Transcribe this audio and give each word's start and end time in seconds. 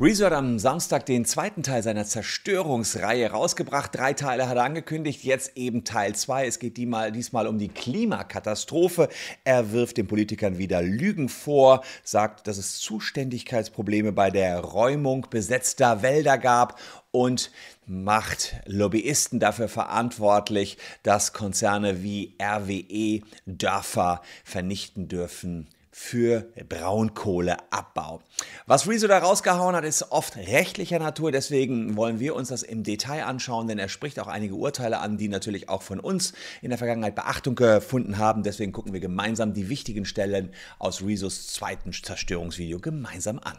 Rezo 0.00 0.26
hat 0.26 0.32
am 0.32 0.60
Samstag 0.60 1.06
den 1.06 1.24
zweiten 1.24 1.64
Teil 1.64 1.82
seiner 1.82 2.04
Zerstörungsreihe 2.04 3.32
rausgebracht. 3.32 3.96
Drei 3.96 4.12
Teile 4.12 4.48
hat 4.48 4.56
er 4.56 4.62
angekündigt, 4.62 5.24
jetzt 5.24 5.56
eben 5.56 5.82
Teil 5.82 6.14
zwei. 6.14 6.46
Es 6.46 6.60
geht 6.60 6.76
diesmal 6.76 7.48
um 7.48 7.58
die 7.58 7.66
Klimakatastrophe. 7.66 9.08
Er 9.42 9.72
wirft 9.72 9.96
den 9.96 10.06
Politikern 10.06 10.56
wieder 10.56 10.82
Lügen 10.82 11.28
vor, 11.28 11.82
sagt, 12.04 12.46
dass 12.46 12.58
es 12.58 12.78
Zuständigkeitsprobleme 12.78 14.12
bei 14.12 14.30
der 14.30 14.60
Räumung 14.60 15.26
besetzter 15.30 16.00
Wälder 16.00 16.38
gab 16.38 16.78
und 17.10 17.50
macht 17.84 18.54
Lobbyisten 18.66 19.40
dafür 19.40 19.66
verantwortlich, 19.66 20.78
dass 21.02 21.32
Konzerne 21.32 22.04
wie 22.04 22.36
RWE 22.40 23.22
Dörfer 23.46 24.22
vernichten 24.44 25.08
dürfen 25.08 25.66
für 25.98 26.46
Braunkohleabbau. 26.68 28.22
Was 28.66 28.86
Rezo 28.86 29.08
da 29.08 29.18
rausgehauen 29.18 29.74
hat, 29.74 29.84
ist 29.84 30.12
oft 30.12 30.36
rechtlicher 30.36 31.00
Natur, 31.00 31.32
deswegen 31.32 31.96
wollen 31.96 32.20
wir 32.20 32.36
uns 32.36 32.50
das 32.50 32.62
im 32.62 32.84
Detail 32.84 33.24
anschauen, 33.24 33.66
denn 33.66 33.80
er 33.80 33.88
spricht 33.88 34.20
auch 34.20 34.28
einige 34.28 34.54
Urteile 34.54 35.00
an, 35.00 35.18
die 35.18 35.28
natürlich 35.28 35.68
auch 35.68 35.82
von 35.82 35.98
uns 35.98 36.34
in 36.62 36.68
der 36.68 36.78
Vergangenheit 36.78 37.16
Beachtung 37.16 37.56
gefunden 37.56 38.16
haben. 38.16 38.44
Deswegen 38.44 38.70
gucken 38.70 38.92
wir 38.92 39.00
gemeinsam 39.00 39.54
die 39.54 39.68
wichtigen 39.68 40.04
Stellen 40.04 40.50
aus 40.78 41.02
Rezos 41.02 41.48
zweiten 41.48 41.92
Zerstörungsvideo 41.92 42.78
gemeinsam 42.78 43.40
an. 43.40 43.58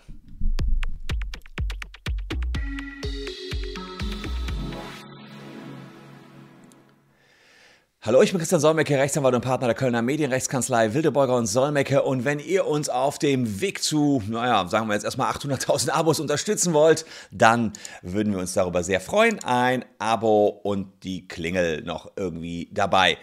Hallo, 8.01 8.21
ich 8.21 8.31
bin 8.31 8.39
Christian 8.39 8.61
Solmecke, 8.61 8.97
Rechtsanwalt 8.97 9.35
und 9.35 9.41
Partner 9.41 9.67
der 9.67 9.75
Kölner 9.75 10.01
Medienrechtskanzlei 10.01 10.93
Wildeborger 10.93 11.35
und 11.35 11.47
Solmecke. 11.47 12.01
Und 12.01 12.23
wenn 12.23 12.39
ihr 12.39 12.65
uns 12.65 12.87
auf 12.87 13.19
dem 13.19 13.59
Weg 13.59 13.83
zu, 13.83 14.23
naja, 14.25 14.65
sagen 14.69 14.87
wir 14.87 14.93
jetzt 14.93 15.03
erstmal 15.03 15.29
800.000 15.33 15.89
Abos 15.89 16.21
unterstützen 16.21 16.71
wollt, 16.71 17.05
dann 17.29 17.73
würden 18.01 18.31
wir 18.31 18.39
uns 18.39 18.53
darüber 18.53 18.83
sehr 18.83 19.01
freuen. 19.01 19.43
Ein 19.43 19.83
Abo 19.97 20.47
und 20.47 21.03
die 21.03 21.27
Klingel 21.27 21.81
noch 21.81 22.09
irgendwie 22.15 22.69
dabei. 22.71 23.17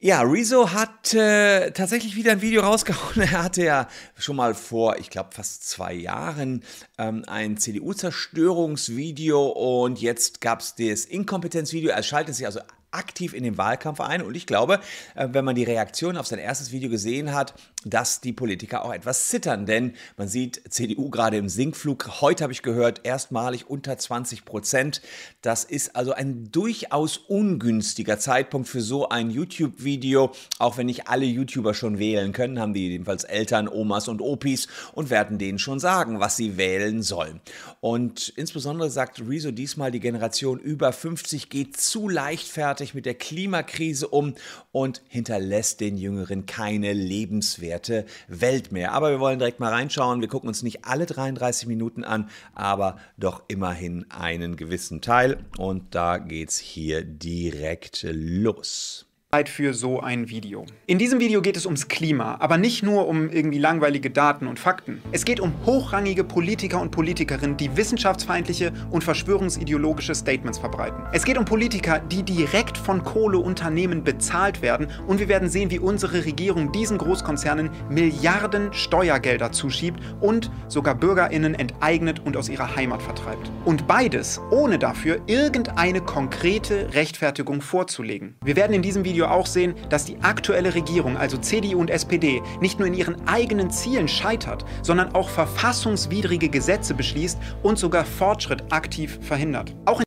Ja, 0.00 0.22
Rezo 0.22 0.72
hat 0.72 1.14
äh, 1.14 1.70
tatsächlich 1.70 2.16
wieder 2.16 2.32
ein 2.32 2.42
Video 2.42 2.62
rausgehauen. 2.62 3.20
Er 3.20 3.44
hatte 3.44 3.62
ja 3.62 3.86
schon 4.18 4.34
mal 4.34 4.54
vor, 4.54 4.98
ich 4.98 5.10
glaube, 5.10 5.30
fast 5.32 5.68
zwei 5.68 5.94
Jahren 5.94 6.64
ähm, 6.98 7.22
ein 7.28 7.56
CDU-Zerstörungsvideo 7.56 9.46
und 9.46 10.00
jetzt 10.00 10.40
gab 10.40 10.58
es 10.58 10.74
das 10.74 11.04
Inkompetenzvideo. 11.04 11.90
Er 11.90 12.02
schaltet 12.02 12.34
sich 12.34 12.46
also 12.46 12.58
aktiv 12.96 13.34
in 13.34 13.44
den 13.44 13.58
Wahlkampf 13.58 14.00
ein. 14.00 14.22
Und 14.22 14.36
ich 14.36 14.46
glaube, 14.46 14.80
äh, 15.14 15.28
wenn 15.30 15.44
man 15.44 15.54
die 15.54 15.64
Reaktion 15.64 16.16
auf 16.16 16.26
sein 16.26 16.38
erstes 16.38 16.72
Video 16.72 16.90
gesehen 16.90 17.34
hat, 17.34 17.54
dass 17.86 18.20
die 18.20 18.32
Politiker 18.32 18.84
auch 18.84 18.92
etwas 18.92 19.28
zittern. 19.28 19.64
Denn 19.64 19.94
man 20.16 20.28
sieht 20.28 20.60
CDU 20.68 21.08
gerade 21.08 21.36
im 21.36 21.48
Sinkflug. 21.48 22.20
Heute 22.20 22.42
habe 22.42 22.52
ich 22.52 22.62
gehört, 22.62 23.02
erstmalig 23.04 23.70
unter 23.70 23.96
20 23.96 24.44
Prozent. 24.44 25.02
Das 25.40 25.62
ist 25.64 25.94
also 25.94 26.12
ein 26.12 26.50
durchaus 26.50 27.16
ungünstiger 27.16 28.18
Zeitpunkt 28.18 28.68
für 28.68 28.80
so 28.80 29.08
ein 29.08 29.30
YouTube-Video. 29.30 30.32
Auch 30.58 30.76
wenn 30.78 30.86
nicht 30.86 31.06
alle 31.08 31.26
YouTuber 31.26 31.74
schon 31.74 31.98
wählen 31.98 32.32
können, 32.32 32.58
haben 32.58 32.74
die 32.74 32.88
jedenfalls 32.88 33.24
Eltern, 33.24 33.68
Omas 33.68 34.08
und 34.08 34.20
Opis 34.20 34.66
und 34.92 35.10
werden 35.10 35.38
denen 35.38 35.58
schon 35.58 35.78
sagen, 35.78 36.18
was 36.18 36.36
sie 36.36 36.56
wählen 36.56 37.02
sollen. 37.02 37.40
Und 37.80 38.32
insbesondere 38.36 38.90
sagt 38.90 39.20
Rezo 39.20 39.52
diesmal, 39.52 39.92
die 39.92 40.00
Generation 40.00 40.58
über 40.58 40.92
50 40.92 41.50
geht 41.50 41.76
zu 41.76 42.08
leichtfertig 42.08 42.85
sich 42.86 42.94
mit 42.94 43.04
der 43.04 43.14
Klimakrise 43.14 44.08
um 44.08 44.34
und 44.72 45.02
hinterlässt 45.08 45.80
den 45.80 45.96
Jüngeren 45.96 46.46
keine 46.46 46.92
lebenswerte 46.92 48.06
Welt 48.28 48.72
mehr. 48.72 48.92
Aber 48.92 49.10
wir 49.10 49.20
wollen 49.20 49.38
direkt 49.38 49.60
mal 49.60 49.72
reinschauen. 49.72 50.20
Wir 50.20 50.28
gucken 50.28 50.48
uns 50.48 50.62
nicht 50.62 50.84
alle 50.84 51.06
33 51.06 51.66
Minuten 51.66 52.04
an, 52.04 52.30
aber 52.54 52.98
doch 53.16 53.42
immerhin 53.48 54.06
einen 54.10 54.56
gewissen 54.56 55.00
Teil. 55.00 55.38
Und 55.58 55.94
da 55.94 56.18
geht's 56.18 56.58
hier 56.58 57.02
direkt 57.02 58.06
los 58.08 59.05
für 59.44 59.74
so 59.74 60.00
ein 60.00 60.30
Video. 60.30 60.64
In 60.86 60.96
diesem 60.96 61.20
Video 61.20 61.42
geht 61.42 61.58
es 61.58 61.66
ums 61.66 61.88
Klima, 61.88 62.36
aber 62.40 62.56
nicht 62.56 62.82
nur 62.82 63.06
um 63.06 63.28
irgendwie 63.28 63.58
langweilige 63.58 64.08
Daten 64.08 64.46
und 64.46 64.58
Fakten. 64.58 65.02
Es 65.12 65.26
geht 65.26 65.40
um 65.40 65.52
hochrangige 65.66 66.24
Politiker 66.24 66.80
und 66.80 66.90
Politikerinnen, 66.90 67.58
die 67.58 67.76
wissenschaftsfeindliche 67.76 68.72
und 68.90 69.04
verschwörungsideologische 69.04 70.14
Statements 70.14 70.58
verbreiten. 70.58 71.04
Es 71.12 71.24
geht 71.24 71.36
um 71.36 71.44
Politiker, 71.44 71.98
die 71.98 72.22
direkt 72.22 72.78
von 72.78 73.04
Kohleunternehmen 73.04 74.02
bezahlt 74.02 74.62
werden 74.62 74.88
und 75.06 75.20
wir 75.20 75.28
werden 75.28 75.50
sehen, 75.50 75.70
wie 75.70 75.80
unsere 75.80 76.24
Regierung 76.24 76.72
diesen 76.72 76.96
Großkonzernen 76.96 77.68
Milliarden 77.90 78.72
Steuergelder 78.72 79.52
zuschiebt 79.52 80.00
und 80.20 80.50
sogar 80.68 80.94
Bürgerinnen 80.94 81.54
enteignet 81.54 82.22
und 82.24 82.38
aus 82.38 82.48
ihrer 82.48 82.74
Heimat 82.74 83.02
vertreibt. 83.02 83.50
Und 83.66 83.86
beides 83.86 84.40
ohne 84.50 84.78
dafür 84.78 85.20
irgendeine 85.26 86.00
konkrete 86.00 86.94
Rechtfertigung 86.94 87.60
vorzulegen. 87.60 88.36
Wir 88.42 88.56
werden 88.56 88.72
in 88.72 88.80
diesem 88.80 89.04
Video 89.04 89.15
auch 89.24 89.46
sehen, 89.46 89.74
dass 89.88 90.04
die 90.04 90.18
aktuelle 90.20 90.74
Regierung, 90.74 91.16
also 91.16 91.36
CDU 91.38 91.80
und 91.80 91.90
SPD, 91.90 92.42
nicht 92.60 92.78
nur 92.78 92.88
in 92.88 92.94
ihren 92.94 93.26
eigenen 93.26 93.70
Zielen 93.70 94.08
scheitert, 94.08 94.64
sondern 94.82 95.14
auch 95.14 95.28
verfassungswidrige 95.28 96.48
Gesetze 96.48 96.94
beschließt 96.94 97.38
und 97.62 97.78
sogar 97.78 98.04
Fortschritt 98.04 98.72
aktiv 98.72 99.18
verhindert. 99.22 99.74
Auch 99.84 100.02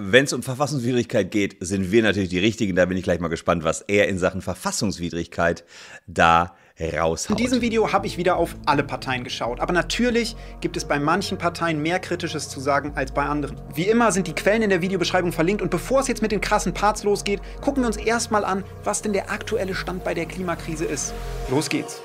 wenn 0.00 0.24
es 0.24 0.32
um 0.32 0.44
Verfassungswidrigkeit 0.44 1.32
geht, 1.32 1.56
sind 1.58 1.90
wir 1.90 2.04
natürlich 2.04 2.28
die 2.28 2.38
Richtigen. 2.38 2.76
Da 2.76 2.86
bin 2.86 2.96
ich 2.96 3.02
gleich 3.02 3.18
mal 3.18 3.26
gespannt, 3.26 3.64
was 3.64 3.80
er 3.80 4.06
in 4.06 4.16
Sachen 4.16 4.42
Verfassungswidrigkeit 4.42 5.64
da 6.06 6.54
raushaut. 6.80 7.38
In 7.38 7.44
diesem 7.44 7.60
Video 7.60 7.92
habe 7.92 8.06
ich 8.06 8.16
wieder 8.16 8.36
auf 8.36 8.56
alle 8.66 8.84
Parteien 8.84 9.24
geschaut. 9.24 9.60
Aber 9.60 9.72
natürlich 9.72 10.36
gibt 10.60 10.76
es 10.76 10.84
bei 10.84 10.98
manchen 10.98 11.38
Parteien 11.38 11.80
mehr 11.82 11.98
Kritisches 11.98 12.48
zu 12.48 12.60
sagen 12.60 12.92
als 12.94 13.12
bei 13.12 13.24
anderen. 13.24 13.56
Wie 13.74 13.88
immer 13.88 14.12
sind 14.12 14.26
die 14.26 14.34
Quellen 14.34 14.62
in 14.62 14.70
der 14.70 14.82
Videobeschreibung 14.82 15.32
verlinkt. 15.32 15.62
Und 15.62 15.70
bevor 15.70 16.00
es 16.00 16.08
jetzt 16.08 16.22
mit 16.22 16.32
den 16.32 16.40
krassen 16.40 16.74
Parts 16.74 17.04
losgeht, 17.04 17.40
gucken 17.60 17.82
wir 17.82 17.88
uns 17.88 17.96
erstmal 17.96 18.44
an, 18.44 18.64
was 18.84 19.02
denn 19.02 19.12
der 19.12 19.30
aktuelle 19.30 19.74
Stand 19.74 20.04
bei 20.04 20.14
der 20.14 20.26
Klimakrise 20.26 20.84
ist. 20.84 21.12
Los 21.50 21.68
geht's. 21.68 22.00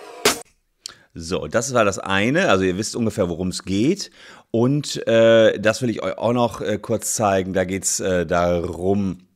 So, 1.15 1.47
das 1.47 1.73
war 1.75 1.85
das 1.85 1.99
eine. 1.99 2.49
Also 2.49 2.63
ihr 2.63 2.77
wisst 2.77 2.95
ungefähr, 2.95 3.29
worum 3.29 3.49
es 3.49 3.63
geht. 3.63 4.09
Und 4.49 5.05
äh, 5.07 5.59
das 5.59 5.81
will 5.81 5.89
ich 5.89 6.01
euch 6.01 6.17
auch 6.17 6.33
noch 6.33 6.61
äh, 6.61 6.79
kurz 6.79 7.13
zeigen. 7.13 7.53
Da 7.53 7.65
geht 7.65 7.83
es 7.83 7.99
äh, 7.99 8.25
darum, 8.25 9.27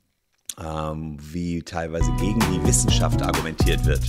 ähm, 0.59 1.17
wie 1.21 1.61
teilweise 1.61 2.11
gegen 2.19 2.39
die 2.51 2.67
Wissenschaft 2.67 3.21
argumentiert 3.21 3.85
wird. 3.85 4.01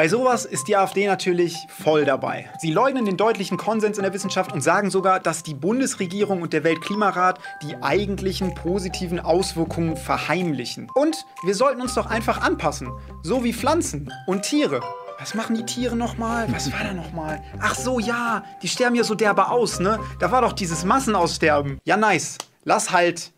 Bei 0.00 0.08
sowas 0.08 0.46
ist 0.46 0.66
die 0.66 0.78
AfD 0.78 1.06
natürlich 1.06 1.66
voll 1.68 2.06
dabei. 2.06 2.48
Sie 2.58 2.72
leugnen 2.72 3.04
den 3.04 3.18
deutlichen 3.18 3.58
Konsens 3.58 3.98
in 3.98 4.02
der 4.02 4.14
Wissenschaft 4.14 4.50
und 4.50 4.62
sagen 4.62 4.90
sogar, 4.90 5.20
dass 5.20 5.42
die 5.42 5.52
Bundesregierung 5.52 6.40
und 6.40 6.54
der 6.54 6.64
Weltklimarat 6.64 7.38
die 7.60 7.76
eigentlichen 7.82 8.54
positiven 8.54 9.20
Auswirkungen 9.20 9.98
verheimlichen. 9.98 10.88
Und 10.94 11.26
wir 11.42 11.54
sollten 11.54 11.82
uns 11.82 11.92
doch 11.92 12.06
einfach 12.06 12.40
anpassen, 12.40 12.90
so 13.22 13.44
wie 13.44 13.52
Pflanzen 13.52 14.10
und 14.26 14.40
Tiere. 14.40 14.80
Was 15.18 15.34
machen 15.34 15.54
die 15.54 15.66
Tiere 15.66 15.96
nochmal? 15.96 16.50
Was 16.50 16.72
war 16.72 16.82
da 16.82 16.94
nochmal? 16.94 17.42
Ach 17.60 17.74
so, 17.74 17.98
ja, 17.98 18.42
die 18.62 18.68
sterben 18.68 18.96
ja 18.96 19.04
so 19.04 19.14
derbe 19.14 19.50
aus, 19.50 19.80
ne? 19.80 19.98
Da 20.18 20.32
war 20.32 20.40
doch 20.40 20.54
dieses 20.54 20.82
Massenaussterben. 20.82 21.78
Ja, 21.84 21.98
nice. 21.98 22.38
Lass 22.64 22.90
halt 22.90 23.32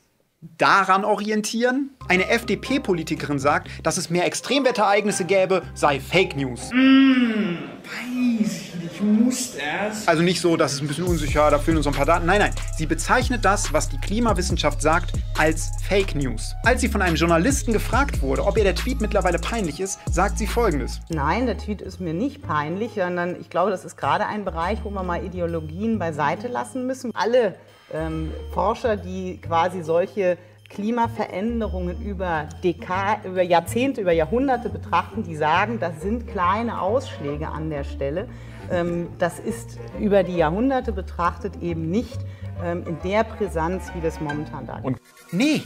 daran 0.58 1.04
orientieren. 1.04 1.90
Eine 2.08 2.28
FDP-Politikerin 2.28 3.38
sagt, 3.38 3.68
dass 3.84 3.96
es 3.96 4.10
mehr 4.10 4.26
Extremwetterereignisse 4.26 5.24
gäbe, 5.24 5.62
sei 5.74 6.00
Fake 6.00 6.36
News. 6.36 6.70
Mm, 6.72 7.58
weiß 7.84 8.50
ich 8.50 8.74
nicht, 8.74 9.02
muss 9.02 9.56
das? 9.56 10.08
Also 10.08 10.22
nicht 10.22 10.40
so, 10.40 10.56
dass 10.56 10.72
es 10.72 10.80
ein 10.80 10.88
bisschen 10.88 11.04
unsicher, 11.04 11.48
da 11.48 11.60
fehlen 11.60 11.76
uns 11.76 11.86
ein 11.86 11.92
paar 11.92 12.06
Daten. 12.06 12.26
Nein, 12.26 12.40
nein. 12.40 12.52
Sie 12.76 12.86
bezeichnet 12.86 13.44
das, 13.44 13.72
was 13.72 13.88
die 13.88 13.98
Klimawissenschaft 13.98 14.82
sagt, 14.82 15.12
als 15.38 15.70
Fake 15.88 16.16
News. 16.16 16.54
Als 16.64 16.80
sie 16.80 16.88
von 16.88 17.02
einem 17.02 17.14
Journalisten 17.14 17.72
gefragt 17.72 18.20
wurde, 18.20 18.44
ob 18.44 18.58
ihr 18.58 18.64
der 18.64 18.74
Tweet 18.74 19.00
mittlerweile 19.00 19.38
peinlich 19.38 19.78
ist, 19.78 20.00
sagt 20.10 20.38
sie 20.38 20.48
folgendes. 20.48 21.00
Nein, 21.08 21.46
der 21.46 21.56
Tweet 21.56 21.80
ist 21.80 22.00
mir 22.00 22.14
nicht 22.14 22.42
peinlich, 22.42 22.94
sondern 22.96 23.40
ich 23.40 23.48
glaube, 23.48 23.70
das 23.70 23.84
ist 23.84 23.96
gerade 23.96 24.26
ein 24.26 24.44
Bereich, 24.44 24.80
wo 24.82 24.90
wir 24.90 25.04
mal 25.04 25.24
Ideologien 25.24 26.00
beiseite 26.00 26.48
lassen 26.48 26.86
müssen. 26.88 27.14
Alle 27.14 27.54
ähm, 27.92 28.32
Forscher, 28.52 28.96
die 28.96 29.38
quasi 29.40 29.82
solche 29.82 30.38
Klimaveränderungen 30.68 32.00
über, 32.02 32.48
Dekade, 32.64 33.28
über 33.28 33.42
Jahrzehnte, 33.42 34.00
über 34.00 34.12
Jahrhunderte 34.12 34.70
betrachten, 34.70 35.22
die 35.22 35.36
sagen, 35.36 35.78
das 35.78 36.00
sind 36.00 36.26
kleine 36.26 36.80
Ausschläge 36.80 37.48
an 37.48 37.68
der 37.68 37.84
Stelle. 37.84 38.26
Ähm, 38.70 39.08
das 39.18 39.38
ist 39.38 39.78
über 40.00 40.22
die 40.22 40.36
Jahrhunderte 40.36 40.92
betrachtet 40.92 41.60
eben 41.60 41.90
nicht 41.90 42.18
ähm, 42.64 42.84
in 42.86 42.96
der 43.04 43.24
Brisanz, 43.24 43.90
wie 43.94 44.00
das 44.00 44.20
momentan 44.20 44.66
da 44.66 44.78
ist. 44.78 44.98
Nee, 45.30 45.62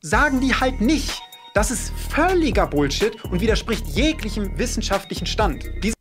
sagen 0.00 0.40
die 0.40 0.54
halt 0.54 0.80
nicht. 0.80 1.22
Das 1.54 1.70
ist 1.70 1.90
völliger 1.90 2.66
Bullshit 2.66 3.24
und 3.24 3.40
widerspricht 3.40 3.86
jeglichem 3.88 4.58
wissenschaftlichen 4.58 5.26
Stand. 5.26 5.64
Diese 5.82 5.95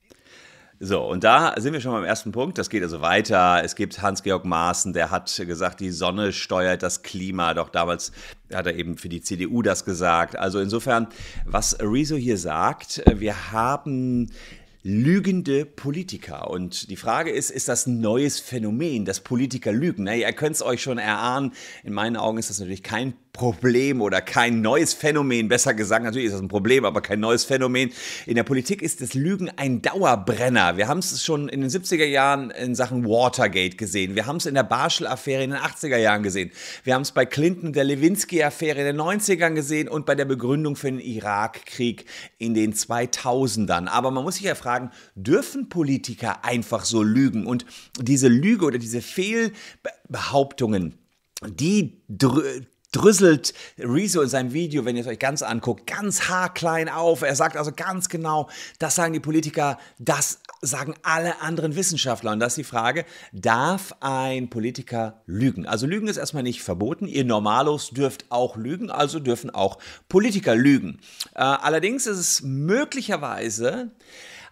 so, 0.85 1.01
und 1.01 1.23
da 1.23 1.55
sind 1.57 1.73
wir 1.73 1.81
schon 1.81 1.93
beim 1.93 2.03
ersten 2.03 2.31
Punkt. 2.31 2.59
Das 2.59 2.69
geht 2.69 2.83
also 2.83 3.01
weiter. 3.01 3.61
Es 3.63 3.75
gibt 3.75 4.01
Hans-Georg 4.01 4.45
Maaßen, 4.45 4.93
der 4.93 5.09
hat 5.09 5.35
gesagt, 5.35 5.79
die 5.79 5.89
Sonne 5.89 6.31
steuert 6.31 6.83
das 6.83 7.01
Klima. 7.01 7.55
Doch 7.55 7.69
damals 7.69 8.11
hat 8.53 8.67
er 8.67 8.75
eben 8.75 8.97
für 8.97 9.09
die 9.09 9.21
CDU 9.21 9.63
das 9.63 9.83
gesagt. 9.83 10.35
Also 10.35 10.59
insofern, 10.59 11.07
was 11.45 11.77
Rezo 11.81 12.15
hier 12.15 12.37
sagt, 12.37 13.01
wir 13.15 13.51
haben 13.51 14.29
lügende 14.83 15.65
Politiker. 15.65 16.51
Und 16.51 16.91
die 16.91 16.95
Frage 16.95 17.31
ist, 17.31 17.49
ist 17.49 17.67
das 17.67 17.87
ein 17.87 18.01
neues 18.01 18.39
Phänomen, 18.39 19.03
dass 19.03 19.19
Politiker 19.19 19.71
lügen? 19.71 20.03
Na, 20.03 20.15
ihr 20.15 20.31
könnt 20.33 20.55
es 20.55 20.61
euch 20.61 20.83
schon 20.83 20.99
erahnen. 20.99 21.53
In 21.83 21.93
meinen 21.93 22.15
Augen 22.15 22.37
ist 22.37 22.51
das 22.51 22.59
natürlich 22.59 22.83
kein 22.83 23.15
Problem 23.35 24.01
oder 24.01 24.21
kein 24.21 24.61
neues 24.61 24.93
Phänomen. 24.93 25.49
Besser 25.49 25.73
gesagt, 25.73 26.05
natürlich 26.05 26.27
ist 26.27 26.33
das 26.33 26.41
ein 26.41 26.47
Problem, 26.47 26.85
aber 26.85 27.01
kein 27.01 27.19
neues 27.19 27.43
Phänomen. 27.43 27.91
In 28.25 28.35
der 28.35 28.43
Politik 28.43 28.81
ist 28.81 29.01
das 29.01 29.13
Lügen 29.13 29.51
ein 29.57 29.81
Dauerbrenner. 29.81 30.77
Wir 30.77 30.87
haben 30.87 30.99
es 30.99 31.21
schon 31.23 31.49
in 31.49 31.61
den 31.61 31.69
70er 31.69 32.05
Jahren 32.05 32.49
in 32.51 32.75
Sachen 32.75 33.05
Watergate 33.05 33.75
gesehen. 33.75 34.15
Wir 34.15 34.25
haben 34.25 34.37
es 34.37 34.45
in 34.45 34.55
der 34.55 34.63
Barschel-Affäre 34.63 35.43
in 35.43 35.51
den 35.51 35.59
80er 35.59 35.97
Jahren 35.97 36.23
gesehen. 36.23 36.51
Wir 36.83 36.95
haben 36.95 37.01
es 37.01 37.11
bei 37.11 37.25
Clinton 37.25 37.73
der 37.73 37.83
Lewinsky-Affäre 37.83 38.79
in 38.79 38.85
den 38.85 39.01
90ern 39.01 39.53
gesehen 39.53 39.89
und 39.89 40.05
bei 40.05 40.15
der 40.15 40.25
Begründung 40.25 40.75
für 40.77 40.89
den 40.89 40.99
Irakkrieg 40.99 42.05
in 42.37 42.53
den 42.53 42.73
2000ern. 42.73 43.87
Aber 43.87 44.11
man 44.11 44.23
muss 44.23 44.35
sich 44.35 44.45
ja 44.45 44.55
fragen, 44.55 44.91
dürfen 45.15 45.67
Politiker 45.67 46.45
einfach 46.45 46.85
so 46.85 47.03
lügen? 47.03 47.45
Und 47.45 47.65
diese 47.99 48.29
Lüge 48.29 48.65
oder 48.65 48.77
diese 48.77 49.01
Fehlbehauptungen, 49.01 50.95
die 51.45 52.01
drüsselt 52.95 53.53
Rezo 53.77 54.21
in 54.21 54.29
seinem 54.29 54.53
Video, 54.53 54.85
wenn 54.85 54.95
ihr 54.95 55.01
es 55.01 55.07
euch 55.07 55.19
ganz 55.19 55.41
anguckt, 55.41 55.85
ganz 55.85 56.29
haarklein 56.29 56.87
auf. 56.87 57.21
Er 57.21 57.35
sagt 57.35 57.57
also 57.57 57.71
ganz 57.71 58.07
genau, 58.09 58.49
das 58.79 58.95
sagen 58.95 59.13
die 59.13 59.19
Politiker, 59.19 59.77
das 59.99 60.39
sagen 60.61 60.95
alle 61.03 61.41
anderen 61.41 61.75
Wissenschaftler. 61.75 62.31
Und 62.31 62.39
das 62.39 62.53
ist 62.53 62.57
die 62.57 62.63
Frage, 62.63 63.05
darf 63.33 63.93
ein 63.99 64.49
Politiker 64.49 65.21
lügen? 65.25 65.65
Also 65.65 65.85
Lügen 65.87 66.07
ist 66.07 66.17
erstmal 66.17 66.43
nicht 66.43 66.63
verboten. 66.63 67.07
Ihr 67.07 67.25
Normalos 67.25 67.89
dürft 67.89 68.25
auch 68.29 68.55
lügen, 68.55 68.89
also 68.89 69.19
dürfen 69.19 69.49
auch 69.49 69.77
Politiker 70.07 70.55
lügen. 70.55 70.99
Äh, 71.33 71.41
allerdings 71.41 72.07
ist 72.07 72.17
es 72.17 72.41
möglicherweise 72.43 73.91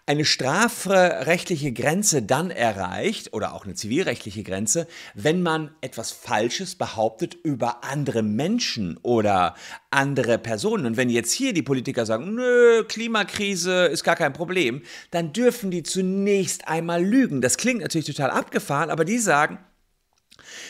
eine 0.06 0.26
strafrechtliche 0.26 1.72
Grenze 1.72 2.22
dann 2.22 2.50
erreicht 2.50 3.32
oder 3.32 3.54
auch 3.54 3.64
eine 3.64 3.74
zivilrechtliche 3.74 4.42
Grenze, 4.42 4.86
wenn 5.14 5.42
man 5.42 5.70
etwas 5.80 6.12
Falsches 6.12 6.74
behauptet 6.74 7.34
über 7.34 7.84
andere 7.84 8.22
Menschen 8.22 8.98
oder 9.02 9.54
andere 9.90 10.38
Personen. 10.38 10.84
Und 10.84 10.98
wenn 10.98 11.08
jetzt 11.08 11.32
hier 11.32 11.54
die 11.54 11.62
Politiker 11.62 12.04
sagen, 12.04 12.34
nö, 12.34 12.84
Klimakrise 12.84 13.86
ist 13.86 14.04
gar 14.04 14.16
kein 14.16 14.34
Problem, 14.34 14.82
dann 15.10 15.32
dürfen 15.32 15.70
die 15.70 15.82
zunächst 15.82 16.68
einmal 16.68 17.02
lügen. 17.02 17.40
Das 17.40 17.56
klingt 17.56 17.80
natürlich 17.80 18.06
total 18.06 18.30
abgefahren, 18.30 18.90
aber 18.90 19.06
die 19.06 19.18
sagen, 19.18 19.58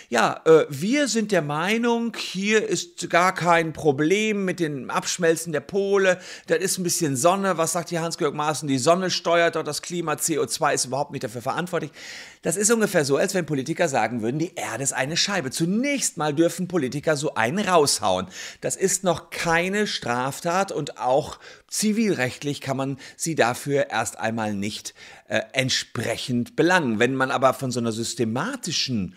ja, 0.09 0.41
äh, 0.45 0.67
wir 0.69 1.09
sind 1.09 1.33
der 1.33 1.43
Meinung, 1.43 2.17
hier 2.17 2.69
ist 2.69 3.09
gar 3.11 3.35
kein 3.35 3.73
Problem 3.73 4.45
mit 4.45 4.61
dem 4.61 4.91
Abschmelzen 4.91 5.53
der 5.53 5.61
Pole. 5.61 6.19
Das 6.47 6.59
ist 6.59 6.79
ein 6.79 6.85
bisschen 6.85 7.17
Sonne. 7.17 7.59
Was 7.59 7.73
sagt 7.73 7.89
hier 7.89 8.03
Hans-Georg 8.03 8.35
Maaßen? 8.35 8.69
Die 8.69 8.79
Sonne 8.79 9.11
steuert 9.11 9.57
dort 9.57 9.67
das 9.67 9.83
Klima. 9.83 10.15
CO2 10.15 10.75
ist 10.75 10.85
überhaupt 10.87 11.13
nicht 11.13 11.25
dafür 11.25 11.43
verantwortlich. 11.43 11.91
Das 12.43 12.57
ist 12.57 12.71
ungefähr 12.71 13.07
so, 13.07 13.17
als 13.17 13.35
wenn 13.35 13.47
Politiker 13.47 13.89
sagen 13.89 14.21
würden, 14.21 14.39
die 14.39 14.55
Erde 14.55 14.83
ist 14.83 14.93
eine 14.93 15.17
Scheibe. 15.17 15.51
Zunächst 15.51 16.19
mal 16.19 16.35
dürfen 16.35 16.69
Politiker 16.69 17.17
so 17.17 17.35
einen 17.35 17.59
raushauen. 17.59 18.27
Das 18.61 18.77
ist 18.77 19.03
noch 19.03 19.31
keine 19.31 19.87
Straftat 19.87 20.71
und 20.71 20.99
auch 20.99 21.39
zivilrechtlich 21.69 22.61
kann 22.61 22.77
man 22.77 22.99
sie 23.17 23.35
dafür 23.35 23.91
erst 23.91 24.19
einmal 24.19 24.55
nicht 24.55 24.95
äh, 25.29 25.41
entsprechend 25.53 26.55
belangen. 26.55 26.99
Wenn 26.99 27.15
man 27.15 27.31
aber 27.31 27.55
von 27.55 27.71
so 27.71 27.81
einer 27.81 27.93
systematischen 27.93 29.15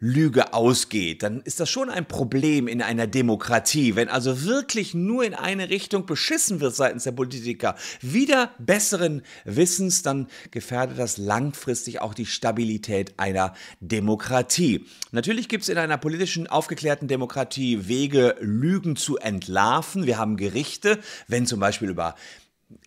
Lüge 0.00 0.54
ausgeht, 0.54 1.24
dann 1.24 1.40
ist 1.40 1.58
das 1.58 1.68
schon 1.68 1.90
ein 1.90 2.06
Problem 2.06 2.68
in 2.68 2.82
einer 2.82 3.08
Demokratie. 3.08 3.96
Wenn 3.96 4.08
also 4.08 4.44
wirklich 4.44 4.94
nur 4.94 5.24
in 5.24 5.34
eine 5.34 5.70
Richtung 5.70 6.06
beschissen 6.06 6.60
wird 6.60 6.76
seitens 6.76 7.04
der 7.04 7.12
Politiker, 7.12 7.74
wieder 8.00 8.52
besseren 8.58 9.22
Wissens, 9.44 10.02
dann 10.02 10.28
gefährdet 10.52 10.98
das 10.98 11.18
langfristig 11.18 12.00
auch 12.00 12.14
die 12.14 12.26
Stabilität 12.26 13.14
einer 13.18 13.54
Demokratie. 13.80 14.86
Natürlich 15.10 15.48
gibt 15.48 15.64
es 15.64 15.68
in 15.68 15.78
einer 15.78 15.98
politischen, 15.98 16.46
aufgeklärten 16.46 17.08
Demokratie 17.08 17.88
Wege, 17.88 18.36
Lügen 18.40 18.94
zu 18.94 19.16
entlarven. 19.16 20.06
Wir 20.06 20.18
haben 20.18 20.36
Gerichte, 20.36 21.00
wenn 21.26 21.44
zum 21.44 21.58
Beispiel 21.58 21.88
über 21.88 22.14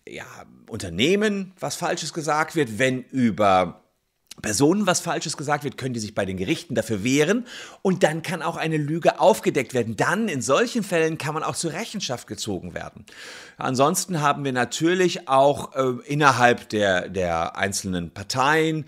ja, 0.08 0.24
Unternehmen 0.68 1.52
was 1.60 1.76
Falsches 1.76 2.14
gesagt 2.14 2.56
wird, 2.56 2.78
wenn 2.78 3.02
über 3.02 3.81
Personen 4.40 4.86
was 4.86 5.00
Falsches 5.00 5.36
gesagt 5.36 5.62
wird, 5.62 5.76
können 5.76 5.92
die 5.92 6.00
sich 6.00 6.14
bei 6.14 6.24
den 6.24 6.38
Gerichten 6.38 6.74
dafür 6.74 7.04
wehren 7.04 7.46
und 7.82 8.02
dann 8.02 8.22
kann 8.22 8.40
auch 8.40 8.56
eine 8.56 8.78
Lüge 8.78 9.20
aufgedeckt 9.20 9.74
werden. 9.74 9.96
Dann 9.96 10.28
in 10.28 10.40
solchen 10.40 10.82
Fällen 10.82 11.18
kann 11.18 11.34
man 11.34 11.42
auch 11.42 11.54
zur 11.54 11.72
Rechenschaft 11.72 12.26
gezogen 12.26 12.72
werden. 12.72 13.04
Ansonsten 13.58 14.22
haben 14.22 14.44
wir 14.44 14.52
natürlich 14.52 15.28
auch 15.28 15.74
äh, 15.76 16.00
innerhalb 16.06 16.70
der, 16.70 17.08
der 17.08 17.56
einzelnen 17.56 18.10
Parteien 18.10 18.86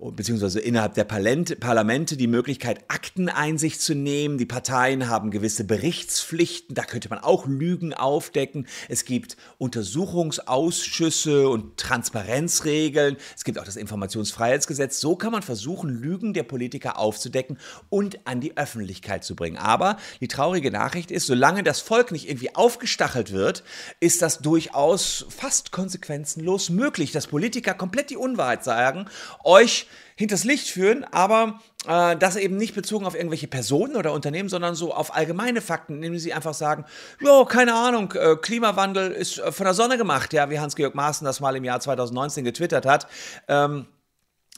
beziehungsweise 0.00 0.60
innerhalb 0.60 0.94
der 0.94 1.04
Parlamente 1.04 2.16
die 2.16 2.26
Möglichkeit, 2.26 2.84
Akteneinsicht 2.88 3.82
zu 3.82 3.94
nehmen. 3.94 4.38
Die 4.38 4.46
Parteien 4.46 5.08
haben 5.08 5.30
gewisse 5.30 5.64
Berichtspflichten, 5.64 6.74
da 6.74 6.84
könnte 6.84 7.10
man 7.10 7.18
auch 7.18 7.46
Lügen 7.46 7.92
aufdecken. 7.92 8.66
Es 8.88 9.04
gibt 9.04 9.36
Untersuchungsausschüsse 9.58 11.48
und 11.48 11.76
Transparenzregeln. 11.76 13.18
Es 13.36 13.44
gibt 13.44 13.58
auch 13.58 13.64
das 13.64 13.76
Informationsfreiheitsgesetz. 13.76 15.00
So 15.00 15.16
kann 15.16 15.32
man 15.32 15.42
versuchen, 15.42 15.90
Lügen 15.90 16.32
der 16.32 16.44
Politiker 16.44 16.98
aufzudecken 16.98 17.58
und 17.90 18.26
an 18.26 18.40
die 18.40 18.56
Öffentlichkeit 18.56 19.22
zu 19.22 19.36
bringen. 19.36 19.58
Aber 19.58 19.98
die 20.20 20.28
traurige 20.28 20.70
Nachricht 20.70 21.10
ist, 21.10 21.26
solange 21.26 21.62
das 21.62 21.80
Volk 21.80 22.10
nicht 22.10 22.28
irgendwie 22.28 22.54
aufgestachelt 22.54 23.32
wird, 23.32 23.64
ist 24.00 24.22
das 24.22 24.38
durchaus 24.38 25.26
fast 25.28 25.72
konsequenzenlos 25.72 26.70
möglich, 26.70 27.12
dass 27.12 27.26
Politiker 27.26 27.74
komplett 27.74 28.08
die 28.08 28.16
Unwahrheit 28.16 28.64
sagen, 28.64 29.04
euch 29.44 29.88
hinters 30.16 30.44
Licht 30.44 30.68
führen, 30.68 31.04
aber 31.04 31.60
äh, 31.86 32.16
das 32.16 32.36
eben 32.36 32.56
nicht 32.56 32.74
bezogen 32.74 33.06
auf 33.06 33.14
irgendwelche 33.14 33.48
Personen 33.48 33.96
oder 33.96 34.12
Unternehmen, 34.12 34.48
sondern 34.48 34.74
so 34.74 34.94
auf 34.94 35.14
allgemeine 35.14 35.60
Fakten, 35.60 35.96
indem 35.96 36.18
sie 36.18 36.32
einfach 36.32 36.54
sagen, 36.54 36.84
ja, 37.20 37.44
keine 37.44 37.74
Ahnung, 37.74 38.12
äh, 38.12 38.36
Klimawandel 38.36 39.12
ist 39.12 39.38
äh, 39.38 39.52
von 39.52 39.64
der 39.64 39.74
Sonne 39.74 39.98
gemacht, 39.98 40.32
ja, 40.32 40.50
wie 40.50 40.60
Hans-Georg 40.60 40.94
Maaßen 40.94 41.24
das 41.24 41.40
mal 41.40 41.56
im 41.56 41.64
Jahr 41.64 41.80
2019 41.80 42.44
getwittert 42.44 42.86
hat. 42.86 43.06
Ähm, 43.48 43.86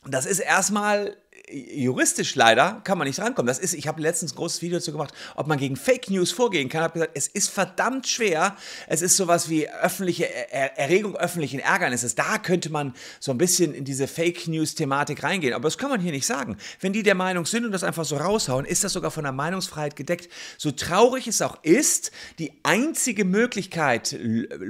das 0.05 0.27
ist 0.27 0.41
erstmal 0.41 1.17
juristisch 1.53 2.35
leider 2.35 2.81
kann 2.85 2.99
man 2.99 3.07
nicht 3.07 3.21
rankommen. 3.21 3.47
Das 3.47 3.59
ist, 3.59 3.75
ich 3.75 3.87
habe 3.87 4.01
letztens 4.01 4.33
ein 4.33 4.37
großes 4.37 4.63
Video 4.63 4.79
dazu 4.79 4.93
gemacht, 4.93 5.13
ob 5.37 5.47
man 5.47 5.59
gegen 5.59 5.77
Fake 5.77 6.11
News 6.11 6.33
vorgehen 6.33 6.69
kann. 6.69 6.81
Ich 6.81 6.85
habe 6.85 6.95
gesagt, 6.95 7.13
es 7.15 7.29
ist 7.29 7.51
verdammt 7.51 8.09
schwer. 8.09 8.57
Es 8.87 9.03
ist 9.03 9.17
sowas 9.17 9.49
wie 9.49 9.69
öffentliche 9.69 10.29
er 10.53 10.79
Erregung 10.79 11.17
öffentlichen 11.17 11.61
Ärgernisses. 11.61 12.15
Da 12.15 12.39
könnte 12.39 12.71
man 12.71 12.95
so 13.21 13.33
ein 13.33 13.39
bisschen 13.39 13.75
in 13.75 13.85
diese 13.85 14.09
Fake 14.09 14.49
News 14.49 14.75
Thematik 14.75 15.23
reingehen. 15.23 15.55
Aber 15.55 15.65
das 15.65 15.79
kann 15.79 15.91
man 15.91 16.01
hier 16.01 16.13
nicht 16.13 16.27
sagen. 16.27 16.57
Wenn 16.81 16.93
die 16.93 17.03
der 17.03 17.15
Meinung 17.15 17.47
sind 17.47 17.65
und 17.65 17.73
das 17.73 17.85
einfach 17.85 18.05
so 18.05 18.17
raushauen, 18.17 18.65
ist 18.65 18.85
das 18.85 18.93
sogar 18.93 19.11
von 19.11 19.25
der 19.25 19.33
Meinungsfreiheit 19.33 19.97
gedeckt. 19.97 20.29
So 20.59 20.71
traurig 20.71 21.27
es 21.29 21.43
auch 21.43 21.63
ist, 21.63 22.11
die 22.39 22.53
einzige 22.63 23.25
Möglichkeit, 23.25 24.17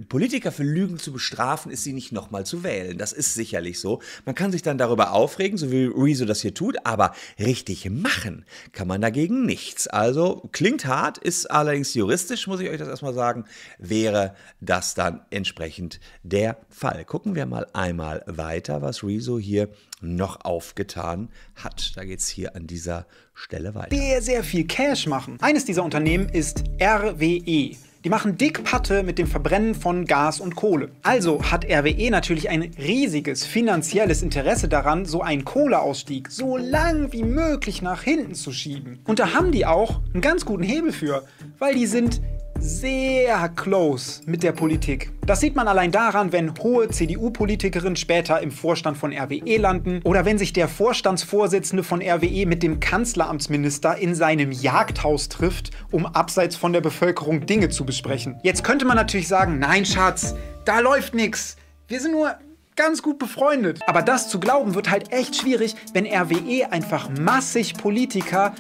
Politiker 0.09 0.53
für 0.53 0.65
Lügen 0.65 0.99
zu 0.99 1.13
bestrafen, 1.13 1.71
ist 1.71 1.85
sie 1.85 1.93
nicht 1.93 2.13
nochmal 2.13 2.45
zu 2.45 2.63
wählen. 2.65 2.99
Das 2.99 3.13
ist 3.13 3.35
sicherlich 3.35 3.81
so. 3.81 4.01
Man 4.25 4.35
kann 4.35 4.53
sich 4.53 4.63
dann 4.63 4.79
darüber 4.79 5.13
aufregen, 5.13 5.59
so 5.59 5.71
wie 5.71 5.85
Rezo 5.85 6.25
das 6.25 6.43
hier 6.43 6.55
tut 6.55 6.72
gut, 6.73 6.87
aber 6.87 7.13
richtig 7.39 7.89
machen 7.91 8.45
kann 8.73 8.89
man 8.89 9.01
dagegen 9.01 9.45
nichts. 9.45 9.87
Also 9.87 10.49
klingt 10.53 10.87
hart, 10.87 11.19
ist 11.19 11.51
allerdings 11.51 11.95
juristisch, 11.95 12.47
muss 12.47 12.61
ich 12.61 12.69
euch 12.69 12.79
das 12.79 12.89
erstmal 12.89 13.15
sagen, 13.15 13.45
wäre 13.79 14.35
das 14.61 14.95
dann 14.95 15.23
entsprechend 15.31 16.01
der 16.23 16.57
Fall. 16.69 17.05
Gucken 17.05 17.35
wir 17.35 17.47
mal 17.47 17.67
einmal 17.73 18.23
weiter, 18.27 18.83
was 18.83 19.05
Rezo 19.05 19.39
hier 19.39 19.69
noch 20.01 20.45
aufgetan 20.45 21.29
hat. 21.55 21.93
Da 21.97 22.05
geht 22.05 22.21
es 22.21 22.29
hier 22.29 22.57
an 22.57 22.67
dieser 22.67 23.07
Stelle 23.35 23.75
weiter. 23.75 23.95
Sehr, 23.95 24.23
sehr 24.23 24.45
viel 24.45 24.67
Cash 24.67 25.07
machen. 25.07 25.39
Eines 25.41 25.65
dieser 25.65 25.85
Unternehmen 25.85 26.29
ist 26.29 26.65
RWE. 26.81 27.77
Die 28.05 28.09
machen 28.09 28.37
dick 28.37 28.65
Patte 28.65 29.05
mit 29.05 29.17
dem 29.17 29.29
Verbrennen 29.29 29.77
von 29.77 30.07
Gas 30.07 30.41
und 30.41 30.57
Kohle. 30.57 30.91
Also 31.03 31.41
hat 31.53 31.65
RWE 31.65 32.11
natürlich 32.11 32.49
ein 32.49 32.73
riesiges 32.77 33.47
finanzielles 33.47 34.23
Interesse 34.23 34.67
daran, 34.67 35.07
so 35.07 35.23
einen 35.23 35.45
Kohleausstieg 35.45 36.29
so 36.29 36.57
lang 36.57 37.13
wie 37.13 37.23
möglich 37.23 37.81
nach 37.81 38.03
hinten 38.03 38.35
zu 38.35 38.51
schieben. 38.51 38.99
Und 39.05 39.21
da 39.21 39.35
haben 39.35 39.53
die 39.53 39.67
auch 39.67 40.01
einen 40.13 40.21
ganz 40.21 40.45
guten 40.45 40.65
Hebel 40.65 40.91
für, 40.91 41.23
weil 41.61 41.77
die 41.77 41.87
sind 41.87 42.21
sehr 42.59 43.49
close 43.51 44.23
mit 44.27 44.43
der 44.43 44.53
Politik. 44.53 45.11
Das 45.27 45.41
sieht 45.41 45.57
man 45.57 45.69
allein 45.69 45.93
daran, 45.93 46.33
wenn 46.33 46.53
hohe 46.59 46.89
CDU-Politikerinnen 46.89 47.97
später 47.97 48.41
im 48.41 48.51
Vorstand 48.51 48.97
von 48.97 49.13
RWE 49.13 49.57
landen 49.57 50.01
oder 50.05 50.25
wenn 50.25 50.39
sich 50.39 50.53
der 50.53 50.69
Vorstandsvorsitzende 50.69 51.83
von 51.83 52.03
RWE 52.03 52.47
mit 52.47 52.63
dem 52.63 52.81
Kanzleramtsminister 52.81 53.97
in 53.99 54.15
seinem 54.15 54.53
Jagdhaus 54.53 55.29
trifft, 55.29 55.71
um 55.91 56.07
abseits 56.07 56.57
von 56.57 56.73
der 56.73 56.81
Bevölkerung 56.81 57.47
Dinge 57.47 57.69
zu 57.69 57.85
besprechen. 57.85 58.39
Jetzt 58.43 58.65
könnte 58.65 58.85
man 58.85 58.97
natürlich 58.97 59.29
sagen, 59.29 59.59
nein 59.59 59.85
Schatz, 59.85 60.35
da 60.65 60.81
läuft 60.81 61.15
nichts. 61.15 61.57
Wir 61.89 62.01
sind 62.01 62.13
nur 62.13 62.37
ganz 62.77 63.03
gut 63.03 63.19
befreundet. 63.19 63.81
Aber 63.87 64.03
das 64.03 64.29
zu 64.29 64.41
glauben 64.41 64.75
wird 64.75 64.91
halt 64.91 65.13
echt 65.13 65.37
schwierig, 65.37 65.75
wenn 65.93 66.07
RWE 66.07 66.71
einfach 66.71 67.09
massig 67.19 67.75
Politiker 67.75 68.55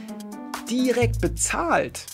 direkt 0.68 1.20
bezahlt. 1.20 2.06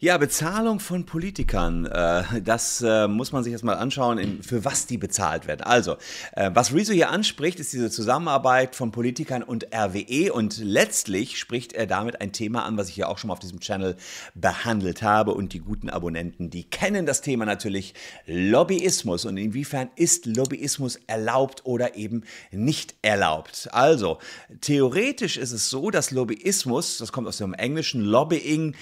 Ja, 0.00 0.16
Bezahlung 0.16 0.78
von 0.78 1.06
Politikern, 1.06 1.84
äh, 1.84 2.40
das 2.40 2.80
äh, 2.82 3.08
muss 3.08 3.32
man 3.32 3.42
sich 3.42 3.50
erstmal 3.52 3.78
anschauen, 3.78 4.44
für 4.44 4.64
was 4.64 4.86
die 4.86 4.96
bezahlt 4.96 5.48
werden. 5.48 5.62
Also, 5.62 5.96
äh, 6.36 6.52
was 6.54 6.72
Rezo 6.72 6.92
hier 6.92 7.10
anspricht, 7.10 7.58
ist 7.58 7.72
diese 7.72 7.90
Zusammenarbeit 7.90 8.76
von 8.76 8.92
Politikern 8.92 9.42
und 9.42 9.74
RWE 9.74 10.32
und 10.32 10.58
letztlich 10.58 11.36
spricht 11.36 11.72
er 11.72 11.88
damit 11.88 12.20
ein 12.20 12.30
Thema 12.30 12.64
an, 12.64 12.76
was 12.76 12.90
ich 12.90 12.96
ja 12.96 13.08
auch 13.08 13.18
schon 13.18 13.26
mal 13.26 13.32
auf 13.32 13.40
diesem 13.40 13.58
Channel 13.58 13.96
behandelt 14.36 15.02
habe 15.02 15.34
und 15.34 15.52
die 15.52 15.58
guten 15.58 15.90
Abonnenten, 15.90 16.48
die 16.48 16.62
kennen 16.62 17.04
das 17.04 17.20
Thema 17.20 17.44
natürlich 17.44 17.92
Lobbyismus 18.24 19.24
und 19.24 19.36
inwiefern 19.36 19.90
ist 19.96 20.26
Lobbyismus 20.26 21.00
erlaubt 21.08 21.62
oder 21.64 21.96
eben 21.96 22.22
nicht 22.52 22.94
erlaubt. 23.02 23.68
Also, 23.72 24.18
theoretisch 24.60 25.38
ist 25.38 25.50
es 25.50 25.68
so, 25.70 25.90
dass 25.90 26.12
Lobbyismus, 26.12 26.98
das 26.98 27.10
kommt 27.10 27.26
aus 27.26 27.38
dem 27.38 27.52
englischen 27.52 28.02
Lobbying, 28.02 28.76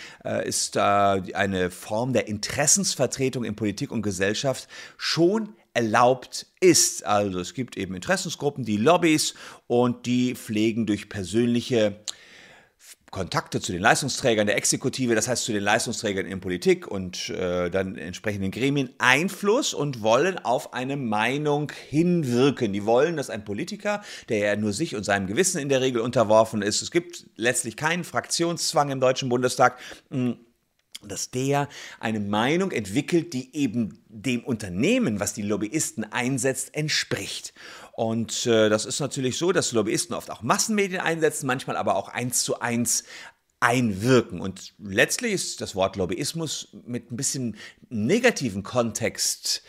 ist 0.44 0.76
eine 1.34 1.70
Form 1.70 2.12
der 2.12 2.28
Interessensvertretung 2.28 3.44
in 3.44 3.56
Politik 3.56 3.90
und 3.90 4.02
Gesellschaft 4.02 4.68
schon 4.96 5.54
erlaubt 5.74 6.46
ist. 6.60 7.04
Also 7.04 7.38
es 7.38 7.52
gibt 7.52 7.76
eben 7.76 7.94
Interessensgruppen, 7.94 8.64
die 8.64 8.78
Lobbys 8.78 9.34
und 9.66 10.06
die 10.06 10.34
pflegen 10.34 10.86
durch 10.86 11.08
persönliche 11.08 12.00
Kontakte 13.16 13.60
zu 13.60 13.72
den 13.72 13.80
Leistungsträgern 13.80 14.46
der 14.46 14.56
Exekutive, 14.56 15.14
das 15.14 15.28
heißt 15.28 15.44
zu 15.44 15.52
den 15.52 15.62
Leistungsträgern 15.62 16.26
in 16.26 16.40
Politik 16.40 16.86
und 16.86 17.30
äh, 17.30 17.70
dann 17.70 17.96
entsprechenden 17.96 18.50
Gremien 18.50 18.90
Einfluss 18.98 19.74
und 19.74 20.02
wollen 20.02 20.38
auf 20.38 20.74
eine 20.74 20.96
Meinung 20.96 21.72
hinwirken. 21.88 22.72
Die 22.72 22.84
wollen, 22.84 23.16
dass 23.16 23.30
ein 23.30 23.44
Politiker, 23.44 24.02
der 24.28 24.38
ja 24.38 24.56
nur 24.56 24.72
sich 24.72 24.96
und 24.96 25.04
seinem 25.04 25.26
Gewissen 25.26 25.60
in 25.60 25.68
der 25.68 25.80
Regel 25.80 26.02
unterworfen 26.02 26.62
ist, 26.62 26.82
es 26.82 26.90
gibt 26.90 27.26
letztlich 27.36 27.76
keinen 27.76 28.04
Fraktionszwang 28.04 28.90
im 28.90 29.00
Deutschen 29.00 29.28
Bundestag, 29.28 29.78
mh, 30.10 30.34
dass 31.06 31.30
der 31.30 31.68
eine 32.00 32.20
Meinung 32.20 32.70
entwickelt, 32.70 33.32
die 33.32 33.54
eben 33.54 34.02
dem 34.08 34.44
Unternehmen, 34.44 35.20
was 35.20 35.34
die 35.34 35.42
Lobbyisten 35.42 36.10
einsetzt, 36.12 36.74
entspricht. 36.74 37.54
Und 37.92 38.46
äh, 38.46 38.68
das 38.68 38.84
ist 38.84 39.00
natürlich 39.00 39.38
so, 39.38 39.52
dass 39.52 39.72
Lobbyisten 39.72 40.14
oft 40.14 40.30
auch 40.30 40.42
Massenmedien 40.42 41.00
einsetzen, 41.00 41.46
manchmal 41.46 41.76
aber 41.76 41.96
auch 41.96 42.08
eins 42.08 42.42
zu 42.42 42.60
eins 42.60 43.04
einwirken. 43.60 44.40
Und 44.40 44.74
letztlich 44.78 45.32
ist 45.32 45.60
das 45.60 45.74
Wort 45.74 45.96
Lobbyismus 45.96 46.68
mit 46.86 47.10
ein 47.10 47.16
bisschen 47.16 47.56
negativen 47.88 48.62
Kontext 48.62 49.62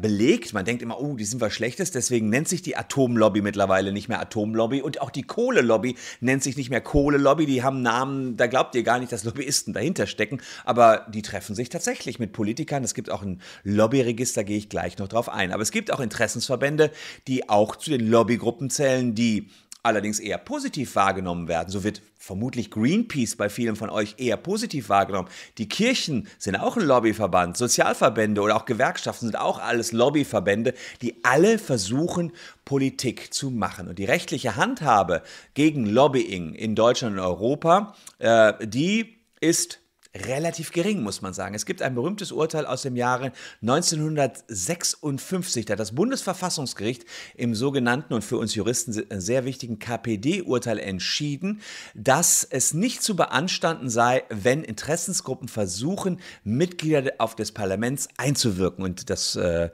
belegt. 0.00 0.52
Man 0.52 0.64
denkt 0.64 0.82
immer, 0.82 1.00
oh, 1.00 1.16
die 1.16 1.24
sind 1.24 1.40
was 1.40 1.52
Schlechtes, 1.52 1.90
deswegen 1.90 2.28
nennt 2.28 2.48
sich 2.48 2.62
die 2.62 2.76
Atomlobby 2.76 3.40
mittlerweile 3.40 3.92
nicht 3.92 4.08
mehr 4.08 4.20
Atomlobby 4.20 4.82
und 4.82 5.00
auch 5.00 5.10
die 5.10 5.22
Kohlelobby 5.22 5.96
nennt 6.20 6.42
sich 6.42 6.56
nicht 6.56 6.70
mehr 6.70 6.80
Kohlelobby. 6.80 7.46
Die 7.46 7.62
haben 7.62 7.82
Namen, 7.82 8.36
da 8.36 8.46
glaubt 8.48 8.74
ihr 8.74 8.82
gar 8.82 8.98
nicht, 8.98 9.12
dass 9.12 9.24
Lobbyisten 9.24 9.72
dahinter 9.72 10.06
stecken, 10.06 10.40
aber 10.64 11.06
die 11.12 11.22
treffen 11.22 11.54
sich 11.54 11.68
tatsächlich 11.68 12.18
mit 12.18 12.32
Politikern. 12.32 12.84
Es 12.84 12.94
gibt 12.94 13.10
auch 13.10 13.22
ein 13.22 13.40
Lobbyregister, 13.64 14.44
gehe 14.44 14.58
ich 14.58 14.68
gleich 14.68 14.98
noch 14.98 15.08
drauf 15.08 15.28
ein. 15.28 15.52
Aber 15.52 15.62
es 15.62 15.70
gibt 15.70 15.92
auch 15.92 16.00
Interessensverbände, 16.00 16.90
die 17.26 17.48
auch 17.48 17.76
zu 17.76 17.90
den 17.90 18.06
Lobbygruppen 18.06 18.70
zählen, 18.70 19.14
die 19.14 19.50
allerdings 19.82 20.20
eher 20.20 20.38
positiv 20.38 20.94
wahrgenommen 20.94 21.48
werden. 21.48 21.70
So 21.70 21.82
wird 21.82 22.02
vermutlich 22.16 22.70
Greenpeace 22.70 23.36
bei 23.36 23.48
vielen 23.48 23.74
von 23.74 23.90
euch 23.90 24.14
eher 24.18 24.36
positiv 24.36 24.88
wahrgenommen. 24.88 25.28
Die 25.58 25.68
Kirchen 25.68 26.28
sind 26.38 26.56
auch 26.56 26.76
ein 26.76 26.84
Lobbyverband, 26.84 27.56
Sozialverbände 27.56 28.40
oder 28.40 28.56
auch 28.56 28.64
Gewerkschaften 28.64 29.26
sind 29.26 29.36
auch 29.36 29.58
alles 29.58 29.92
Lobbyverbände, 29.92 30.74
die 31.02 31.24
alle 31.24 31.58
versuchen, 31.58 32.32
Politik 32.64 33.34
zu 33.34 33.50
machen. 33.50 33.88
Und 33.88 33.98
die 33.98 34.04
rechtliche 34.04 34.56
Handhabe 34.56 35.22
gegen 35.54 35.86
Lobbying 35.86 36.54
in 36.54 36.76
Deutschland 36.76 37.14
und 37.16 37.20
Europa, 37.20 37.94
äh, 38.18 38.54
die 38.66 39.18
ist 39.40 39.81
relativ 40.14 40.72
gering, 40.72 41.02
muss 41.02 41.22
man 41.22 41.32
sagen. 41.32 41.54
Es 41.54 41.64
gibt 41.64 41.80
ein 41.80 41.94
berühmtes 41.94 42.32
Urteil 42.32 42.66
aus 42.66 42.82
dem 42.82 42.96
Jahre 42.96 43.32
1956. 43.62 45.64
Da 45.64 45.76
das 45.76 45.94
Bundesverfassungsgericht 45.94 47.06
im 47.34 47.54
sogenannten 47.54 48.12
und 48.12 48.22
für 48.22 48.36
uns 48.36 48.54
Juristen 48.54 48.92
sehr 49.20 49.44
wichtigen 49.44 49.78
KPD-Urteil 49.78 50.78
entschieden, 50.78 51.62
dass 51.94 52.44
es 52.44 52.74
nicht 52.74 53.02
zu 53.02 53.16
beanstanden 53.16 53.88
sei, 53.88 54.24
wenn 54.28 54.64
Interessensgruppen 54.64 55.48
versuchen, 55.48 56.20
Mitglieder 56.44 57.12
auf 57.18 57.34
des 57.34 57.52
Parlaments 57.52 58.08
einzuwirken. 58.18 58.84
Und 58.84 59.08
das 59.08 59.34
äh, 59.36 59.70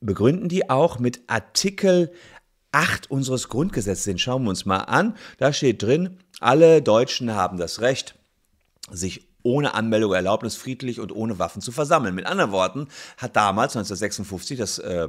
begründen 0.00 0.48
die 0.48 0.70
auch 0.70 1.00
mit 1.00 1.22
Artikel 1.26 2.12
8 2.72 3.10
unseres 3.10 3.48
Grundgesetzes. 3.48 4.04
Den 4.04 4.18
schauen 4.18 4.44
wir 4.44 4.50
uns 4.50 4.66
mal 4.66 4.78
an. 4.78 5.16
Da 5.38 5.52
steht 5.52 5.82
drin, 5.82 6.18
alle 6.38 6.80
Deutschen 6.80 7.34
haben 7.34 7.58
das 7.58 7.80
Recht, 7.80 8.14
sich 8.90 9.29
ohne 9.42 9.74
Anmeldung, 9.74 10.12
Erlaubnis 10.12 10.56
friedlich 10.56 11.00
und 11.00 11.12
ohne 11.12 11.38
Waffen 11.38 11.62
zu 11.62 11.72
versammeln. 11.72 12.14
Mit 12.14 12.26
anderen 12.26 12.52
Worten 12.52 12.88
hat 13.16 13.36
damals 13.36 13.76
1956 13.76 14.58
das 14.58 14.78
äh, 14.78 15.08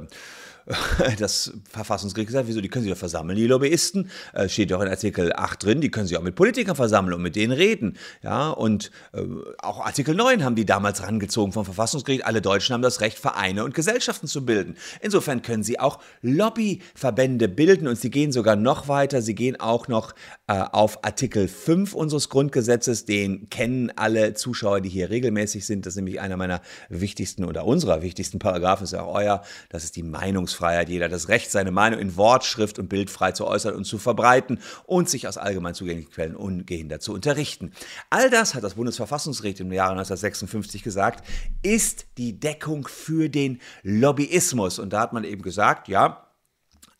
das 1.18 1.52
Verfassungsgericht 1.68 2.28
gesagt, 2.28 2.48
wieso, 2.48 2.60
die 2.60 2.68
können 2.68 2.84
sich 2.84 2.90
ja 2.90 2.96
versammeln, 2.96 3.36
die 3.36 3.46
Lobbyisten, 3.46 4.10
äh, 4.32 4.48
steht 4.48 4.70
ja 4.70 4.76
auch 4.76 4.82
in 4.82 4.88
Artikel 4.88 5.32
8 5.34 5.62
drin, 5.62 5.80
die 5.80 5.90
können 5.90 6.06
sich 6.06 6.16
auch 6.16 6.22
mit 6.22 6.34
Politikern 6.34 6.76
versammeln 6.76 7.14
und 7.14 7.22
mit 7.22 7.36
denen 7.36 7.52
reden, 7.52 7.98
ja, 8.22 8.50
und 8.50 8.90
äh, 9.12 9.22
auch 9.58 9.80
Artikel 9.80 10.14
9 10.14 10.44
haben 10.44 10.54
die 10.54 10.66
damals 10.66 11.02
rangezogen 11.02 11.52
vom 11.52 11.64
Verfassungsgericht, 11.64 12.24
alle 12.24 12.42
Deutschen 12.42 12.74
haben 12.74 12.82
das 12.82 13.00
Recht, 13.00 13.18
Vereine 13.18 13.64
und 13.64 13.74
Gesellschaften 13.74 14.26
zu 14.26 14.44
bilden. 14.44 14.76
Insofern 15.00 15.42
können 15.42 15.62
sie 15.62 15.80
auch 15.80 15.98
Lobbyverbände 16.22 17.48
bilden 17.48 17.88
und 17.88 17.98
sie 17.98 18.10
gehen 18.10 18.32
sogar 18.32 18.56
noch 18.56 18.88
weiter, 18.88 19.22
sie 19.22 19.34
gehen 19.34 19.58
auch 19.58 19.88
noch 19.88 20.14
äh, 20.46 20.60
auf 20.72 21.04
Artikel 21.04 21.48
5 21.48 21.94
unseres 21.94 22.28
Grundgesetzes, 22.28 23.04
den 23.04 23.48
kennen 23.50 23.92
alle 23.96 24.21
Zuschauer, 24.34 24.80
die 24.80 24.88
hier 24.88 25.10
regelmäßig 25.10 25.66
sind, 25.66 25.86
das 25.86 25.94
ist 25.94 25.96
nämlich 25.96 26.20
einer 26.20 26.36
meiner 26.36 26.60
wichtigsten 26.88 27.44
oder 27.44 27.64
unserer 27.64 28.02
wichtigsten 28.02 28.38
Paragraphen, 28.38 28.84
ist 28.84 28.92
ja 28.92 29.02
auch 29.02 29.14
euer, 29.14 29.42
das 29.70 29.84
ist 29.84 29.96
die 29.96 30.02
Meinungs 30.02 30.52
Meinungsfreiheit. 30.52 30.88
Jeder 30.88 31.08
das 31.08 31.28
Recht, 31.28 31.50
seine 31.50 31.70
Meinung 31.70 32.00
in 32.00 32.16
Wort, 32.16 32.44
Schrift 32.44 32.78
und 32.78 32.88
Bild 32.88 33.10
frei 33.10 33.32
zu 33.32 33.46
äußern 33.46 33.74
und 33.74 33.84
zu 33.84 33.98
verbreiten 33.98 34.60
und 34.84 35.08
sich 35.08 35.28
aus 35.28 35.38
allgemein 35.38 35.74
zugänglichen 35.74 36.10
Quellen 36.10 36.36
ungehindert 36.36 37.02
zu 37.02 37.12
unterrichten. 37.12 37.72
All 38.10 38.30
das 38.30 38.54
hat 38.54 38.64
das 38.64 38.74
Bundesverfassungsgericht 38.74 39.60
im 39.60 39.72
Jahre 39.72 39.92
1956 39.92 40.82
gesagt, 40.82 41.24
ist 41.62 42.06
die 42.18 42.38
Deckung 42.38 42.86
für 42.88 43.28
den 43.28 43.60
Lobbyismus. 43.82 44.78
Und 44.78 44.92
da 44.92 45.00
hat 45.00 45.12
man 45.12 45.24
eben 45.24 45.42
gesagt, 45.42 45.88
ja, 45.88 46.06
äh, 46.08 46.31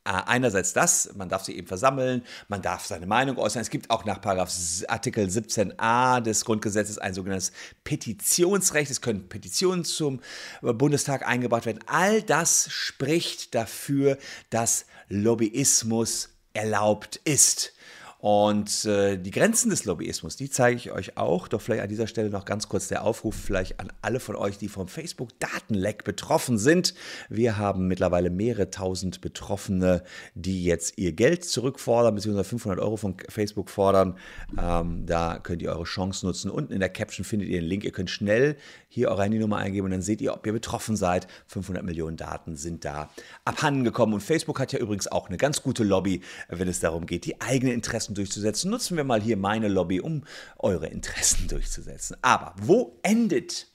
einerseits 0.05 0.73
das, 0.73 1.15
man 1.15 1.29
darf 1.29 1.45
sich 1.45 1.57
eben 1.57 1.67
versammeln, 1.67 2.25
man 2.49 2.61
darf 2.61 2.87
seine 2.87 3.07
Meinung 3.07 3.39
äußern. 3.39 3.63
Es 3.63 3.71
gibt 3.71 3.91
auch 3.91 4.05
nach 4.05 4.21
Artikel 4.25 5.27
17a 5.27 6.21
des 6.21 6.45
Grundgesetzes 6.45 6.99
ein 6.99 7.15
sogenanntes 7.15 7.53
Petitionsrecht. 7.85 8.91
Es 8.91 9.01
können 9.01 9.29
Petitionen 9.29 9.85
zum 9.85 10.21
Bundestag 10.61 11.27
eingebracht 11.27 11.67
werden. 11.67 11.81
All 11.87 12.23
das 12.23 12.69
spricht 12.71 13.55
dafür, 13.55 14.19
dass 14.51 14.87
Lobbyismus 15.09 16.31
erlaubt 16.53 17.17
ist. 17.25 17.73
Und 18.23 18.85
äh, 18.85 19.19
die 19.19 19.33
Grenzen 19.33 19.69
des 19.69 19.85
Lobbyismus, 19.85 20.37
die 20.37 20.49
zeige 20.49 20.77
ich 20.77 20.93
euch 20.93 21.17
auch. 21.17 21.49
Doch 21.49 21.61
vielleicht 21.61 21.83
an 21.83 21.89
dieser 21.89 22.07
Stelle 22.07 22.31
noch 22.31 22.45
ganz 22.45 22.69
kurz 22.69 22.87
der 22.87 23.03
Aufruf 23.03 23.35
vielleicht 23.35 23.81
an 23.81 23.93
alle 24.01 24.21
von 24.21 24.37
euch, 24.37 24.59
die 24.59 24.69
vom 24.69 24.87
Facebook-Datenleck 24.87 26.05
betroffen 26.05 26.57
sind. 26.57 26.95
Wir 27.29 27.59
haben 27.59 27.89
mittlerweile 27.89 28.31
mehrere 28.31 28.71
tausend 28.71 29.23
Betroffene, 29.23 30.05
die 30.37 30.63
jetzt 30.63 30.99
ihr 30.99 31.15
Geld 31.15 31.45
zurückfordern, 31.45 32.15
beziehungsweise 32.15 32.49
500 32.49 32.79
Euro 32.79 32.97
von 32.97 33.17
Facebook 33.29 33.69
fordern. 33.69 34.17
Ähm, 34.57 35.05
da 35.05 35.41
könnt 35.43 35.61
ihr 35.61 35.71
eure 35.73 35.83
Chance 35.83 36.25
nutzen. 36.25 36.49
Unten 36.49 36.73
in 36.73 36.79
der 36.79 36.91
Caption 36.91 37.25
findet 37.25 37.49
ihr 37.49 37.61
den 37.61 37.69
Link. 37.69 37.83
Ihr 37.83 37.91
könnt 37.91 38.09
schnell 38.09 38.57
hier 38.87 39.09
eure 39.09 39.25
Handynummer 39.25 39.57
eingeben 39.57 39.87
und 39.87 39.91
dann 39.91 40.03
seht 40.03 40.21
ihr, 40.21 40.33
ob 40.33 40.47
ihr 40.47 40.53
betroffen 40.53 40.95
seid. 40.95 41.27
500 41.49 41.83
Millionen 41.83 42.17
Daten 42.17 42.55
sind 42.55 42.85
da 42.85 43.11
abhanden 43.45 43.83
gekommen. 43.83 44.15
Und 44.15 44.21
Facebook 44.21 44.61
hat 44.61 44.73
ja 44.73 44.79
übrigens 44.79 45.11
auch 45.11 45.29
eine 45.29 45.39
ganz 45.39 45.63
gute 45.63 45.83
Lobby, 45.83 46.21
wenn 46.49 46.69
es 46.69 46.79
darum 46.79 47.07
geht, 47.07 47.25
die 47.25 47.41
eigenen 47.41 47.75
Interessen 47.75 48.12
durchzusetzen. 48.15 48.71
Nutzen 48.71 48.97
wir 48.97 49.05
mal 49.05 49.21
hier 49.21 49.37
meine 49.37 49.69
Lobby, 49.69 50.01
um 50.01 50.25
eure 50.59 50.87
Interessen 50.87 51.49
durchzusetzen. 51.49 52.17
Aber 52.23 52.55
wo 52.61 52.99
endet 53.03 53.69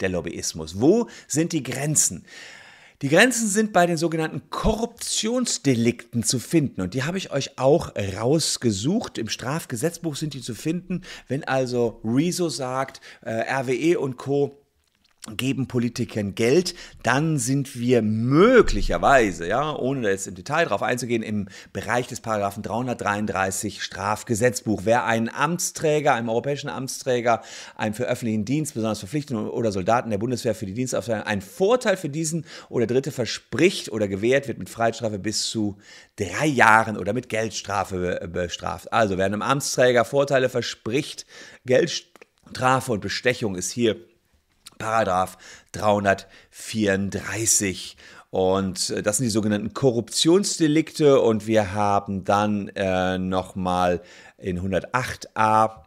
der 0.00 0.08
Lobbyismus? 0.08 0.80
Wo 0.80 1.08
sind 1.26 1.52
die 1.52 1.62
Grenzen? 1.62 2.24
Die 3.02 3.08
Grenzen 3.08 3.48
sind 3.48 3.72
bei 3.72 3.86
den 3.86 3.96
sogenannten 3.96 4.48
Korruptionsdelikten 4.48 6.22
zu 6.22 6.38
finden 6.38 6.82
und 6.82 6.94
die 6.94 7.02
habe 7.02 7.18
ich 7.18 7.32
euch 7.32 7.58
auch 7.58 7.90
rausgesucht. 7.96 9.18
Im 9.18 9.28
Strafgesetzbuch 9.28 10.14
sind 10.14 10.34
die 10.34 10.40
zu 10.40 10.54
finden. 10.54 11.02
Wenn 11.26 11.42
also 11.42 12.00
Rezo 12.04 12.48
sagt, 12.48 13.00
äh, 13.22 13.42
RWE 13.52 13.98
und 13.98 14.18
Co 14.18 14.61
geben 15.36 15.68
Politikern 15.68 16.34
Geld, 16.34 16.74
dann 17.04 17.38
sind 17.38 17.78
wir 17.78 18.02
möglicherweise, 18.02 19.46
ja, 19.46 19.72
ohne 19.72 20.10
jetzt 20.10 20.26
im 20.26 20.34
Detail 20.34 20.64
darauf 20.64 20.82
einzugehen, 20.82 21.22
im 21.22 21.48
Bereich 21.72 22.08
des 22.08 22.20
Paragraphen 22.20 22.64
333 22.64 23.84
Strafgesetzbuch. 23.84 24.80
Wer 24.84 25.04
einen 25.04 25.28
Amtsträger, 25.28 26.14
einem 26.14 26.28
europäischen 26.28 26.68
Amtsträger, 26.68 27.42
einem 27.76 27.94
für 27.94 28.06
öffentlichen 28.06 28.44
Dienst, 28.44 28.74
besonders 28.74 28.98
Verpflichteten 28.98 29.48
oder 29.48 29.70
Soldaten 29.70 30.10
der 30.10 30.18
Bundeswehr 30.18 30.56
für 30.56 30.66
die 30.66 30.74
Dienstaufteilung 30.74 31.24
einen 31.24 31.42
Vorteil 31.42 31.96
für 31.96 32.08
diesen 32.08 32.44
oder 32.68 32.88
Dritte 32.88 33.12
verspricht 33.12 33.92
oder 33.92 34.08
gewährt, 34.08 34.48
wird 34.48 34.58
mit 34.58 34.70
Freiheitsstrafe 34.70 35.20
bis 35.20 35.48
zu 35.48 35.78
drei 36.16 36.46
Jahren 36.46 36.98
oder 36.98 37.12
mit 37.12 37.28
Geldstrafe 37.28 38.28
bestraft. 38.32 38.92
Also 38.92 39.18
wer 39.18 39.26
einem 39.26 39.42
Amtsträger 39.42 40.04
Vorteile 40.04 40.48
verspricht, 40.48 41.26
Geldstrafe 41.64 42.90
und 42.90 43.00
Bestechung 43.00 43.54
ist 43.54 43.70
hier 43.70 43.96
Paragraph 44.82 45.38
334. 45.72 47.96
Und 48.30 48.90
äh, 48.90 49.02
das 49.02 49.18
sind 49.18 49.26
die 49.26 49.30
sogenannten 49.30 49.74
Korruptionsdelikte. 49.74 51.20
Und 51.20 51.46
wir 51.46 51.72
haben 51.72 52.24
dann 52.24 52.66
äh, 52.74 53.16
nochmal 53.16 54.02
in 54.38 54.60
108a 54.60 55.82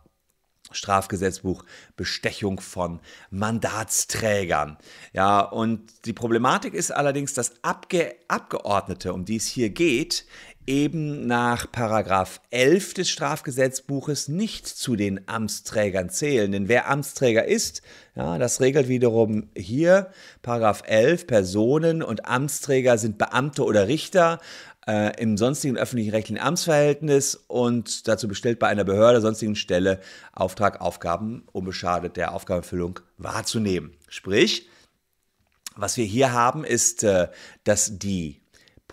Strafgesetzbuch 0.72 1.66
Bestechung 1.98 2.62
von 2.62 3.02
Mandatsträgern. 3.32 4.78
Ja, 5.12 5.42
und 5.42 6.06
die 6.06 6.14
Problematik 6.14 6.74
ist 6.74 6.92
allerdings, 6.92 7.34
dass 7.34 7.62
Abge 7.64 8.16
Abgeordnete, 8.30 9.12
um 9.14 9.26
die 9.26 9.36
es 9.36 9.48
hier 9.48 9.70
geht, 9.70 10.26
eben 10.68 11.28
nach 11.28 11.72
Paragraph 11.72 12.42
11 12.50 12.96
des 12.96 13.10
Strafgesetzbuches 13.10 14.28
nicht 14.28 14.68
zu 14.68 14.96
den 14.96 15.28
Amtsträgern 15.28 16.10
zählen. 16.10 16.52
Denn 16.52 16.68
wer 16.68 16.90
Amtsträger 16.90 17.46
ist, 17.46 17.82
ja, 18.16 18.38
das 18.38 18.62
regelt 18.62 18.88
wiederum 18.88 19.50
hier 19.56 20.12
Paragraph 20.42 20.84
11. 20.86 21.28
Personen 21.28 22.02
und 22.02 22.26
Amtsträger 22.26 22.98
sind 22.98 23.18
Beamte 23.18 23.64
oder 23.64 23.88
Richter 23.88 24.40
äh, 24.88 25.20
im 25.22 25.38
sonstigen 25.38 25.78
öffentlichen 25.78 26.12
rechtlichen 26.12 26.42
Amtsverhältnis 26.42 27.36
und 27.48 28.08
dazu 28.08 28.28
bestellt 28.28 28.60
bei 28.60 28.68
einer 28.68 28.84
Behörde, 28.84 29.22
sonstigen 29.22 29.56
Stelle 29.56 30.00
Auftrag, 30.34 30.82
Aufgaben 30.82 31.44
unbeschadet 31.52 32.18
der 32.18 32.34
Aufgabenfüllung 32.34 33.00
wahrzunehmen. 33.18 33.94
Sprich, 34.08 34.70
was 35.76 35.98
wir 35.98 36.06
hier 36.06 36.32
haben, 36.32 36.64
ist, 36.64 37.04
äh, 37.04 37.28
dass 37.64 37.98
die 38.00 38.42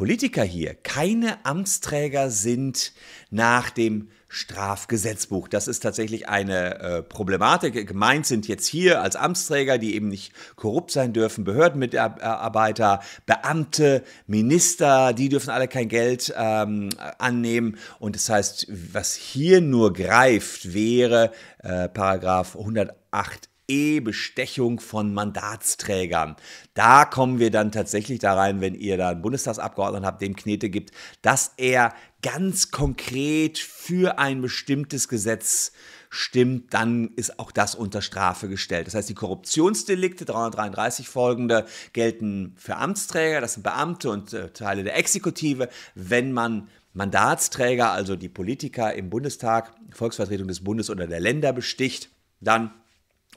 Politiker 0.03 0.43
hier 0.43 0.75
keine 0.75 1.47
Amtsträger 1.47 2.29
sind 2.29 2.93
nach 3.31 3.71
dem 3.71 4.09
Strafgesetzbuch. 4.27 5.47
Das 5.47 5.69
ist 5.69 5.79
tatsächlich 5.79 6.29
eine 6.29 6.81
äh, 6.81 7.03
Problematik. 7.05 7.87
Gemeint 7.87 8.27
sind 8.27 8.49
jetzt 8.49 8.67
hier 8.67 9.01
als 9.01 9.15
Amtsträger, 9.15 9.79
die 9.79 9.95
eben 9.95 10.09
nicht 10.09 10.33
korrupt 10.57 10.91
sein 10.91 11.13
dürfen, 11.13 11.45
Behördenmitarbeiter, 11.45 12.99
Beamte, 13.27 14.03
Minister, 14.27 15.13
die 15.13 15.29
dürfen 15.29 15.51
alle 15.51 15.69
kein 15.69 15.87
Geld 15.87 16.35
ähm, 16.37 16.89
annehmen. 17.19 17.79
Und 18.01 18.17
das 18.17 18.29
heißt, 18.29 18.67
was 18.93 19.15
hier 19.15 19.61
nur 19.61 19.93
greift, 19.93 20.75
wäre 20.75 21.31
äh, 21.61 21.89
Paragraph 21.89 22.57
108 22.57 23.52
E-Bestechung 23.73 24.81
von 24.81 25.15
Mandatsträgern. 25.15 26.37
Da 26.75 27.07
kommen 27.07 27.39
wir 27.39 27.51
dann 27.51 27.73
tatsächlich 27.73 28.19
da 28.19 28.35
rein, 28.35 28.61
wenn 28.61 28.75
ihr 28.75 28.99
da 28.99 29.09
einen 29.09 29.23
Bundestagsabgeordneten 29.23 30.07
habt, 30.07 30.21
dem 30.21 30.37
Knete 30.37 30.69
gibt, 30.69 30.91
dass 31.23 31.53
er 31.57 31.95
ganz 32.21 32.71
konkret 32.71 33.59
für 33.59 34.19
ein 34.19 34.43
bestimmtes 34.43 35.09
Gesetz 35.09 35.73
stimmt, 36.11 36.75
dann 36.75 37.13
ist 37.17 37.39
auch 37.39 37.51
das 37.51 37.75
unter 37.75 38.03
Strafe 38.03 38.49
gestellt. 38.49 38.87
Das 38.87 38.95
heißt, 38.95 39.09
die 39.09 39.15
Korruptionsdelikte 39.15 40.27
333 40.27 41.09
folgende 41.09 41.65
gelten 41.95 42.55
für 42.59 42.77
Amtsträger, 42.77 43.41
das 43.41 43.55
sind 43.55 43.63
Beamte 43.63 44.11
und 44.11 44.35
äh, 44.35 44.51
Teile 44.51 44.85
der 44.85 44.99
Exekutive, 44.99 45.71
wenn 45.95 46.33
man 46.33 46.69
Mandatsträger, 46.93 47.91
also 47.91 48.17
die 48.17 48.29
Politiker 48.29 48.93
im 48.93 49.09
Bundestag, 49.09 49.73
Volksvertretung 49.93 50.49
des 50.49 50.63
Bundes 50.63 50.91
oder 50.91 51.07
der 51.07 51.21
Länder 51.21 51.55
besticht, 51.55 52.11
dann 52.41 52.71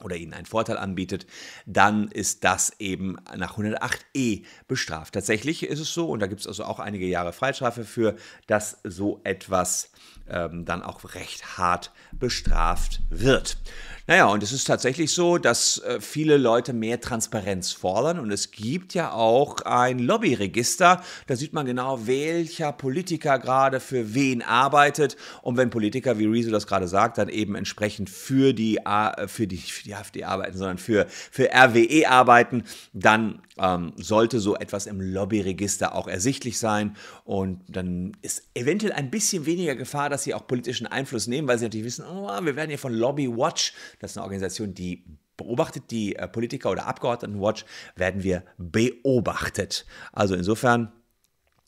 oder 0.02 0.16
ihnen 0.16 0.34
einen 0.34 0.46
Vorteil 0.46 0.76
anbietet, 0.76 1.26
dann 1.64 2.08
ist 2.08 2.44
das 2.44 2.72
eben 2.78 3.16
nach 3.36 3.56
108e 3.58 4.44
bestraft. 4.68 5.14
Tatsächlich 5.14 5.62
ist 5.64 5.80
es 5.80 5.94
so, 5.94 6.08
und 6.08 6.20
da 6.20 6.26
gibt 6.26 6.42
es 6.42 6.46
also 6.46 6.64
auch 6.64 6.80
einige 6.80 7.06
Jahre 7.06 7.32
Freistrafe 7.32 7.84
für, 7.84 8.16
dass 8.46 8.78
so 8.84 9.20
etwas 9.24 9.90
ähm, 10.28 10.64
dann 10.64 10.82
auch 10.82 11.14
recht 11.14 11.56
hart 11.58 11.92
bestraft 12.12 13.00
wird. 13.08 13.58
Naja, 14.08 14.26
und 14.26 14.40
es 14.44 14.52
ist 14.52 14.68
tatsächlich 14.68 15.10
so, 15.10 15.36
dass 15.36 15.78
äh, 15.78 16.00
viele 16.00 16.36
Leute 16.36 16.72
mehr 16.72 17.00
Transparenz 17.00 17.72
fordern 17.72 18.20
und 18.20 18.30
es 18.30 18.52
gibt 18.52 18.94
ja 18.94 19.10
auch 19.10 19.62
ein 19.62 19.98
Lobbyregister. 19.98 21.02
Da 21.26 21.34
sieht 21.34 21.52
man 21.52 21.66
genau, 21.66 22.06
welcher 22.06 22.70
Politiker 22.70 23.40
gerade 23.40 23.80
für 23.80 24.14
wen 24.14 24.42
arbeitet. 24.42 25.16
Und 25.42 25.56
wenn 25.56 25.70
Politiker, 25.70 26.20
wie 26.20 26.26
Rezo 26.26 26.52
das 26.52 26.68
gerade 26.68 26.86
sagt, 26.86 27.18
dann 27.18 27.28
eben 27.28 27.56
entsprechend 27.56 28.08
für 28.08 28.54
die, 28.54 28.78
für 29.26 29.48
die, 29.48 29.56
für 29.56 29.82
die 29.82 29.94
AfD 29.96 30.22
arbeiten, 30.22 30.56
sondern 30.56 30.78
für, 30.78 31.06
für 31.08 31.50
RWE 31.52 32.08
arbeiten, 32.08 32.62
dann 32.92 33.42
ähm, 33.58 33.92
sollte 33.96 34.40
so 34.40 34.54
etwas 34.56 34.86
im 34.86 35.00
Lobbyregister 35.00 35.94
auch 35.94 36.08
ersichtlich 36.08 36.58
sein. 36.58 36.96
Und 37.24 37.60
dann 37.68 38.12
ist 38.22 38.48
eventuell 38.54 38.92
ein 38.92 39.10
bisschen 39.10 39.46
weniger 39.46 39.74
Gefahr, 39.74 40.10
dass 40.10 40.24
sie 40.24 40.34
auch 40.34 40.46
politischen 40.46 40.86
Einfluss 40.86 41.26
nehmen, 41.26 41.48
weil 41.48 41.58
sie 41.58 41.64
natürlich 41.64 41.86
wissen, 41.86 42.04
oh, 42.04 42.28
wir 42.42 42.56
werden 42.56 42.68
hier 42.68 42.78
von 42.78 42.92
Lobby 42.92 43.28
Watch 43.28 43.72
das 43.98 44.12
ist 44.12 44.16
eine 44.16 44.24
Organisation, 44.24 44.74
die 44.74 45.04
beobachtet 45.36 45.90
die 45.90 46.16
äh, 46.16 46.28
Politiker 46.28 46.70
oder 46.70 46.86
Abgeordnetenwatch, 46.86 47.64
werden 47.94 48.22
wir 48.22 48.42
beobachtet. 48.58 49.86
Also 50.12 50.34
insofern 50.34 50.92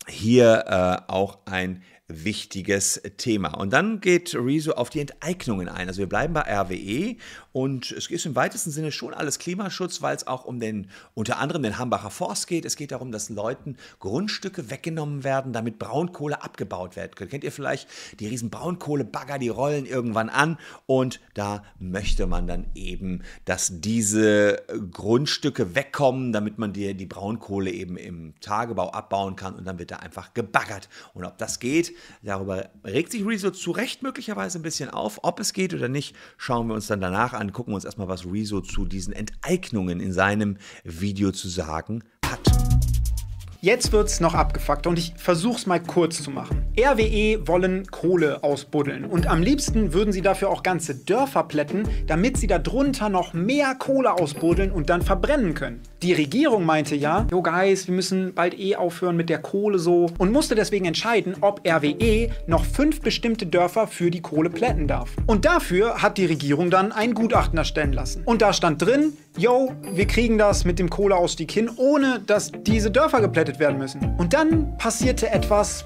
hier 0.07 0.64
äh, 0.67 1.12
auch 1.12 1.38
ein 1.45 1.83
wichtiges 2.09 3.03
Thema. 3.19 3.51
Und 3.59 3.73
dann 3.75 4.01
geht 4.01 4.35
Rezo 4.35 4.73
auf 4.73 4.88
die 4.88 5.01
Enteignungen 5.01 5.69
ein. 5.69 5.88
Also 5.88 5.99
wir 5.99 6.09
bleiben 6.09 6.33
bei 6.33 6.41
RWE 6.41 7.17
und 7.59 7.90
es 7.90 8.09
ist 8.09 8.25
im 8.25 8.37
weitesten 8.37 8.71
Sinne 8.71 8.92
schon 8.92 9.12
alles 9.12 9.40
Klimaschutz, 9.40 10.01
weil 10.01 10.14
es 10.14 10.29
auch 10.29 10.44
um 10.44 10.61
den, 10.61 10.88
unter 11.14 11.38
anderem 11.38 11.64
den 11.64 11.79
Hambacher 11.79 12.11
Forst 12.11 12.47
geht. 12.47 12.64
Es 12.64 12.77
geht 12.77 12.92
darum, 12.92 13.11
dass 13.11 13.31
Leuten 13.31 13.77
Grundstücke 13.99 14.71
weggenommen 14.71 15.25
werden, 15.25 15.53
damit 15.53 15.81
Braunkohle 15.81 16.42
abgebaut 16.42 16.94
werden 16.94 17.16
können. 17.16 17.31
Kennt 17.31 17.42
ihr 17.42 17.51
vielleicht 17.51 17.88
die 18.21 18.29
riesen 18.29 18.51
Braunkohlebagger, 18.51 19.38
die 19.38 19.49
rollen 19.49 19.87
irgendwann 19.87 20.29
an 20.29 20.59
und 20.87 21.21
da 21.35 21.64
möchte 21.81 22.27
man 22.29 22.47
dann 22.47 22.66
eben, 22.75 23.23
dass 23.44 23.81
diese 23.81 24.62
Grundstücke 24.92 25.75
wegkommen, 25.75 26.33
damit 26.33 26.59
man 26.59 26.73
die, 26.73 26.94
die 26.94 27.07
Braunkohle 27.07 27.71
eben 27.71 27.97
im 27.97 28.35
Tagebau 28.40 28.90
abbauen 28.90 29.35
kann 29.35 29.55
und 29.55 29.64
dann 29.66 29.79
wird 29.79 29.90
da 29.90 29.97
einfach 29.97 30.35
gebaggert. 30.35 30.88
Und 31.14 31.25
ob 31.25 31.38
das 31.38 31.59
geht, 31.59 31.94
Darüber 32.23 32.68
regt 32.85 33.12
sich 33.12 33.25
Rezo 33.25 33.51
zu 33.51 33.71
Recht 33.71 34.03
möglicherweise 34.03 34.59
ein 34.59 34.62
bisschen 34.62 34.90
auf. 34.90 35.21
Ob 35.23 35.40
es 35.40 35.53
geht 35.53 35.73
oder 35.73 35.88
nicht, 35.88 36.16
schauen 36.37 36.66
wir 36.68 36.75
uns 36.75 36.87
dann 36.87 37.01
danach 37.01 37.33
an. 37.33 37.48
Gucken 37.53 37.73
wir 37.73 37.77
uns 37.77 37.85
erstmal, 37.85 38.09
was 38.09 38.27
Rezo 38.27 38.61
zu 38.61 38.85
diesen 38.85 39.13
Enteignungen 39.13 40.01
in 40.01 40.13
seinem 40.13 40.59
Video 40.85 41.33
zu 41.33 41.49
sagen. 41.49 42.05
Jetzt 43.61 43.90
wird's 43.90 44.21
noch 44.21 44.35
abgefuckt 44.35 44.87
und 44.87 45.01
ich 45.01 45.14
versuch's 45.16 45.66
mal 45.66 45.81
kurz 45.81 46.23
zu 46.23 46.31
machen. 46.31 46.64
RWE 46.79 47.49
wollen 47.49 47.88
Kohle 47.90 48.44
ausbuddeln 48.44 49.05
und 49.05 49.27
am 49.27 49.42
liebsten 49.42 49.92
würden 49.92 50.12
sie 50.12 50.23
dafür 50.23 50.51
auch 50.51 50.62
ganze 50.62 50.94
Dörfer 50.94 51.42
plätten, 51.42 51.83
damit 52.07 52.37
sie 52.37 52.47
darunter 52.47 53.09
noch 53.09 53.33
mehr 53.33 53.75
Kohle 53.75 54.12
ausbuddeln 54.12 54.71
und 54.71 54.90
dann 54.90 55.03
verbrennen 55.03 55.55
können. 55.55 55.83
Die 56.03 56.12
Regierung 56.12 56.64
meinte 56.64 56.94
ja, 56.94 57.27
yo 57.33 57.42
guys, 57.42 57.88
wir 57.88 57.94
müssen 57.97 58.33
bald 58.33 58.57
eh 58.57 58.77
aufhören 58.77 59.16
mit 59.16 59.29
der 59.29 59.40
Kohle 59.40 59.81
so 59.81 60.07
und 60.18 60.31
musste 60.31 60.55
deswegen 60.55 60.85
entscheiden, 60.85 61.35
ob 61.40 61.66
RWE 61.66 62.31
noch 62.47 62.64
fünf 62.64 63.01
bestimmte 63.01 63.47
Dörfer 63.47 63.88
für 63.88 64.12
die 64.12 64.23
Kohle 64.23 64.51
plätten 64.51 64.87
darf. 64.87 65.11
Und 65.27 65.44
dafür 65.44 66.01
hat 66.01 66.16
die 66.16 66.27
Regierung 66.27 66.71
dann 66.71 66.92
ein 66.92 67.12
Gutachten 67.12 67.59
erstellen 67.59 67.92
lassen. 67.92 68.23
Und 68.25 68.40
da 68.40 68.53
stand 68.53 68.81
drin, 68.83 69.14
yo, 69.37 69.75
wir 69.83 70.07
kriegen 70.07 70.38
das 70.38 70.64
mit 70.64 70.79
dem 70.79 70.91
Kohleausstieg 70.91 71.51
hin, 71.51 71.71
ohne 71.77 72.21
dass 72.21 72.53
diese 72.62 72.91
Dörfer 72.91 73.21
geplättet 73.21 73.59
werden 73.59 73.79
müssen. 73.79 74.17
Und 74.19 74.33
dann 74.33 74.77
passierte 74.79 75.31
etwas 75.31 75.85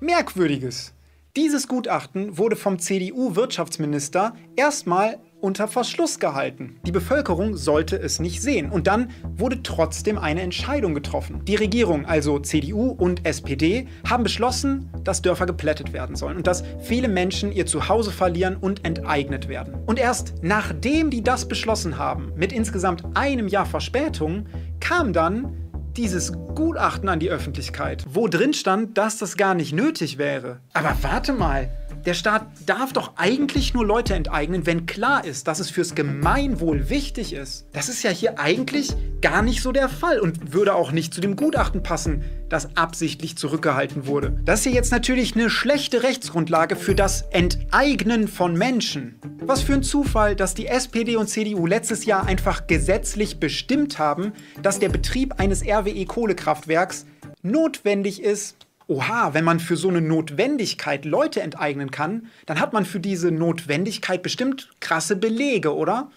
Merkwürdiges. 0.00 0.92
Dieses 1.36 1.68
Gutachten 1.68 2.38
wurde 2.38 2.56
vom 2.56 2.78
CDU-Wirtschaftsminister 2.78 4.34
erstmal 4.56 5.18
unter 5.46 5.68
Verschluss 5.68 6.18
gehalten. 6.18 6.80
Die 6.84 6.90
Bevölkerung 6.90 7.56
sollte 7.56 7.96
es 7.96 8.18
nicht 8.18 8.42
sehen. 8.42 8.68
Und 8.68 8.88
dann 8.88 9.10
wurde 9.36 9.62
trotzdem 9.62 10.18
eine 10.18 10.42
Entscheidung 10.42 10.92
getroffen. 10.92 11.44
Die 11.44 11.54
Regierung, 11.54 12.04
also 12.04 12.40
CDU 12.40 12.88
und 12.88 13.24
SPD, 13.24 13.86
haben 14.04 14.24
beschlossen, 14.24 14.90
dass 15.04 15.22
Dörfer 15.22 15.46
geplättet 15.46 15.92
werden 15.92 16.16
sollen 16.16 16.36
und 16.36 16.48
dass 16.48 16.64
viele 16.80 17.06
Menschen 17.06 17.52
ihr 17.52 17.64
Zuhause 17.64 18.10
verlieren 18.10 18.56
und 18.56 18.84
enteignet 18.84 19.46
werden. 19.48 19.74
Und 19.86 20.00
erst 20.00 20.34
nachdem 20.42 21.10
die 21.10 21.22
das 21.22 21.46
beschlossen 21.46 21.96
haben, 21.96 22.32
mit 22.34 22.52
insgesamt 22.52 23.04
einem 23.14 23.46
Jahr 23.46 23.66
Verspätung, 23.66 24.46
kam 24.80 25.12
dann 25.12 25.65
dieses 25.96 26.32
Gutachten 26.32 27.08
an 27.08 27.20
die 27.20 27.30
Öffentlichkeit, 27.30 28.04
wo 28.08 28.28
drin 28.28 28.54
stand, 28.54 28.98
dass 28.98 29.18
das 29.18 29.36
gar 29.36 29.54
nicht 29.54 29.72
nötig 29.72 30.18
wäre. 30.18 30.60
Aber 30.72 30.96
warte 31.02 31.32
mal, 31.32 31.70
der 32.04 32.14
Staat 32.14 32.46
darf 32.66 32.92
doch 32.92 33.14
eigentlich 33.16 33.74
nur 33.74 33.84
Leute 33.84 34.14
enteignen, 34.14 34.66
wenn 34.66 34.86
klar 34.86 35.24
ist, 35.24 35.48
dass 35.48 35.58
es 35.58 35.70
fürs 35.70 35.94
Gemeinwohl 35.94 36.88
wichtig 36.88 37.32
ist. 37.32 37.66
Das 37.72 37.88
ist 37.88 38.02
ja 38.02 38.10
hier 38.10 38.38
eigentlich 38.38 38.94
gar 39.20 39.42
nicht 39.42 39.62
so 39.62 39.72
der 39.72 39.88
Fall 39.88 40.20
und 40.20 40.52
würde 40.52 40.74
auch 40.74 40.92
nicht 40.92 41.14
zu 41.14 41.20
dem 41.20 41.36
Gutachten 41.36 41.82
passen, 41.82 42.24
das 42.48 42.76
absichtlich 42.76 43.36
zurückgehalten 43.36 44.06
wurde. 44.06 44.38
Das 44.44 44.60
ist 44.60 44.64
hier 44.64 44.72
jetzt 44.72 44.92
natürlich 44.92 45.34
eine 45.34 45.50
schlechte 45.50 46.02
Rechtsgrundlage 46.02 46.76
für 46.76 46.94
das 46.94 47.22
Enteignen 47.30 48.28
von 48.28 48.56
Menschen. 48.56 49.18
Was 49.40 49.62
für 49.62 49.74
ein 49.74 49.82
Zufall, 49.82 50.36
dass 50.36 50.54
die 50.54 50.66
SPD 50.66 51.16
und 51.16 51.28
CDU 51.28 51.66
letztes 51.66 52.04
Jahr 52.04 52.26
einfach 52.26 52.66
gesetzlich 52.66 53.40
bestimmt 53.40 53.98
haben, 53.98 54.32
dass 54.62 54.78
der 54.78 54.88
Betrieb 54.88 55.40
eines 55.40 55.62
RWE-Kohlekraftwerks 55.64 57.06
notwendig 57.42 58.22
ist, 58.22 58.56
oha, 58.88 59.34
wenn 59.34 59.44
man 59.44 59.60
für 59.60 59.76
so 59.76 59.88
eine 59.88 60.00
Notwendigkeit 60.00 61.04
Leute 61.04 61.42
enteignen 61.42 61.90
kann, 61.90 62.26
dann 62.46 62.60
hat 62.60 62.72
man 62.72 62.84
für 62.84 63.00
diese 63.00 63.30
Notwendigkeit 63.30 64.22
bestimmt 64.22 64.70
krasse 64.80 65.16
Belege, 65.16 65.74
oder? 65.74 66.10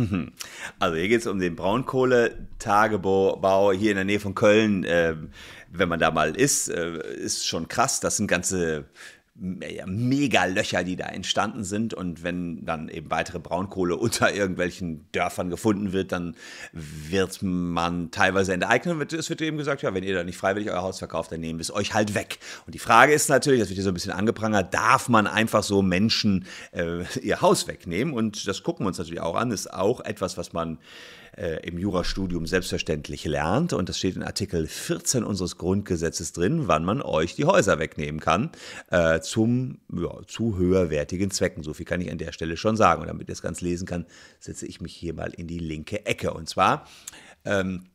Also 0.78 0.96
hier 0.96 1.08
geht 1.08 1.20
es 1.20 1.26
um 1.26 1.38
den 1.38 1.56
Braunkohletagebau 1.56 3.72
hier 3.72 3.90
in 3.90 3.96
der 3.96 4.04
Nähe 4.04 4.20
von 4.20 4.34
Köln. 4.34 4.84
Ähm, 4.86 5.30
wenn 5.70 5.88
man 5.88 6.00
da 6.00 6.10
mal 6.10 6.36
ist, 6.36 6.68
äh, 6.68 7.16
ist 7.16 7.46
schon 7.46 7.68
krass. 7.68 8.00
Das 8.00 8.16
sind 8.16 8.26
ganze 8.26 8.86
Mega-Löcher, 9.40 10.84
die 10.84 10.96
da 10.96 11.06
entstanden 11.06 11.64
sind. 11.64 11.94
Und 11.94 12.22
wenn 12.22 12.64
dann 12.64 12.88
eben 12.88 13.10
weitere 13.10 13.38
Braunkohle 13.38 13.96
unter 13.96 14.32
irgendwelchen 14.34 15.06
Dörfern 15.12 15.48
gefunden 15.50 15.92
wird, 15.92 16.12
dann 16.12 16.36
wird 16.72 17.38
man 17.42 18.10
teilweise 18.10 18.52
enteignen. 18.52 19.00
Es 19.00 19.30
wird 19.30 19.40
eben 19.40 19.56
gesagt, 19.56 19.82
ja, 19.82 19.94
wenn 19.94 20.04
ihr 20.04 20.14
da 20.14 20.24
nicht 20.24 20.36
freiwillig 20.36 20.70
euer 20.70 20.82
Haus 20.82 20.98
verkauft, 20.98 21.32
dann 21.32 21.40
nehmen 21.40 21.58
wir 21.58 21.62
es 21.62 21.72
euch 21.72 21.94
halt 21.94 22.14
weg. 22.14 22.38
Und 22.66 22.74
die 22.74 22.78
Frage 22.78 23.12
ist 23.12 23.28
natürlich, 23.28 23.60
das 23.60 23.70
wird 23.70 23.76
hier 23.76 23.84
so 23.84 23.90
ein 23.90 23.94
bisschen 23.94 24.12
angeprangert, 24.12 24.74
darf 24.74 25.08
man 25.08 25.26
einfach 25.26 25.62
so 25.62 25.80
Menschen 25.80 26.46
äh, 26.72 27.04
ihr 27.20 27.40
Haus 27.40 27.66
wegnehmen? 27.66 28.12
Und 28.12 28.46
das 28.46 28.62
gucken 28.62 28.84
wir 28.84 28.88
uns 28.88 28.98
natürlich 28.98 29.22
auch 29.22 29.36
an. 29.36 29.50
Ist 29.50 29.72
auch 29.72 30.00
etwas, 30.00 30.36
was 30.36 30.52
man 30.52 30.78
äh, 31.36 31.66
im 31.66 31.78
Jurastudium 31.78 32.46
selbstverständlich 32.46 33.24
lernt. 33.24 33.72
Und 33.72 33.88
das 33.88 33.98
steht 33.98 34.16
in 34.16 34.22
Artikel 34.22 34.66
14 34.66 35.24
unseres 35.24 35.56
Grundgesetzes 35.56 36.32
drin, 36.32 36.68
wann 36.68 36.84
man 36.84 37.02
euch 37.02 37.34
die 37.34 37.44
Häuser 37.44 37.78
wegnehmen 37.78 38.20
kann 38.20 38.50
äh, 38.90 39.20
zum, 39.20 39.78
ja, 39.92 40.20
zu 40.26 40.56
höherwertigen 40.56 41.30
Zwecken. 41.30 41.62
So 41.62 41.74
viel 41.74 41.86
kann 41.86 42.00
ich 42.00 42.10
an 42.10 42.18
der 42.18 42.32
Stelle 42.32 42.56
schon 42.56 42.76
sagen. 42.76 43.02
Und 43.02 43.08
damit 43.08 43.28
ihr 43.28 43.32
es 43.32 43.42
ganz 43.42 43.60
lesen 43.60 43.86
kann, 43.86 44.06
setze 44.38 44.66
ich 44.66 44.80
mich 44.80 44.94
hier 44.94 45.14
mal 45.14 45.32
in 45.32 45.46
die 45.46 45.58
linke 45.58 46.06
Ecke. 46.06 46.32
Und 46.34 46.48
zwar 46.48 46.86
ähm, 47.44 47.86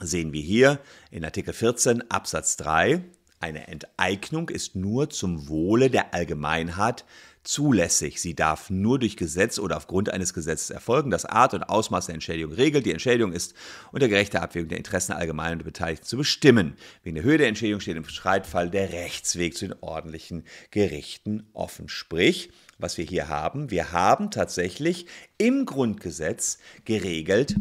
sehen 0.00 0.32
wir 0.32 0.42
hier 0.42 0.80
in 1.10 1.24
Artikel 1.24 1.52
14 1.52 2.10
Absatz 2.10 2.56
3, 2.56 3.02
eine 3.44 3.68
Enteignung 3.68 4.48
ist 4.48 4.74
nur 4.74 5.10
zum 5.10 5.48
Wohle 5.48 5.90
der 5.90 6.14
Allgemeinheit 6.14 7.04
zulässig. 7.44 8.20
Sie 8.20 8.34
darf 8.34 8.70
nur 8.70 8.98
durch 8.98 9.16
Gesetz 9.16 9.58
oder 9.58 9.76
aufgrund 9.76 10.10
eines 10.10 10.34
Gesetzes 10.34 10.70
erfolgen. 10.70 11.10
Das 11.10 11.24
Art 11.24 11.54
und 11.54 11.62
Ausmaß 11.62 12.06
der 12.06 12.14
Entschädigung 12.14 12.52
regelt. 12.52 12.86
Die 12.86 12.90
Entschädigung 12.90 13.32
ist 13.32 13.54
unter 13.92 14.08
gerechter 14.08 14.42
Abwägung 14.42 14.70
der 14.70 14.78
Interessen 14.78 15.12
allgemein 15.12 15.58
und 15.58 15.64
Beteiligten 15.64 16.06
zu 16.06 16.16
bestimmen. 16.16 16.76
Wegen 17.02 17.16
der 17.16 17.24
Höhe 17.24 17.38
der 17.38 17.48
Entschädigung 17.48 17.80
steht 17.80 17.96
im 17.96 18.08
Streitfall 18.08 18.70
der 18.70 18.92
Rechtsweg 18.92 19.56
zu 19.56 19.68
den 19.68 19.76
ordentlichen 19.80 20.44
Gerichten 20.70 21.46
offen. 21.52 21.88
Sprich, 21.88 22.50
was 22.78 22.98
wir 22.98 23.04
hier 23.04 23.28
haben, 23.28 23.70
wir 23.70 23.92
haben 23.92 24.30
tatsächlich 24.30 25.06
im 25.38 25.66
Grundgesetz 25.66 26.58
geregelt, 26.84 27.56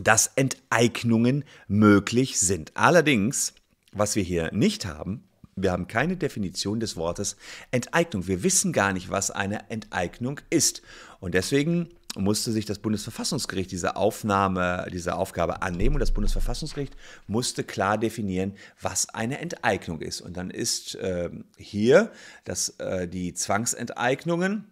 dass 0.00 0.32
Enteignungen 0.36 1.44
möglich 1.66 2.38
sind. 2.38 2.72
Allerdings, 2.74 3.54
was 3.92 4.16
wir 4.16 4.22
hier 4.22 4.52
nicht 4.52 4.86
haben, 4.86 5.27
wir 5.62 5.72
haben 5.72 5.88
keine 5.88 6.16
Definition 6.16 6.80
des 6.80 6.96
Wortes 6.96 7.36
Enteignung. 7.70 8.26
Wir 8.26 8.42
wissen 8.42 8.72
gar 8.72 8.92
nicht, 8.92 9.10
was 9.10 9.30
eine 9.30 9.70
Enteignung 9.70 10.40
ist. 10.50 10.82
Und 11.20 11.34
deswegen 11.34 11.90
musste 12.16 12.52
sich 12.52 12.64
das 12.64 12.78
Bundesverfassungsgericht 12.78 13.70
diese 13.70 13.96
Aufnahme, 13.96 14.86
diese 14.92 15.14
Aufgabe 15.16 15.62
annehmen 15.62 15.96
und 15.96 16.00
das 16.00 16.12
Bundesverfassungsgericht 16.12 16.96
musste 17.26 17.64
klar 17.64 17.98
definieren, 17.98 18.54
was 18.80 19.08
eine 19.10 19.38
Enteignung 19.38 20.00
ist. 20.00 20.20
Und 20.20 20.36
dann 20.36 20.50
ist 20.50 20.94
äh, 20.96 21.30
hier, 21.56 22.10
dass 22.44 22.70
äh, 22.78 23.08
die 23.08 23.34
Zwangsenteignungen 23.34 24.66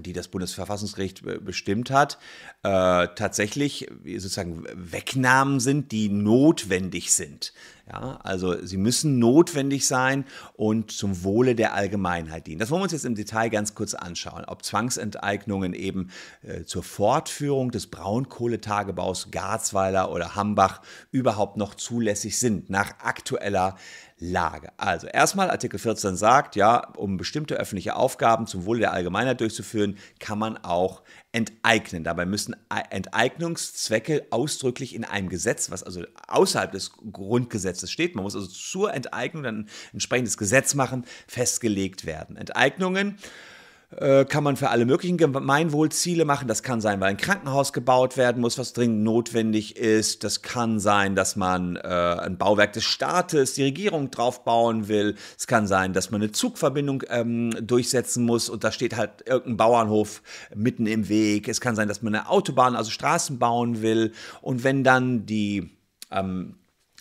die 0.00 0.12
das 0.12 0.28
Bundesverfassungsgericht 0.28 1.22
bestimmt 1.44 1.90
hat, 1.90 2.18
äh, 2.62 3.08
tatsächlich 3.14 3.88
sozusagen 4.04 4.64
Wegnahmen 4.74 5.58
sind, 5.58 5.90
die 5.90 6.10
notwendig 6.10 7.14
sind. 7.14 7.54
Ja, 7.88 8.18
also 8.24 8.66
sie 8.66 8.78
müssen 8.78 9.20
notwendig 9.20 9.86
sein 9.86 10.24
und 10.54 10.90
zum 10.90 11.22
Wohle 11.22 11.54
der 11.54 11.72
Allgemeinheit 11.74 12.48
dienen. 12.48 12.58
Das 12.58 12.72
wollen 12.72 12.80
wir 12.80 12.84
uns 12.84 12.92
jetzt 12.92 13.04
im 13.04 13.14
Detail 13.14 13.48
ganz 13.48 13.76
kurz 13.76 13.94
anschauen, 13.94 14.44
ob 14.44 14.64
Zwangsenteignungen 14.64 15.72
eben 15.72 16.10
äh, 16.42 16.64
zur 16.64 16.82
Fortführung 16.82 17.70
des 17.70 17.86
Braunkohletagebaus 17.86 19.30
Garzweiler 19.30 20.10
oder 20.10 20.34
Hambach 20.34 20.82
überhaupt 21.12 21.58
noch 21.58 21.76
zulässig 21.76 22.40
sind 22.40 22.70
nach 22.70 22.90
aktueller 22.98 23.76
Lage. 24.18 24.70
Also 24.78 25.06
erstmal 25.06 25.50
Artikel 25.50 25.78
14 25.78 26.16
sagt, 26.16 26.56
ja, 26.56 26.88
um 26.96 27.18
bestimmte 27.18 27.56
öffentliche 27.56 27.96
Aufgaben 27.96 28.46
zum 28.46 28.64
Wohle 28.64 28.80
der 28.80 28.92
Allgemeinheit 28.92 29.40
durchzuführen, 29.40 29.98
kann 30.20 30.38
man 30.38 30.56
auch 30.56 31.02
enteignen. 31.32 32.02
Dabei 32.02 32.24
müssen 32.24 32.56
Enteignungszwecke 32.90 34.26
ausdrücklich 34.30 34.94
in 34.94 35.04
einem 35.04 35.28
Gesetz, 35.28 35.70
was 35.70 35.82
also 35.82 36.02
außerhalb 36.28 36.72
des 36.72 36.92
Grundgesetzes 37.12 37.90
steht, 37.90 38.14
man 38.14 38.24
muss 38.24 38.34
also 38.34 38.46
zur 38.46 38.94
Enteignung 38.94 39.42
dann 39.42 39.58
ein 39.60 39.68
entsprechendes 39.92 40.38
Gesetz 40.38 40.74
machen, 40.74 41.04
festgelegt 41.28 42.06
werden. 42.06 42.36
Enteignungen 42.36 43.18
kann 43.88 44.42
man 44.42 44.56
für 44.56 44.70
alle 44.70 44.84
möglichen 44.84 45.16
Gemeinwohlziele 45.16 46.24
machen. 46.24 46.48
Das 46.48 46.64
kann 46.64 46.80
sein, 46.80 47.00
weil 47.00 47.10
ein 47.10 47.16
Krankenhaus 47.16 47.72
gebaut 47.72 48.16
werden 48.16 48.42
muss, 48.42 48.58
was 48.58 48.72
dringend 48.72 49.04
notwendig 49.04 49.76
ist. 49.76 50.24
Das 50.24 50.42
kann 50.42 50.80
sein, 50.80 51.14
dass 51.14 51.36
man 51.36 51.76
äh, 51.76 51.80
ein 51.80 52.36
Bauwerk 52.36 52.72
des 52.72 52.84
Staates, 52.84 53.54
die 53.54 53.62
Regierung 53.62 54.10
drauf 54.10 54.42
bauen 54.44 54.88
will. 54.88 55.14
Es 55.38 55.46
kann 55.46 55.68
sein, 55.68 55.92
dass 55.92 56.10
man 56.10 56.20
eine 56.20 56.32
Zugverbindung 56.32 57.04
ähm, 57.08 57.50
durchsetzen 57.64 58.24
muss 58.24 58.48
und 58.48 58.64
da 58.64 58.72
steht 58.72 58.96
halt 58.96 59.24
irgendein 59.24 59.56
Bauernhof 59.56 60.22
mitten 60.54 60.86
im 60.86 61.08
Weg. 61.08 61.46
Es 61.46 61.60
kann 61.60 61.76
sein, 61.76 61.86
dass 61.86 62.02
man 62.02 62.14
eine 62.14 62.28
Autobahn, 62.28 62.74
also 62.74 62.90
Straßen 62.90 63.38
bauen 63.38 63.82
will. 63.82 64.12
Und 64.42 64.64
wenn 64.64 64.82
dann 64.82 65.26
die 65.26 65.70
ähm, 66.10 66.56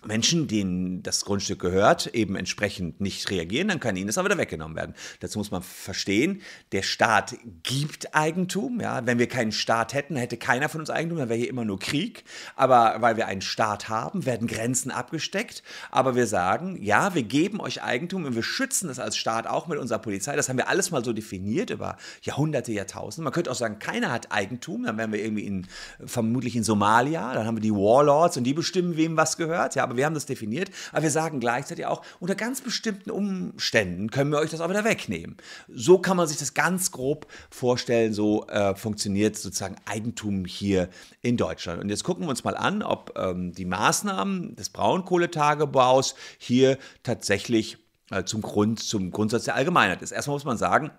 Menschen, 0.07 0.47
denen 0.47 1.03
das 1.03 1.25
Grundstück 1.25 1.59
gehört, 1.59 2.07
eben 2.07 2.35
entsprechend 2.35 3.01
nicht 3.01 3.29
reagieren, 3.29 3.67
dann 3.67 3.79
kann 3.79 3.95
ihnen 3.95 4.07
das 4.07 4.17
aber 4.17 4.29
wieder 4.29 4.37
weggenommen 4.37 4.75
werden. 4.75 4.95
Dazu 5.19 5.39
muss 5.39 5.51
man 5.51 5.63
verstehen, 5.63 6.41
der 6.71 6.83
Staat 6.83 7.35
gibt 7.63 8.15
Eigentum. 8.15 8.79
Ja? 8.79 9.05
Wenn 9.05 9.19
wir 9.19 9.27
keinen 9.27 9.51
Staat 9.51 9.93
hätten, 9.93 10.15
hätte 10.15 10.37
keiner 10.37 10.69
von 10.69 10.81
uns 10.81 10.89
Eigentum, 10.89 11.17
dann 11.17 11.29
wäre 11.29 11.39
hier 11.39 11.49
immer 11.49 11.65
nur 11.65 11.79
Krieg. 11.79 12.23
Aber 12.55 12.97
weil 12.99 13.17
wir 13.17 13.27
einen 13.27 13.41
Staat 13.41 13.89
haben, 13.89 14.25
werden 14.25 14.47
Grenzen 14.47 14.91
abgesteckt. 14.91 15.63
Aber 15.91 16.15
wir 16.15 16.27
sagen, 16.27 16.81
ja, 16.81 17.15
wir 17.15 17.23
geben 17.23 17.59
euch 17.59 17.83
Eigentum 17.83 18.25
und 18.25 18.35
wir 18.35 18.43
schützen 18.43 18.89
es 18.89 18.99
als 18.99 19.17
Staat 19.17 19.47
auch 19.47 19.67
mit 19.67 19.79
unserer 19.79 19.99
Polizei. 19.99 20.35
Das 20.35 20.49
haben 20.49 20.57
wir 20.57 20.69
alles 20.69 20.91
mal 20.91 21.03
so 21.03 21.13
definiert 21.13 21.69
über 21.69 21.97
Jahrhunderte, 22.21 22.71
Jahrtausende. 22.71 23.23
Man 23.23 23.33
könnte 23.33 23.51
auch 23.51 23.55
sagen, 23.55 23.79
keiner 23.79 24.11
hat 24.11 24.31
Eigentum. 24.31 24.83
Dann 24.83 24.97
wären 24.97 25.11
wir 25.11 25.23
irgendwie 25.23 25.45
in, 25.45 25.67
vermutlich 26.05 26.55
in 26.55 26.63
Somalia. 26.63 27.33
Dann 27.33 27.45
haben 27.45 27.57
wir 27.57 27.61
die 27.61 27.73
Warlords 27.73 28.37
und 28.37 28.43
die 28.43 28.53
bestimmen, 28.53 28.97
wem 28.97 29.17
was 29.17 29.37
gehört. 29.37 29.75
Ja, 29.75 29.83
aber 29.83 29.94
wir 29.97 30.05
haben 30.05 30.13
das 30.13 30.25
definiert, 30.25 30.69
aber 30.91 31.03
wir 31.03 31.11
sagen 31.11 31.39
gleichzeitig 31.39 31.85
auch, 31.85 32.03
unter 32.19 32.35
ganz 32.35 32.61
bestimmten 32.61 33.11
Umständen 33.11 34.09
können 34.11 34.31
wir 34.31 34.39
euch 34.39 34.49
das 34.49 34.61
auch 34.61 34.69
wieder 34.69 34.83
wegnehmen. 34.83 35.37
So 35.67 35.97
kann 35.99 36.17
man 36.17 36.27
sich 36.27 36.37
das 36.37 36.53
ganz 36.53 36.91
grob 36.91 37.27
vorstellen, 37.49 38.13
so 38.13 38.47
äh, 38.47 38.75
funktioniert 38.75 39.35
sozusagen 39.37 39.77
Eigentum 39.85 40.45
hier 40.45 40.89
in 41.21 41.37
Deutschland. 41.37 41.81
Und 41.81 41.89
jetzt 41.89 42.03
gucken 42.03 42.25
wir 42.25 42.29
uns 42.29 42.43
mal 42.43 42.57
an, 42.57 42.81
ob 42.81 43.13
ähm, 43.17 43.53
die 43.53 43.65
Maßnahmen 43.65 44.55
des 44.55 44.69
Braunkohletagebaus 44.69 46.15
hier 46.37 46.77
tatsächlich 47.03 47.77
äh, 48.11 48.23
zum 48.23 48.41
Grund, 48.41 48.79
zum 48.79 49.11
Grundsatz 49.11 49.45
der 49.45 49.55
Allgemeinheit 49.55 50.01
ist. 50.01 50.11
Erstmal 50.11 50.35
muss 50.35 50.45
man 50.45 50.57
sagen, 50.57 50.91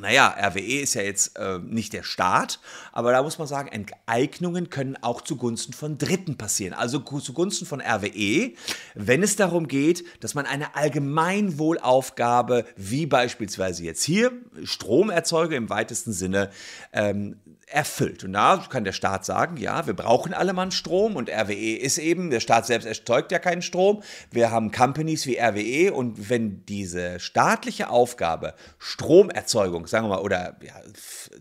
naja, 0.00 0.34
RWE 0.38 0.80
ist 0.80 0.94
ja 0.94 1.02
jetzt 1.02 1.38
äh, 1.38 1.58
nicht 1.58 1.92
der 1.92 2.02
Staat, 2.02 2.60
aber 2.92 3.12
da 3.12 3.22
muss 3.22 3.38
man 3.38 3.46
sagen, 3.46 3.68
Enteignungen 3.68 4.70
können 4.70 4.96
auch 5.02 5.20
zugunsten 5.20 5.74
von 5.74 5.98
Dritten 5.98 6.38
passieren. 6.38 6.72
Also 6.72 6.98
zugunsten 6.98 7.66
von 7.66 7.82
RWE, 7.82 8.52
wenn 8.94 9.22
es 9.22 9.36
darum 9.36 9.68
geht, 9.68 10.04
dass 10.20 10.34
man 10.34 10.46
eine 10.46 10.74
Allgemeinwohlaufgabe, 10.76 12.64
wie 12.76 13.06
beispielsweise 13.06 13.84
jetzt 13.84 14.02
hier, 14.02 14.32
Stromerzeuger 14.64 15.56
im 15.56 15.68
weitesten 15.68 16.12
Sinne, 16.12 16.50
ähm, 16.92 17.36
erfüllt. 17.72 18.24
Und 18.24 18.34
da 18.34 18.64
kann 18.68 18.84
der 18.84 18.92
Staat 18.92 19.24
sagen, 19.24 19.56
ja, 19.56 19.86
wir 19.86 19.94
brauchen 19.94 20.34
alle 20.34 20.52
Mann 20.52 20.70
Strom 20.70 21.16
und 21.16 21.30
RWE 21.30 21.76
ist 21.76 21.98
eben, 21.98 22.30
der 22.30 22.40
Staat 22.40 22.66
selbst 22.66 22.86
erzeugt 22.86 23.32
ja 23.32 23.38
keinen 23.38 23.62
Strom. 23.62 24.02
Wir 24.30 24.50
haben 24.50 24.70
Companies 24.70 25.26
wie 25.26 25.38
RWE 25.38 25.92
und 25.92 26.30
wenn 26.30 26.64
diese 26.66 27.18
staatliche 27.18 27.88
Aufgabe 27.90 28.54
Stromerzeugung, 28.78 29.81
sagen 29.88 30.06
wir 30.06 30.16
mal, 30.16 30.22
oder 30.22 30.56
ja, 30.62 30.74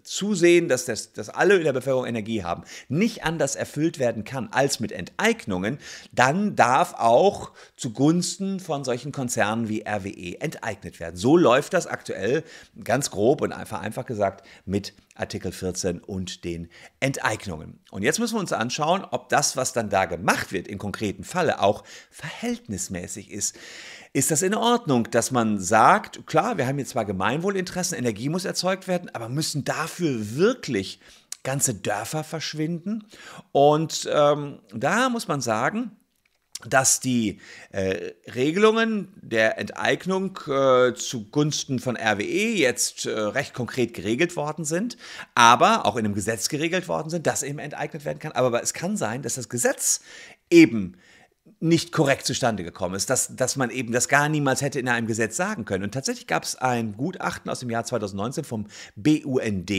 zusehen, 0.04 0.68
dass, 0.68 0.86
das, 0.86 1.14
dass 1.14 1.30
alle 1.30 1.56
in 1.56 1.64
der 1.64 1.74
Bevölkerung 1.74 2.06
Energie 2.06 2.44
haben, 2.44 2.64
nicht 2.90 3.24
anders 3.24 3.56
erfüllt 3.56 4.00
werden 4.00 4.24
kann 4.24 4.50
als 4.52 4.80
mit 4.80 4.92
Enteignungen, 4.92 5.80
dann 6.12 6.56
darf 6.56 6.94
auch 6.94 7.52
zugunsten 7.76 8.60
von 8.60 8.84
solchen 8.84 9.12
Konzernen 9.12 9.70
wie 9.70 9.84
RWE 9.88 10.40
enteignet 10.42 11.00
werden. 11.00 11.16
So 11.16 11.38
läuft 11.38 11.74
das 11.74 11.88
aktuell 11.88 12.44
ganz 12.84 13.12
grob 13.12 13.42
und 13.42 13.52
einfach, 13.52 13.82
einfach 13.82 14.06
gesagt 14.06 14.46
mit 14.66 14.94
Artikel 15.16 15.52
14 15.52 16.00
und 16.00 16.44
den 16.44 16.70
Enteignungen. 17.00 17.80
Und 17.92 18.04
jetzt 18.04 18.20
müssen 18.20 18.36
wir 18.36 18.40
uns 18.40 18.54
anschauen, 18.54 19.06
ob 19.10 19.30
das, 19.30 19.58
was 19.58 19.74
dann 19.74 19.90
da 19.90 20.06
gemacht 20.06 20.52
wird, 20.52 20.68
im 20.68 20.78
konkreten 20.78 21.24
Falle 21.24 21.62
auch 21.62 21.84
verhältnismäßig 22.10 23.30
ist. 23.32 23.58
Ist 24.14 24.30
das 24.30 24.42
in 24.42 24.54
Ordnung, 24.54 25.10
dass 25.10 25.32
man 25.32 25.58
sagt, 25.60 26.28
klar, 26.28 26.58
wir 26.58 26.68
haben 26.68 26.76
hier 26.76 26.86
zwar 26.86 27.06
Gemeinwohlinteressen, 27.06 27.98
Energie 27.98 28.28
muss 28.28 28.44
erzeugt 28.44 28.90
werden, 28.90 29.10
aber 29.14 29.30
müssen 29.30 29.64
dafür 29.64 30.36
wirklich 30.36 31.00
ganze 31.44 31.76
Dörfer 31.76 32.26
verschwinden? 32.26 33.06
Und 33.54 34.10
ähm, 34.12 34.60
da 34.74 35.08
muss 35.08 35.30
man 35.30 35.40
sagen, 35.40 35.92
dass 36.68 37.00
die 37.00 37.40
äh, 37.72 38.12
Regelungen 38.36 39.14
der 39.22 39.58
Enteignung 39.58 40.38
äh, 40.46 40.94
zugunsten 40.94 41.80
von 41.80 41.96
RWE 41.96 42.54
jetzt 42.54 43.06
äh, 43.06 43.18
recht 43.18 43.54
konkret 43.54 43.94
geregelt 43.94 44.36
worden 44.36 44.66
sind, 44.66 44.98
aber 45.36 45.86
auch 45.86 45.96
in 45.96 46.06
einem 46.06 46.14
Gesetz 46.14 46.50
geregelt 46.50 46.90
worden 46.90 47.10
sind, 47.10 47.28
dass 47.28 47.44
eben 47.44 47.60
enteignet 47.60 48.04
werden 48.04 48.20
kann. 48.20 48.34
Aber 48.34 48.62
es 48.62 48.74
kann 48.74 48.98
sein, 48.98 49.22
dass 49.22 49.36
das 49.36 49.48
Gesetz 49.48 50.02
eben 50.50 50.98
nicht 51.60 51.92
korrekt 51.92 52.26
zustande 52.26 52.64
gekommen 52.64 52.96
ist, 52.96 53.10
dass, 53.10 53.36
dass 53.36 53.56
man 53.56 53.70
eben 53.70 53.92
das 53.92 54.08
gar 54.08 54.30
niemals 54.30 54.62
hätte 54.62 54.80
in 54.80 54.88
einem 54.88 55.08
Gesetz 55.08 55.36
sagen 55.36 55.66
können. 55.66 55.84
Und 55.84 55.94
tatsächlich 55.94 56.28
gab 56.28 56.44
es 56.44 56.56
ein 56.56 56.96
Gutachten 56.96 57.50
aus 57.52 57.60
dem 57.60 57.70
Jahr 57.70 57.84
2019 57.84 58.44
vom 58.44 58.68
BUND 58.96 59.72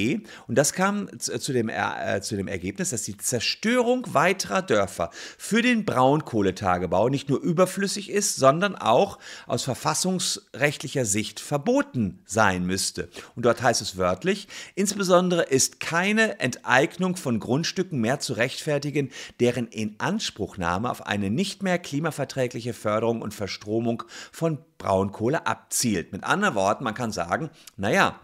und 0.47 0.59
das 0.59 0.73
kam 0.73 1.09
zu 1.19 1.53
dem, 1.53 1.69
äh, 1.69 2.21
zu 2.21 2.37
dem 2.37 2.49
Ergebnis, 2.49 2.91
dass 2.91 3.03
die 3.03 3.17
Zerstörung 3.17 4.07
weiterer 4.13 4.63
Dörfer 4.63 5.11
für 5.39 5.63
den 5.63 5.85
Braunkohletagebau 5.85 7.09
nicht 7.09 7.29
nur 7.29 7.41
überflüssig 7.41 8.11
ist, 8.11 8.37
sondern 8.37 8.77
auch 8.77 9.19
aus 9.47 9.65
verfassungsrechtlicher 9.65 11.05
Sicht 11.05 11.41
verboten 11.41 12.21
sein 12.27 12.67
müsste. 12.67 13.09
Und 13.35 13.45
dort 13.45 13.63
heißt 13.63 13.83
es 13.83 13.97
wörtlich, 13.97 14.49
insbesondere 14.75 15.43
ist 15.43 15.81
keine 15.81 16.41
Enteignung 16.41 17.17
von 17.17 17.41
Grundstücken 17.41 18.01
mehr 18.01 18.21
zu 18.21 18.35
rechtfertigen, 18.35 19.11
deren 19.41 19.69
Inanspruchnahme 19.69 20.91
auf 20.91 21.07
eine 21.07 21.31
nicht 21.31 21.62
mehr 21.62 21.79
klimaverträgliche 21.79 22.72
Förderung 22.72 23.22
und 23.22 23.35
Verstromung 23.35 24.03
von 24.31 24.59
Braunkohle 24.79 25.46
abzielt. 25.46 26.12
Mit 26.12 26.25
anderen 26.25 26.55
Worten, 26.55 26.85
man 26.85 26.94
kann 26.94 27.12
sagen, 27.12 27.51
naja, 27.77 28.20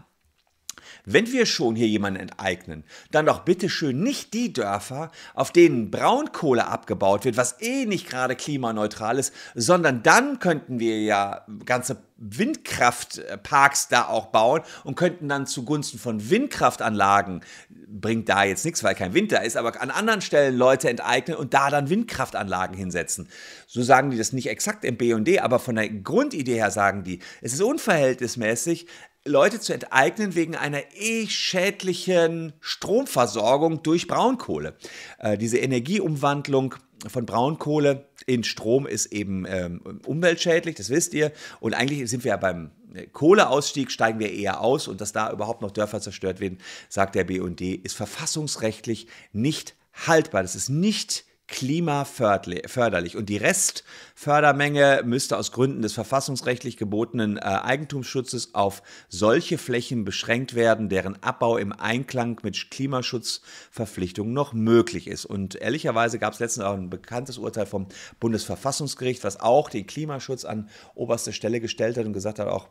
wenn 1.05 1.31
wir 1.31 1.45
schon 1.45 1.75
hier 1.75 1.87
jemanden 1.87 2.19
enteignen, 2.19 2.83
dann 3.11 3.25
doch 3.25 3.39
bitte 3.39 3.69
schön 3.69 4.01
nicht 4.01 4.33
die 4.33 4.53
Dörfer, 4.53 5.11
auf 5.33 5.51
denen 5.51 5.91
Braunkohle 5.91 6.67
abgebaut 6.67 7.25
wird, 7.25 7.37
was 7.37 7.61
eh 7.61 7.85
nicht 7.85 8.09
gerade 8.09 8.35
klimaneutral 8.35 9.19
ist, 9.19 9.33
sondern 9.55 10.03
dann 10.03 10.39
könnten 10.39 10.79
wir 10.79 11.01
ja 11.01 11.45
ganze 11.65 11.97
Windkraftparks 12.19 13.87
da 13.87 14.07
auch 14.07 14.27
bauen 14.27 14.61
und 14.83 14.95
könnten 14.95 15.29
dann 15.29 15.47
zugunsten 15.47 15.99
von 15.99 16.29
Windkraftanlagen, 16.29 17.41
bringt 17.87 18.29
da 18.29 18.43
jetzt 18.43 18.65
nichts, 18.65 18.83
weil 18.83 18.93
kein 18.93 19.13
Wind 19.13 19.31
da 19.31 19.39
ist, 19.39 19.57
aber 19.57 19.81
an 19.81 19.89
anderen 19.89 20.21
Stellen 20.21 20.57
Leute 20.57 20.89
enteignen 20.89 21.37
und 21.37 21.53
da 21.53 21.69
dann 21.69 21.89
Windkraftanlagen 21.89 22.75
hinsetzen. 22.75 23.29
So 23.67 23.81
sagen 23.81 24.11
die 24.11 24.17
das 24.17 24.33
nicht 24.33 24.49
exakt 24.49 24.83
im 24.83 24.97
BD, 24.97 25.39
aber 25.39 25.59
von 25.59 25.75
der 25.75 25.89
Grundidee 25.89 26.55
her 26.55 26.71
sagen 26.71 27.03
die, 27.03 27.19
es 27.41 27.53
ist 27.53 27.61
unverhältnismäßig, 27.61 28.87
Leute 29.25 29.59
zu 29.59 29.73
enteignen 29.73 30.35
wegen 30.35 30.55
einer 30.55 30.81
eh 30.95 31.27
schädlichen 31.27 32.53
Stromversorgung 32.61 33.83
durch 33.83 34.07
Braunkohle. 34.07 34.75
Äh, 35.19 35.37
diese 35.37 35.57
Energieumwandlung 35.57 36.75
von 37.07 37.25
Braunkohle 37.25 38.09
in 38.25 38.43
Strom 38.43 38.85
ist 38.85 39.07
eben 39.07 39.45
ähm, 39.45 39.99
umweltschädlich, 40.05 40.75
das 40.75 40.89
wisst 40.89 41.13
ihr. 41.13 41.31
Und 41.59 41.73
eigentlich 41.73 42.09
sind 42.09 42.23
wir 42.23 42.29
ja 42.29 42.37
beim 42.37 42.71
Kohleausstieg, 43.13 43.91
steigen 43.91 44.19
wir 44.19 44.31
eher 44.31 44.61
aus. 44.61 44.87
Und 44.87 45.01
dass 45.01 45.11
da 45.11 45.31
überhaupt 45.31 45.61
noch 45.61 45.71
Dörfer 45.71 46.01
zerstört 46.01 46.39
werden, 46.39 46.59
sagt 46.89 47.15
der 47.15 47.23
BUND, 47.23 47.61
ist 47.61 47.95
verfassungsrechtlich 47.95 49.07
nicht 49.31 49.75
haltbar. 49.93 50.41
Das 50.41 50.55
ist 50.55 50.69
nicht 50.69 51.25
klimaförderlich. 51.49 53.17
Und 53.17 53.27
die 53.27 53.37
Restfördermenge 53.37 55.01
müsste 55.03 55.37
aus 55.37 55.51
Gründen 55.51 55.81
des 55.81 55.93
verfassungsrechtlich 55.93 56.77
gebotenen 56.77 57.37
äh, 57.37 57.41
Eigentumsschutzes 57.41 58.53
auf 58.53 58.83
solche 59.09 59.57
Flächen 59.57 60.05
beschränkt 60.05 60.55
werden, 60.55 60.89
deren 60.89 61.21
Abbau 61.23 61.57
im 61.57 61.73
Einklang 61.73 62.39
mit 62.43 62.71
Klimaschutzverpflichtungen 62.71 64.33
noch 64.33 64.53
möglich 64.53 65.07
ist. 65.07 65.25
Und 65.25 65.55
ehrlicherweise 65.55 66.19
gab 66.19 66.33
es 66.33 66.39
letztens 66.39 66.65
auch 66.65 66.73
ein 66.73 66.89
bekanntes 66.89 67.37
Urteil 67.37 67.65
vom 67.65 67.87
Bundesverfassungsgericht, 68.19 69.23
was 69.23 69.39
auch 69.39 69.69
den 69.69 69.87
Klimaschutz 69.87 70.45
an 70.45 70.69
oberste 70.95 71.33
Stelle 71.33 71.59
gestellt 71.59 71.97
hat 71.97 72.05
und 72.05 72.13
gesagt 72.13 72.39
hat, 72.39 72.47
auch 72.47 72.67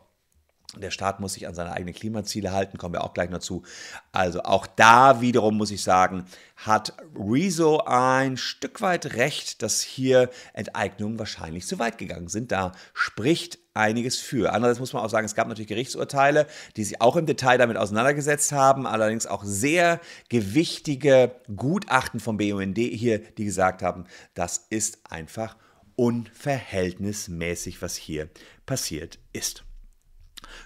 der 0.77 0.91
Staat 0.91 1.19
muss 1.19 1.33
sich 1.33 1.47
an 1.47 1.55
seine 1.55 1.71
eigenen 1.71 1.95
Klimaziele 1.95 2.51
halten, 2.51 2.77
kommen 2.77 2.93
wir 2.93 3.03
auch 3.03 3.13
gleich 3.13 3.29
noch 3.29 3.39
zu. 3.39 3.63
Also 4.11 4.43
auch 4.43 4.67
da 4.67 5.19
wiederum 5.21 5.57
muss 5.57 5.71
ich 5.71 5.81
sagen, 5.81 6.25
hat 6.55 6.93
Rezo 7.15 7.83
ein 7.85 8.37
Stück 8.37 8.81
weit 8.81 9.15
recht, 9.15 9.63
dass 9.63 9.81
hier 9.81 10.29
Enteignungen 10.53 11.17
wahrscheinlich 11.17 11.65
zu 11.65 11.79
weit 11.79 11.97
gegangen 11.97 12.27
sind. 12.27 12.51
Da 12.51 12.73
spricht 12.93 13.57
einiges 13.73 14.17
für. 14.19 14.53
Andererseits 14.53 14.79
muss 14.79 14.93
man 14.93 15.03
auch 15.03 15.09
sagen, 15.09 15.25
es 15.25 15.35
gab 15.35 15.47
natürlich 15.47 15.69
Gerichtsurteile, 15.69 16.45
die 16.75 16.83
sich 16.83 17.01
auch 17.01 17.15
im 17.15 17.25
Detail 17.25 17.57
damit 17.57 17.77
auseinandergesetzt 17.77 18.51
haben, 18.51 18.85
allerdings 18.85 19.25
auch 19.25 19.43
sehr 19.43 19.99
gewichtige 20.29 21.35
Gutachten 21.55 22.19
vom 22.19 22.37
BUND 22.37 22.77
hier, 22.77 23.19
die 23.19 23.45
gesagt 23.45 23.81
haben, 23.81 24.05
das 24.35 24.67
ist 24.69 24.99
einfach 25.09 25.55
unverhältnismäßig, 25.95 27.81
was 27.81 27.95
hier 27.95 28.29
passiert 28.65 29.19
ist. 29.33 29.63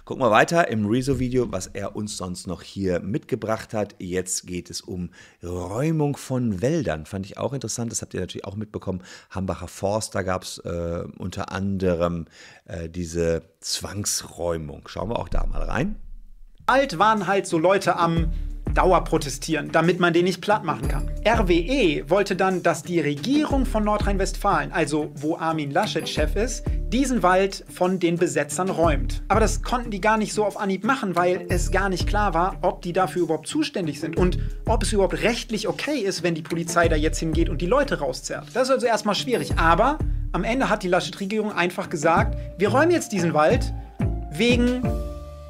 Gucken 0.05 0.23
wir 0.23 0.31
weiter 0.31 0.67
im 0.67 0.85
Rezo-Video, 0.85 1.51
was 1.51 1.67
er 1.67 1.95
uns 1.95 2.17
sonst 2.17 2.47
noch 2.47 2.61
hier 2.61 2.99
mitgebracht 2.99 3.73
hat. 3.73 3.95
Jetzt 3.99 4.45
geht 4.47 4.69
es 4.69 4.81
um 4.81 5.09
Räumung 5.41 6.17
von 6.17 6.61
Wäldern. 6.61 7.05
Fand 7.05 7.25
ich 7.25 7.37
auch 7.37 7.53
interessant, 7.53 7.91
das 7.91 8.01
habt 8.01 8.13
ihr 8.13 8.19
natürlich 8.19 8.45
auch 8.45 8.55
mitbekommen. 8.55 9.01
Hambacher 9.29 9.67
Forst, 9.67 10.15
da 10.15 10.21
gab 10.21 10.43
es 10.43 10.57
äh, 10.59 11.03
unter 11.17 11.51
anderem 11.51 12.25
äh, 12.65 12.89
diese 12.89 13.43
Zwangsräumung. 13.59 14.87
Schauen 14.87 15.09
wir 15.09 15.19
auch 15.19 15.29
da 15.29 15.45
mal 15.45 15.63
rein. 15.63 15.95
Alt 16.65 16.97
waren 16.99 17.27
halt 17.27 17.45
so 17.45 17.57
Leute 17.57 17.97
am 17.97 18.31
Dauer 18.73 19.03
protestieren, 19.03 19.71
damit 19.71 19.99
man 19.99 20.13
den 20.13 20.25
nicht 20.25 20.41
platt 20.41 20.63
machen 20.63 20.87
kann. 20.87 21.11
RWE 21.27 22.09
wollte 22.09 22.35
dann, 22.35 22.63
dass 22.63 22.81
die 22.81 22.99
Regierung 22.99 23.65
von 23.65 23.83
Nordrhein-Westfalen, 23.83 24.71
also 24.71 25.11
wo 25.15 25.37
Armin 25.37 25.69
Laschet 25.69 26.07
Chef 26.09 26.35
ist, 26.35 26.63
diesen 26.93 27.23
Wald 27.23 27.65
von 27.73 27.99
den 27.99 28.17
Besetzern 28.17 28.69
räumt. 28.69 29.23
Aber 29.27 29.39
das 29.39 29.63
konnten 29.63 29.89
die 29.89 29.99
gar 29.99 30.17
nicht 30.17 30.31
so 30.31 30.45
auf 30.45 30.59
Anhieb 30.59 30.83
machen, 30.83 31.15
weil 31.15 31.47
es 31.49 31.71
gar 31.71 31.89
nicht 31.89 32.07
klar 32.07 32.35
war, 32.35 32.59
ob 32.61 32.83
die 32.83 32.93
dafür 32.93 33.23
überhaupt 33.23 33.47
zuständig 33.47 33.99
sind 33.99 34.15
und 34.15 34.37
ob 34.67 34.83
es 34.83 34.93
überhaupt 34.93 35.23
rechtlich 35.23 35.67
okay 35.67 35.97
ist, 35.97 36.21
wenn 36.21 36.35
die 36.35 36.43
Polizei 36.43 36.87
da 36.87 36.95
jetzt 36.95 37.17
hingeht 37.17 37.49
und 37.49 37.61
die 37.61 37.65
Leute 37.65 37.99
rauszerrt. 37.99 38.45
Das 38.53 38.63
ist 38.63 38.71
also 38.71 38.85
erstmal 38.85 39.15
schwierig. 39.15 39.57
Aber 39.57 39.97
am 40.33 40.43
Ende 40.43 40.69
hat 40.69 40.83
die 40.83 40.87
Laschet-Regierung 40.87 41.51
einfach 41.51 41.89
gesagt, 41.89 42.37
wir 42.59 42.69
räumen 42.69 42.91
jetzt 42.91 43.11
diesen 43.11 43.33
Wald 43.33 43.73
wegen 44.31 44.83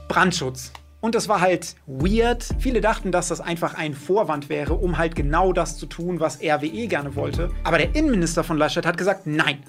Brandschutz. 0.07 0.71
Und 1.01 1.13
das 1.15 1.27
war 1.27 1.41
halt 1.41 1.75
weird. 1.85 2.47
Viele 2.59 2.79
dachten, 2.79 3.11
dass 3.11 3.27
das 3.27 3.41
einfach 3.41 3.73
ein 3.73 3.93
Vorwand 3.93 4.47
wäre, 4.47 4.75
um 4.75 4.97
halt 4.97 5.17
genau 5.17 5.51
das 5.51 5.75
zu 5.75 5.87
tun, 5.87 6.21
was 6.21 6.39
RWE 6.41 6.87
gerne 6.87 7.17
wollte. 7.17 7.51
Aber 7.65 7.77
der 7.77 7.93
Innenminister 7.93 8.45
von 8.45 8.57
Laschet 8.57 8.85
hat 8.85 8.95
gesagt, 8.95 9.27
nein. 9.27 9.61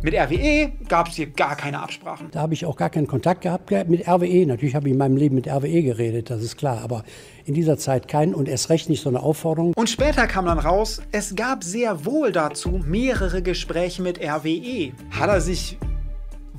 Mit 0.00 0.14
RWE 0.14 0.72
gab 0.88 1.08
es 1.08 1.16
hier 1.16 1.26
gar 1.26 1.56
keine 1.56 1.80
Absprachen. 1.80 2.28
Da 2.30 2.40
habe 2.40 2.54
ich 2.54 2.64
auch 2.64 2.76
gar 2.76 2.88
keinen 2.88 3.08
Kontakt 3.08 3.40
gehabt 3.40 3.70
mit 3.88 4.06
RWE. 4.06 4.46
Natürlich 4.46 4.76
habe 4.76 4.86
ich 4.86 4.92
in 4.92 4.98
meinem 4.98 5.16
Leben 5.16 5.34
mit 5.34 5.48
RWE 5.48 5.82
geredet, 5.82 6.30
das 6.30 6.40
ist 6.42 6.56
klar. 6.56 6.82
Aber 6.84 7.02
in 7.44 7.54
dieser 7.54 7.78
Zeit 7.78 8.06
keinen 8.06 8.32
und 8.32 8.48
erst 8.48 8.70
recht 8.70 8.88
nicht 8.88 9.02
so 9.02 9.08
eine 9.08 9.20
Aufforderung. 9.20 9.72
Und 9.74 9.90
später 9.90 10.28
kam 10.28 10.46
dann 10.46 10.60
raus, 10.60 11.02
es 11.10 11.34
gab 11.34 11.64
sehr 11.64 12.04
wohl 12.04 12.30
dazu 12.30 12.80
mehrere 12.86 13.42
Gespräche 13.42 14.00
mit 14.02 14.20
RWE. 14.20 14.92
Hat 15.10 15.30
er 15.30 15.40
sich 15.40 15.78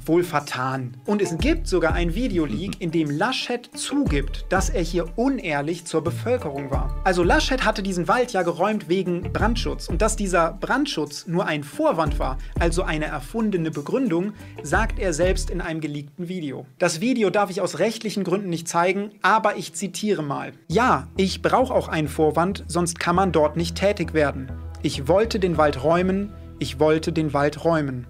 wohl 0.05 0.23
vertan. 0.23 0.97
Und 1.05 1.21
es 1.21 1.37
gibt 1.37 1.67
sogar 1.67 1.93
ein 1.93 2.15
Videoleak, 2.15 2.81
in 2.81 2.91
dem 2.91 3.09
Laschet 3.09 3.69
zugibt, 3.75 4.45
dass 4.49 4.69
er 4.69 4.81
hier 4.81 5.05
unehrlich 5.17 5.85
zur 5.85 6.03
Bevölkerung 6.03 6.71
war. 6.71 6.95
Also 7.03 7.23
Laschet 7.23 7.65
hatte 7.65 7.83
diesen 7.83 8.07
Wald 8.07 8.31
ja 8.33 8.43
geräumt 8.43 8.89
wegen 8.89 9.33
Brandschutz. 9.33 9.89
Und 9.89 10.01
dass 10.01 10.15
dieser 10.15 10.53
Brandschutz 10.53 11.27
nur 11.27 11.45
ein 11.45 11.63
Vorwand 11.63 12.19
war, 12.19 12.37
also 12.59 12.83
eine 12.83 13.05
erfundene 13.05 13.71
Begründung, 13.71 14.33
sagt 14.63 14.99
er 14.99 15.13
selbst 15.13 15.49
in 15.49 15.61
einem 15.61 15.81
geleakten 15.81 16.27
Video. 16.27 16.65
Das 16.77 17.01
Video 17.01 17.29
darf 17.29 17.49
ich 17.49 17.61
aus 17.61 17.79
rechtlichen 17.79 18.23
Gründen 18.23 18.49
nicht 18.49 18.67
zeigen, 18.67 19.11
aber 19.21 19.57
ich 19.57 19.73
zitiere 19.73 20.23
mal. 20.23 20.53
Ja, 20.67 21.07
ich 21.17 21.41
brauche 21.41 21.73
auch 21.73 21.87
einen 21.87 22.07
Vorwand, 22.07 22.63
sonst 22.67 22.99
kann 22.99 23.15
man 23.15 23.31
dort 23.31 23.57
nicht 23.57 23.75
tätig 23.75 24.13
werden. 24.13 24.51
Ich 24.81 25.07
wollte 25.07 25.39
den 25.39 25.57
Wald 25.57 25.83
räumen, 25.83 26.31
ich 26.59 26.79
wollte 26.79 27.11
den 27.11 27.33
Wald 27.33 27.65
räumen. 27.65 28.07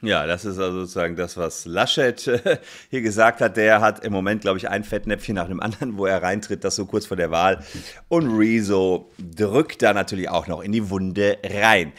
Ja, 0.00 0.28
das 0.28 0.44
ist 0.44 0.60
also 0.60 0.80
sozusagen 0.80 1.16
das, 1.16 1.36
was 1.36 1.64
Laschet 1.64 2.24
äh, 2.28 2.58
hier 2.88 3.00
gesagt 3.00 3.40
hat. 3.40 3.56
Der 3.56 3.80
hat 3.80 4.04
im 4.04 4.12
Moment, 4.12 4.42
glaube 4.42 4.58
ich, 4.58 4.68
ein 4.68 4.84
Fettnäpfchen 4.84 5.34
nach 5.34 5.48
dem 5.48 5.58
anderen, 5.60 5.98
wo 5.98 6.06
er 6.06 6.22
reintritt, 6.22 6.62
das 6.62 6.76
so 6.76 6.86
kurz 6.86 7.06
vor 7.06 7.16
der 7.16 7.32
Wahl. 7.32 7.64
Und 8.06 8.38
Rezo 8.38 9.10
drückt 9.18 9.82
da 9.82 9.92
natürlich 9.92 10.28
auch 10.28 10.46
noch 10.46 10.60
in 10.60 10.70
die 10.70 10.88
Wunde 10.88 11.38
rein. 11.44 11.92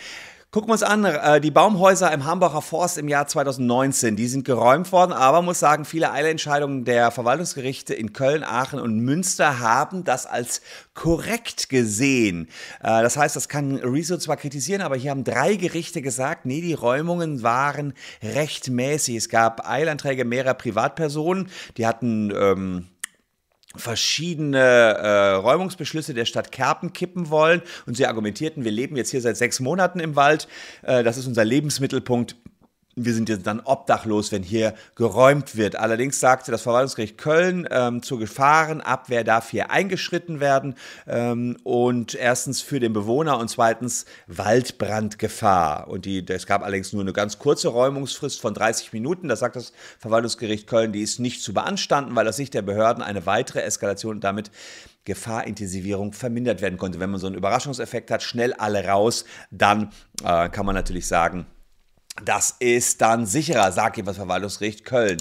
Gucken 0.52 0.70
wir 0.70 0.74
uns 0.74 0.82
an, 0.82 1.06
äh, 1.06 1.40
die 1.40 1.52
Baumhäuser 1.52 2.12
im 2.12 2.26
Hambacher 2.26 2.64
Forst 2.64 2.98
im 2.98 3.08
Jahr 3.08 3.28
2019, 3.28 4.16
die 4.16 4.28
sind 4.28 4.46
geräumt 4.46 4.92
worden, 4.92 5.14
aber 5.14 5.44
muss 5.44 5.60
sagen, 5.60 5.86
viele 5.86 6.12
Eilentscheidungen 6.12 6.86
der 6.86 7.12
Verwaltungsgerichte 7.12 7.94
in 7.94 8.14
Köln, 8.14 8.44
Aachen 8.44 8.80
und 8.80 8.98
Münster 9.00 9.60
haben 9.60 10.04
das 10.06 10.26
als 10.26 10.62
korrekt 10.96 11.70
gesehen. 11.70 12.48
Äh, 12.80 13.04
das 13.04 13.16
heißt, 13.16 13.36
das 13.36 13.48
kann 13.48 13.76
Rezo 13.76 14.18
zwar 14.18 14.38
kritisieren, 14.38 14.82
aber 14.82 14.96
hier 14.96 15.12
haben 15.12 15.24
drei 15.24 15.56
Gerichte 15.56 16.02
gesagt, 16.02 16.48
nee, 16.48 16.62
die 16.62 16.74
Räumungen 16.74 17.44
waren 17.44 17.94
rechtmäßig. 18.24 19.18
Es 19.18 19.30
gab 19.30 19.70
Eilanträge 19.70 20.26
mehrerer 20.26 20.56
Privatpersonen, 20.56 21.52
die 21.78 21.86
hatten... 21.86 22.34
Ähm, 22.36 22.88
verschiedene 23.76 24.60
äh, 24.60 25.32
Räumungsbeschlüsse 25.34 26.14
der 26.14 26.26
Stadt 26.26 26.52
Kerpen 26.52 26.92
kippen 26.94 27.30
wollen. 27.30 27.62
Und 27.86 27.96
sie 27.96 28.08
argumentierten, 28.08 28.64
wir 28.64 28.72
leben 28.72 28.96
jetzt 28.96 29.12
hier 29.12 29.22
seit 29.22 29.38
sechs 29.38 29.60
Monaten 29.60 30.00
im 30.00 30.16
Wald, 30.16 30.48
äh, 30.82 31.04
das 31.04 31.18
ist 31.18 31.28
unser 31.28 31.46
Lebensmittelpunkt 31.46 32.36
wir 33.06 33.14
sind 33.14 33.30
jetzt 33.30 33.48
dann 33.48 33.62
obdachlos, 33.62 34.32
wenn 34.32 34.44
hier 34.44 34.74
geräumt 34.96 35.56
wird. 35.56 35.76
Allerdings 35.76 36.20
sagte 36.20 36.52
das 36.52 36.62
Verwaltungsgericht 36.62 37.18
Köln, 37.18 37.68
ähm, 37.72 38.02
zur 38.02 38.20
Gefahrenabwehr 38.20 39.24
darf 39.24 39.50
hier 39.50 39.72
eingeschritten 39.72 40.40
werden 40.40 40.76
ähm, 41.08 41.58
und 41.64 42.16
erstens 42.16 42.62
für 42.62 42.80
den 42.80 42.94
Bewohner 42.94 43.38
und 43.38 43.50
zweitens 43.50 44.06
Waldbrandgefahr. 44.28 45.88
Und 45.88 46.06
die, 46.06 46.26
es 46.28 46.46
gab 46.46 46.64
allerdings 46.64 46.94
nur 46.94 47.02
eine 47.02 47.14
ganz 47.14 47.40
kurze 47.40 47.70
Räumungsfrist 47.70 48.42
von 48.42 48.54
30 48.54 48.94
Minuten. 48.94 49.28
Das 49.28 49.40
sagt 49.40 49.56
das 49.56 49.74
Verwaltungsgericht 50.00 50.68
Köln, 50.68 50.92
die 50.92 51.02
ist 51.02 51.20
nicht 51.20 51.42
zu 51.42 51.54
beanstanden, 51.54 52.16
weil 52.16 52.28
aus 52.28 52.36
Sicht 52.36 52.54
der 52.54 52.62
Behörden 52.62 53.04
eine 53.04 53.26
weitere 53.26 53.62
Eskalation 53.62 54.16
und 54.16 54.24
damit 54.24 54.52
Gefahrintensivierung 55.06 56.14
vermindert 56.14 56.62
werden 56.62 56.78
konnte. 56.78 57.00
Wenn 57.00 57.10
man 57.10 57.20
so 57.20 57.28
einen 57.28 57.36
Überraschungseffekt 57.36 58.12
hat, 58.12 58.22
schnell 58.22 58.54
alle 58.54 58.86
raus, 58.86 59.26
dann 59.50 59.92
äh, 60.24 60.50
kann 60.50 60.66
man 60.66 60.76
natürlich 60.76 61.08
sagen, 61.08 61.48
das 62.26 62.56
ist 62.60 63.02
dann 63.02 63.26
sicherer, 63.26 63.72
sagt 63.72 63.98
jedenfalls 63.98 64.18
Verwaltungsgericht 64.18 64.86
Köln. 64.86 65.18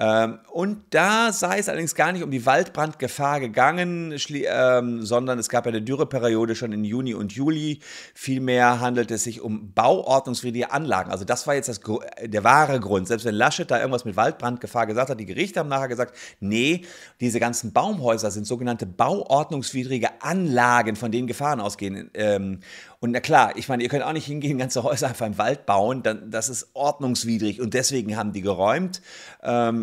Ähm, 0.00 0.38
und 0.50 0.82
da 0.90 1.30
sei 1.30 1.58
es 1.58 1.68
allerdings 1.68 1.94
gar 1.94 2.12
nicht 2.12 2.22
um 2.22 2.30
die 2.30 2.46
Waldbrandgefahr 2.46 3.38
gegangen, 3.38 4.16
ähm, 4.30 5.02
sondern 5.02 5.38
es 5.38 5.50
gab 5.50 5.66
eine 5.66 5.82
Dürreperiode 5.82 6.54
schon 6.54 6.72
in 6.72 6.84
Juni 6.84 7.12
und 7.12 7.32
Juli. 7.32 7.80
Vielmehr 8.14 8.80
handelt 8.80 9.10
es 9.10 9.24
sich 9.24 9.42
um 9.42 9.74
bauordnungswidrige 9.74 10.72
Anlagen. 10.72 11.10
Also 11.10 11.26
das 11.26 11.46
war 11.46 11.54
jetzt 11.54 11.68
das, 11.68 11.80
der 12.24 12.44
wahre 12.44 12.80
Grund. 12.80 13.08
Selbst 13.08 13.26
wenn 13.26 13.34
Laschet 13.34 13.70
da 13.70 13.78
irgendwas 13.78 14.06
mit 14.06 14.16
Waldbrandgefahr 14.16 14.86
gesagt 14.86 15.10
hat, 15.10 15.20
die 15.20 15.26
Gerichte 15.26 15.60
haben 15.60 15.68
nachher 15.68 15.88
gesagt, 15.88 16.16
nee, 16.40 16.86
diese 17.20 17.38
ganzen 17.38 17.74
Baumhäuser 17.74 18.30
sind 18.30 18.46
sogenannte 18.46 18.86
bauordnungswidrige 18.86 20.22
Anlagen, 20.22 20.96
von 20.96 21.12
denen 21.12 21.26
Gefahren 21.26 21.60
ausgehen. 21.60 22.10
Ähm, 22.14 22.60
und 23.00 23.12
na 23.12 23.20
klar, 23.20 23.56
ich 23.56 23.68
meine, 23.68 23.82
ihr 23.82 23.88
könnt 23.88 24.04
auch 24.04 24.12
nicht 24.12 24.26
hingehen, 24.26 24.58
ganze 24.58 24.82
Häuser 24.82 25.08
einfach 25.08 25.26
im 25.26 25.38
Wald 25.38 25.64
bauen, 25.64 26.02
dann, 26.02 26.30
das 26.30 26.50
ist 26.50 26.68
ordnungswidrig 26.74 27.60
und 27.60 27.72
deswegen 27.72 28.16
haben 28.16 28.32
die 28.32 28.42
geräumt. 28.42 29.00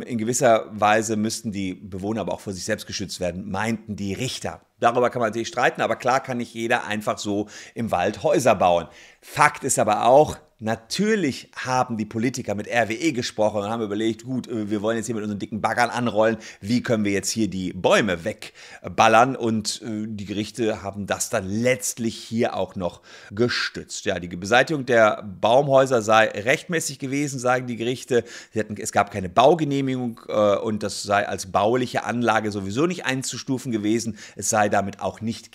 In 0.08 0.18
gewisser 0.18 0.68
Weise 0.72 1.18
müssten 1.18 1.52
die 1.52 1.74
Bewohner 1.74 2.22
aber 2.22 2.34
auch 2.34 2.40
vor 2.40 2.54
sich 2.54 2.64
selbst 2.64 2.88
geschützt 2.88 3.20
werden, 3.20 3.52
meinten 3.52 3.96
die 3.96 4.14
Richter. 4.14 4.62
Darüber 4.80 5.10
kann 5.10 5.20
man 5.20 5.30
natürlich 5.30 5.50
streiten, 5.50 5.82
aber 5.82 5.98
klar 5.98 6.22
kann 6.22 6.38
nicht 6.38 6.54
jeder 6.54 6.86
einfach 6.86 7.18
so 7.18 7.48
im 7.76 7.92
Wald 7.92 8.24
Häuser 8.24 8.56
bauen. 8.56 8.88
Fakt 9.22 9.64
ist 9.64 9.80
aber 9.80 10.06
auch, 10.06 10.38
Natürlich 10.60 11.52
haben 11.56 11.98
die 11.98 12.06
Politiker 12.06 12.56
mit 12.56 12.68
RWE 12.68 13.14
gesprochen 13.14 13.62
und 13.62 13.70
haben 13.70 13.84
überlegt, 13.84 14.24
gut, 14.24 14.48
äh, 14.48 14.72
wir 14.72 14.82
wollen 14.82 14.98
jetzt 14.98 15.06
hier 15.06 15.14
mit 15.14 15.24
unseren 15.24 15.38
dicken 15.38 15.62
Baggern 15.62 15.92
anrollen, 15.92 16.38
wie 16.62 16.82
können 16.82 17.06
wir 17.06 17.12
jetzt 17.12 17.30
hier 17.30 17.48
die 17.48 17.74
Bäume 17.74 18.24
wegballern 18.24 19.36
und 19.36 19.84
äh, 19.84 20.08
die 20.08 20.26
Gerichte 20.26 20.82
haben 20.82 21.06
das 21.06 21.30
dann 21.30 21.48
letztlich 21.48 22.16
hier 22.16 22.56
auch 22.56 22.76
noch 22.76 23.04
gestützt. 23.30 24.06
Ja, 24.06 24.20
die 24.20 24.30
Beseitigung 24.30 24.88
der 24.88 25.22
Baumhäuser 25.22 26.02
sei 26.02 26.26
rechtmäßig 26.26 26.98
gewesen, 26.98 27.38
sagen 27.38 27.68
die 27.68 27.76
Gerichte. 27.76 28.24
Hatten, 28.56 28.78
es 28.82 28.92
gab 28.92 29.12
keine 29.12 29.30
Baugenehmigung 29.30 30.22
äh, 30.28 30.56
und 30.56 30.82
das 30.82 31.04
sei 31.04 31.28
als 31.28 31.52
bauliche 31.52 32.04
Anlage 32.04 32.52
sowieso 32.52 32.88
nicht 32.88 33.06
einzustufen 33.06 33.72
gewesen. 33.72 34.18
Es 34.36 34.50
sei 34.50 34.70
damit 34.70 35.02
auch 35.02 35.22
nicht 35.22 35.52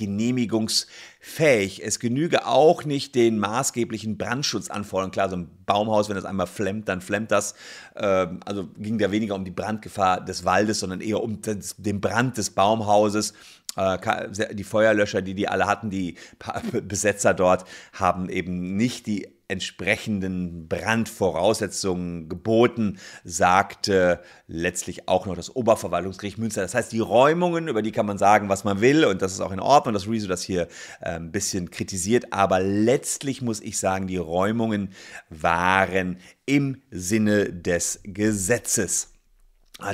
genehmigungsfähig. 1.23 1.83
Es 1.85 1.99
genüge 1.99 2.47
auch 2.47 2.85
nicht 2.85 3.15
den 3.15 3.39
maßgeblichen 3.39 4.19
Brandschutzanforderungen. 4.19 5.13
Klar, 5.13 5.31
so 5.31 5.37
ein 5.37 5.49
Baumhaus, 5.67 6.09
wenn 6.09 6.17
das 6.17 6.25
einmal 6.25 6.47
flemmt, 6.47 6.89
dann 6.89 7.01
flemmt 7.01 7.31
das. 7.31 7.55
Ähm, 7.97 8.41
also 8.45 8.69
ging 8.77 8.99
da 8.99 9.11
weniger 9.11 9.35
um 9.35 9.45
die 9.45 9.51
Brandgefahr 9.51 10.25
des 10.25 10.45
Waldes, 10.45 10.81
sondern 10.81 11.01
eher 11.01 11.23
um 11.23 11.41
den 11.79 12.01
Brand 12.01 12.37
des 12.39 12.51
Baumhauses. 12.51 13.35
Äh, 13.77 14.55
die 14.55 14.65
Feuerlöscher, 14.65 15.23
die 15.23 15.35
die 15.35 15.49
alle 15.49 15.67
hatten, 15.67 15.91
die 15.91 16.17
Besetzer 16.87 17.35
dort, 17.35 17.65
haben 17.93 18.29
eben 18.29 18.77
nicht 18.77 19.07
die 19.07 19.29
entsprechenden 19.53 20.67
Brandvoraussetzungen 20.67 22.29
geboten, 22.29 22.99
sagte 23.23 24.21
letztlich 24.49 25.09
auch 25.09 25.27
noch 25.27 25.37
das 25.37 25.55
Oberverwaltungsgericht 25.55 26.38
Münster. 26.38 26.62
Das 26.62 26.75
heißt, 26.75 26.91
die 26.91 27.01
Räumungen, 27.01 27.69
über 27.69 27.83
die 27.83 27.93
kann 27.93 28.07
man 28.07 28.19
sagen, 28.19 28.49
was 28.49 28.65
man 28.65 28.81
will, 28.81 29.05
und 29.05 29.23
das 29.23 29.33
ist 29.33 29.41
auch 29.41 29.53
in 29.53 29.61
Ordnung, 29.61 29.95
dass 29.95 30.09
Rezo 30.09 30.27
das 30.27 30.43
hier 30.43 30.69
äh, 31.01 31.11
ein 31.11 31.31
bisschen 31.31 31.71
kritisiert, 31.71 32.33
aber 32.33 32.61
letztlich 32.61 33.43
muss 33.43 33.61
ich 33.61 33.79
sagen, 33.79 34.07
die 34.07 34.17
Räumungen 34.17 34.91
waren 35.29 36.19
im 36.47 36.83
Sinne 36.91 37.53
des 37.53 38.01
Gesetzes. 38.05 39.12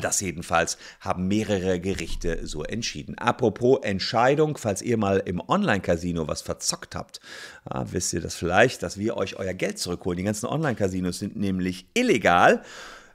Das 0.00 0.20
jedenfalls 0.20 0.78
haben 1.00 1.28
mehrere 1.28 1.80
Gerichte 1.80 2.46
so 2.46 2.62
entschieden. 2.62 3.16
Apropos 3.18 3.80
Entscheidung, 3.82 4.56
falls 4.56 4.82
ihr 4.82 4.96
mal 4.96 5.22
im 5.24 5.40
Online-Casino 5.40 6.28
was 6.28 6.42
verzockt 6.42 6.94
habt, 6.94 7.20
ah, 7.64 7.84
wisst 7.90 8.12
ihr 8.12 8.20
das 8.20 8.34
vielleicht, 8.34 8.82
dass 8.82 8.98
wir 8.98 9.16
euch 9.16 9.36
euer 9.36 9.54
Geld 9.54 9.78
zurückholen. 9.78 10.18
Die 10.18 10.24
ganzen 10.24 10.46
Online-Casinos 10.46 11.18
sind 11.18 11.36
nämlich 11.36 11.86
illegal. 11.94 12.62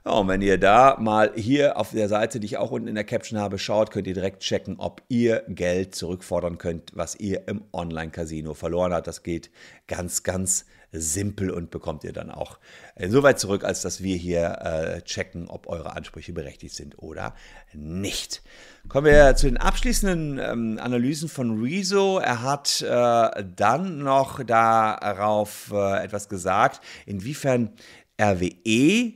Ja, 0.04 0.12
und 0.12 0.28
wenn 0.28 0.42
ihr 0.42 0.58
da 0.58 0.98
mal 1.00 1.32
hier 1.34 1.78
auf 1.78 1.92
der 1.92 2.08
Seite, 2.08 2.38
die 2.38 2.46
ich 2.46 2.58
auch 2.58 2.70
unten 2.70 2.88
in 2.88 2.94
der 2.94 3.04
Caption 3.04 3.38
habe, 3.38 3.58
schaut, 3.58 3.90
könnt 3.90 4.06
ihr 4.06 4.12
direkt 4.12 4.42
checken, 4.42 4.76
ob 4.78 5.00
ihr 5.08 5.44
Geld 5.48 5.94
zurückfordern 5.94 6.58
könnt, 6.58 6.92
was 6.94 7.16
ihr 7.16 7.48
im 7.48 7.62
Online-Casino 7.72 8.52
verloren 8.52 8.92
habt. 8.92 9.06
Das 9.06 9.22
geht 9.22 9.50
ganz, 9.86 10.22
ganz 10.22 10.66
simpel 10.94 11.50
und 11.50 11.70
bekommt 11.70 12.04
ihr 12.04 12.12
dann 12.12 12.30
auch 12.30 12.58
insoweit 12.96 13.38
zurück, 13.38 13.64
als 13.64 13.82
dass 13.82 14.02
wir 14.02 14.16
hier 14.16 14.58
äh, 14.60 15.02
checken, 15.02 15.48
ob 15.48 15.66
eure 15.66 15.96
Ansprüche 15.96 16.32
berechtigt 16.32 16.74
sind 16.74 16.98
oder 16.98 17.34
nicht. 17.72 18.42
Kommen 18.88 19.06
wir 19.06 19.36
zu 19.36 19.46
den 19.46 19.56
abschließenden 19.56 20.38
ähm, 20.38 20.78
Analysen 20.80 21.28
von 21.28 21.62
Rezo. 21.62 22.18
Er 22.18 22.42
hat 22.42 22.82
äh, 22.82 23.44
dann 23.56 23.98
noch 23.98 24.42
darauf 24.44 25.72
äh, 25.72 26.04
etwas 26.04 26.28
gesagt, 26.28 26.80
inwiefern 27.06 27.72
RWE 28.20 29.14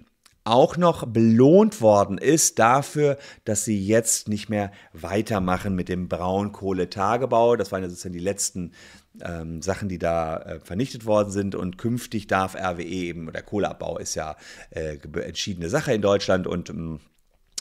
auch 0.49 0.79
noch 0.79 1.07
belohnt 1.07 1.83
worden 1.83 2.17
ist 2.17 2.59
dafür, 2.59 3.19
dass 3.45 3.65
sie 3.65 3.79
jetzt 3.85 4.29
nicht 4.29 4.49
mehr 4.49 4.73
weitermachen 4.95 5.75
mit 5.75 5.91
dem 5.91 6.09
Braunkohletagebau. 6.09 7.57
Das 7.57 7.71
waren 7.71 7.83
ja 7.83 7.89
sozusagen 7.89 8.15
die 8.15 8.19
letzten 8.19 8.73
ähm, 9.25 9.63
Sachen, 9.63 9.89
die 9.89 9.99
da 9.99 10.39
äh, 10.39 10.61
vernichtet 10.61 11.07
worden 11.07 11.31
sind. 11.31 11.55
Und 11.55 11.79
künftig 11.79 12.27
darf 12.27 12.55
RWE 12.55 12.83
eben, 12.83 13.33
der 13.33 13.43
Kohleabbau 13.43 13.99
ist 13.99 14.15
ja 14.15 14.37
äh, 14.71 14.99
entschiedene 15.21 15.69
Sache 15.69 15.93
in 15.93 16.03
Deutschland 16.03 16.47
und 16.47 16.71
ähm, 16.71 17.01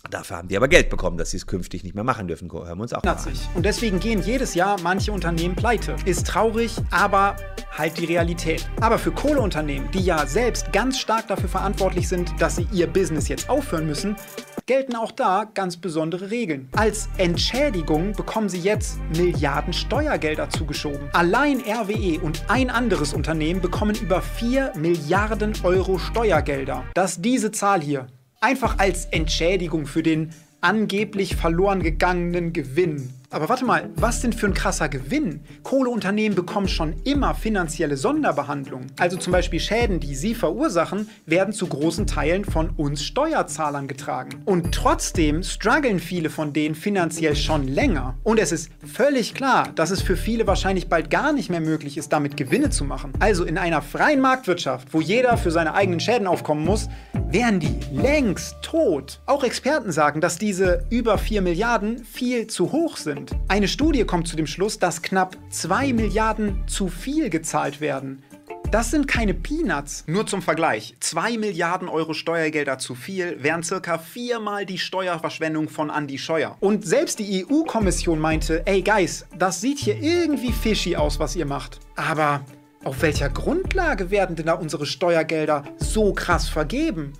Dafür 0.09 0.37
haben 0.37 0.47
die 0.47 0.55
aber 0.55 0.67
Geld 0.67 0.89
bekommen, 0.89 1.17
dass 1.17 1.31
sie 1.31 1.37
es 1.37 1.47
künftig 1.47 1.83
nicht 1.83 1.95
mehr 1.95 2.03
machen 2.03 2.27
dürfen. 2.27 2.51
Hören 2.51 2.77
wir 2.77 2.83
uns 2.83 2.93
auch 2.93 3.03
mal 3.03 3.13
an. 3.13 3.33
Und 3.55 3.65
deswegen 3.65 3.99
gehen 3.99 4.21
jedes 4.21 4.53
Jahr 4.53 4.79
manche 4.81 5.11
Unternehmen 5.11 5.55
pleite. 5.55 5.95
Ist 6.05 6.27
traurig, 6.27 6.75
aber 6.91 7.35
halt 7.77 7.97
die 7.97 8.05
Realität. 8.05 8.69
Aber 8.79 8.99
für 8.99 9.11
Kohleunternehmen, 9.11 9.91
die 9.91 10.01
ja 10.01 10.25
selbst 10.25 10.71
ganz 10.71 10.99
stark 10.99 11.27
dafür 11.27 11.49
verantwortlich 11.49 12.07
sind, 12.07 12.31
dass 12.39 12.55
sie 12.55 12.67
ihr 12.71 12.87
Business 12.87 13.27
jetzt 13.27 13.49
aufhören 13.49 13.85
müssen, 13.85 14.15
gelten 14.67 14.97
auch 14.97 15.13
da 15.13 15.49
ganz 15.53 15.77
besondere 15.77 16.29
Regeln. 16.29 16.67
Als 16.73 17.07
Entschädigung 17.17 18.11
bekommen 18.11 18.49
sie 18.49 18.59
jetzt 18.59 18.99
Milliarden 19.15 19.71
Steuergelder 19.71 20.49
zugeschoben. 20.49 21.09
Allein 21.13 21.61
RWE 21.61 22.19
und 22.19 22.43
ein 22.49 22.69
anderes 22.69 23.13
Unternehmen 23.13 23.61
bekommen 23.61 23.95
über 23.95 24.21
4 24.21 24.73
Milliarden 24.75 25.53
Euro 25.63 25.97
Steuergelder. 25.97 26.83
Dass 26.93 27.21
diese 27.21 27.51
Zahl 27.51 27.81
hier 27.81 28.07
einfach 28.41 28.77
als 28.77 29.05
Entschädigung 29.05 29.87
für 29.87 30.03
den 30.03 30.33
angeblich 30.59 31.37
verloren 31.37 31.81
gegangenen 31.81 32.51
Gewinn 32.51 33.13
aber 33.29 33.49
warte 33.49 33.65
mal, 33.65 33.89
was 33.95 34.21
denn 34.21 34.31
für 34.31 34.45
ein 34.45 34.53
krasser 34.53 34.87
Gewinn? 34.87 35.41
Kohleunternehmen 35.63 36.33
bekommen 36.33 36.69
schon 36.69 36.95
immer 37.03 37.35
finanzielle 37.35 37.97
Sonderbehandlung. 37.97 38.87
Also 38.97 39.17
zum 39.17 39.33
Beispiel 39.33 39.59
Schäden, 39.59 39.99
die 39.99 40.15
sie 40.15 40.33
verursachen, 40.33 41.09
werden 41.25 41.53
zu 41.53 41.67
großen 41.67 42.07
Teilen 42.07 42.45
von 42.45 42.69
uns 42.69 43.03
Steuerzahlern 43.03 43.89
getragen. 43.89 44.41
Und 44.45 44.73
trotzdem 44.73 45.43
strugglen 45.43 45.99
viele 45.99 46.29
von 46.29 46.53
denen 46.53 46.73
finanziell 46.73 47.35
schon 47.35 47.67
länger. 47.67 48.15
Und 48.23 48.39
es 48.39 48.53
ist 48.53 48.71
völlig 48.85 49.33
klar, 49.33 49.67
dass 49.75 49.91
es 49.91 50.01
für 50.01 50.15
viele 50.15 50.47
wahrscheinlich 50.47 50.87
bald 50.87 51.09
gar 51.09 51.33
nicht 51.33 51.49
mehr 51.49 51.59
möglich 51.59 51.97
ist, 51.97 52.13
damit 52.13 52.37
Gewinne 52.37 52.69
zu 52.69 52.85
machen. 52.85 53.11
Also 53.19 53.43
in 53.43 53.57
einer 53.57 53.81
freien 53.81 54.21
Marktwirtschaft, 54.21 54.93
wo 54.93 55.01
jeder 55.01 55.35
für 55.35 55.51
seine 55.51 55.73
eigenen 55.73 55.99
Schäden 55.99 56.27
aufkommen 56.27 56.63
muss, 56.63 56.87
wären 57.29 57.59
die 57.59 57.75
längst 57.91 58.55
tot. 58.61 59.19
Auch 59.25 59.43
Experten 59.43 59.91
sagen, 59.91 60.21
dass 60.21 60.37
diese 60.37 60.85
über 60.89 61.17
4 61.17 61.41
Milliarden 61.41 62.05
viel 62.05 62.47
zu 62.47 62.71
hoch 62.71 62.95
sind 62.95 63.16
sind. 63.17 63.35
Eine 63.47 63.67
Studie 63.67 64.03
kommt 64.03 64.27
zu 64.27 64.35
dem 64.35 64.47
Schluss, 64.47 64.79
dass 64.79 65.01
knapp 65.01 65.37
2 65.49 65.93
Milliarden 65.93 66.63
zu 66.67 66.87
viel 66.87 67.29
gezahlt 67.29 67.81
werden. 67.81 68.23
Das 68.69 68.91
sind 68.91 69.07
keine 69.07 69.33
Peanuts. 69.33 70.03
Nur 70.07 70.27
zum 70.27 70.41
Vergleich. 70.41 70.93
2 70.99 71.37
Milliarden 71.37 71.87
Euro 71.87 72.13
Steuergelder 72.13 72.77
zu 72.77 72.95
viel 72.95 73.41
wären 73.41 73.63
circa 73.63 73.97
viermal 73.97 74.65
die 74.65 74.77
Steuerverschwendung 74.77 75.69
von 75.69 75.89
Andy 75.89 76.17
Scheuer. 76.17 76.57
Und 76.59 76.85
selbst 76.85 77.19
die 77.19 77.45
EU-Kommission 77.45 78.19
meinte, 78.19 78.63
ey 78.65 78.81
Guys, 78.81 79.25
das 79.37 79.61
sieht 79.61 79.79
hier 79.79 79.97
irgendwie 80.01 80.51
fishy 80.51 80.97
aus, 80.97 81.17
was 81.17 81.37
ihr 81.37 81.45
macht. 81.45 81.79
Aber 81.95 82.41
auf 82.83 83.01
welcher 83.01 83.29
Grundlage 83.29 84.11
werden 84.11 84.35
denn 84.35 84.47
da 84.47 84.53
unsere 84.53 84.85
Steuergelder 84.85 85.63
so 85.77 86.13
krass 86.13 86.49
vergeben? 86.49 87.13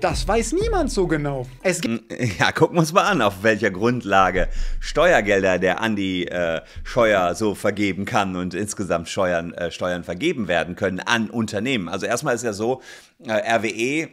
Das 0.00 0.26
weiß 0.26 0.52
niemand 0.52 0.90
so 0.90 1.06
genau. 1.06 1.46
Es 1.62 1.80
gibt 1.80 2.12
Ja, 2.38 2.52
gucken 2.52 2.76
wir 2.76 2.80
uns 2.80 2.92
mal 2.92 3.04
an, 3.04 3.22
auf 3.22 3.42
welcher 3.42 3.70
Grundlage 3.70 4.48
Steuergelder 4.78 5.58
der 5.58 5.80
Andi 5.80 6.24
äh, 6.24 6.60
Scheuer 6.84 7.34
so 7.34 7.54
vergeben 7.54 8.04
kann 8.04 8.36
und 8.36 8.54
insgesamt 8.54 9.08
Steuern, 9.08 9.52
äh, 9.54 9.70
Steuern 9.70 10.04
vergeben 10.04 10.48
werden 10.48 10.76
können 10.76 11.00
an 11.00 11.28
Unternehmen. 11.28 11.88
Also 11.88 12.06
erstmal 12.06 12.34
ist 12.34 12.44
ja 12.44 12.52
so, 12.52 12.82
äh, 13.24 13.32
RWE 13.32 14.08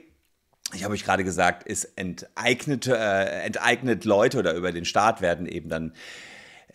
ich 0.74 0.84
habe 0.84 0.94
euch 0.94 1.06
gerade 1.06 1.24
gesagt, 1.24 1.64
ist 1.64 1.86
enteignet, 1.96 2.88
äh, 2.88 3.46
enteignet 3.46 4.04
Leute 4.04 4.38
oder 4.38 4.54
über 4.54 4.74
den 4.74 4.84
Staat 4.84 5.22
werden 5.22 5.46
eben 5.46 5.70
dann 5.70 5.94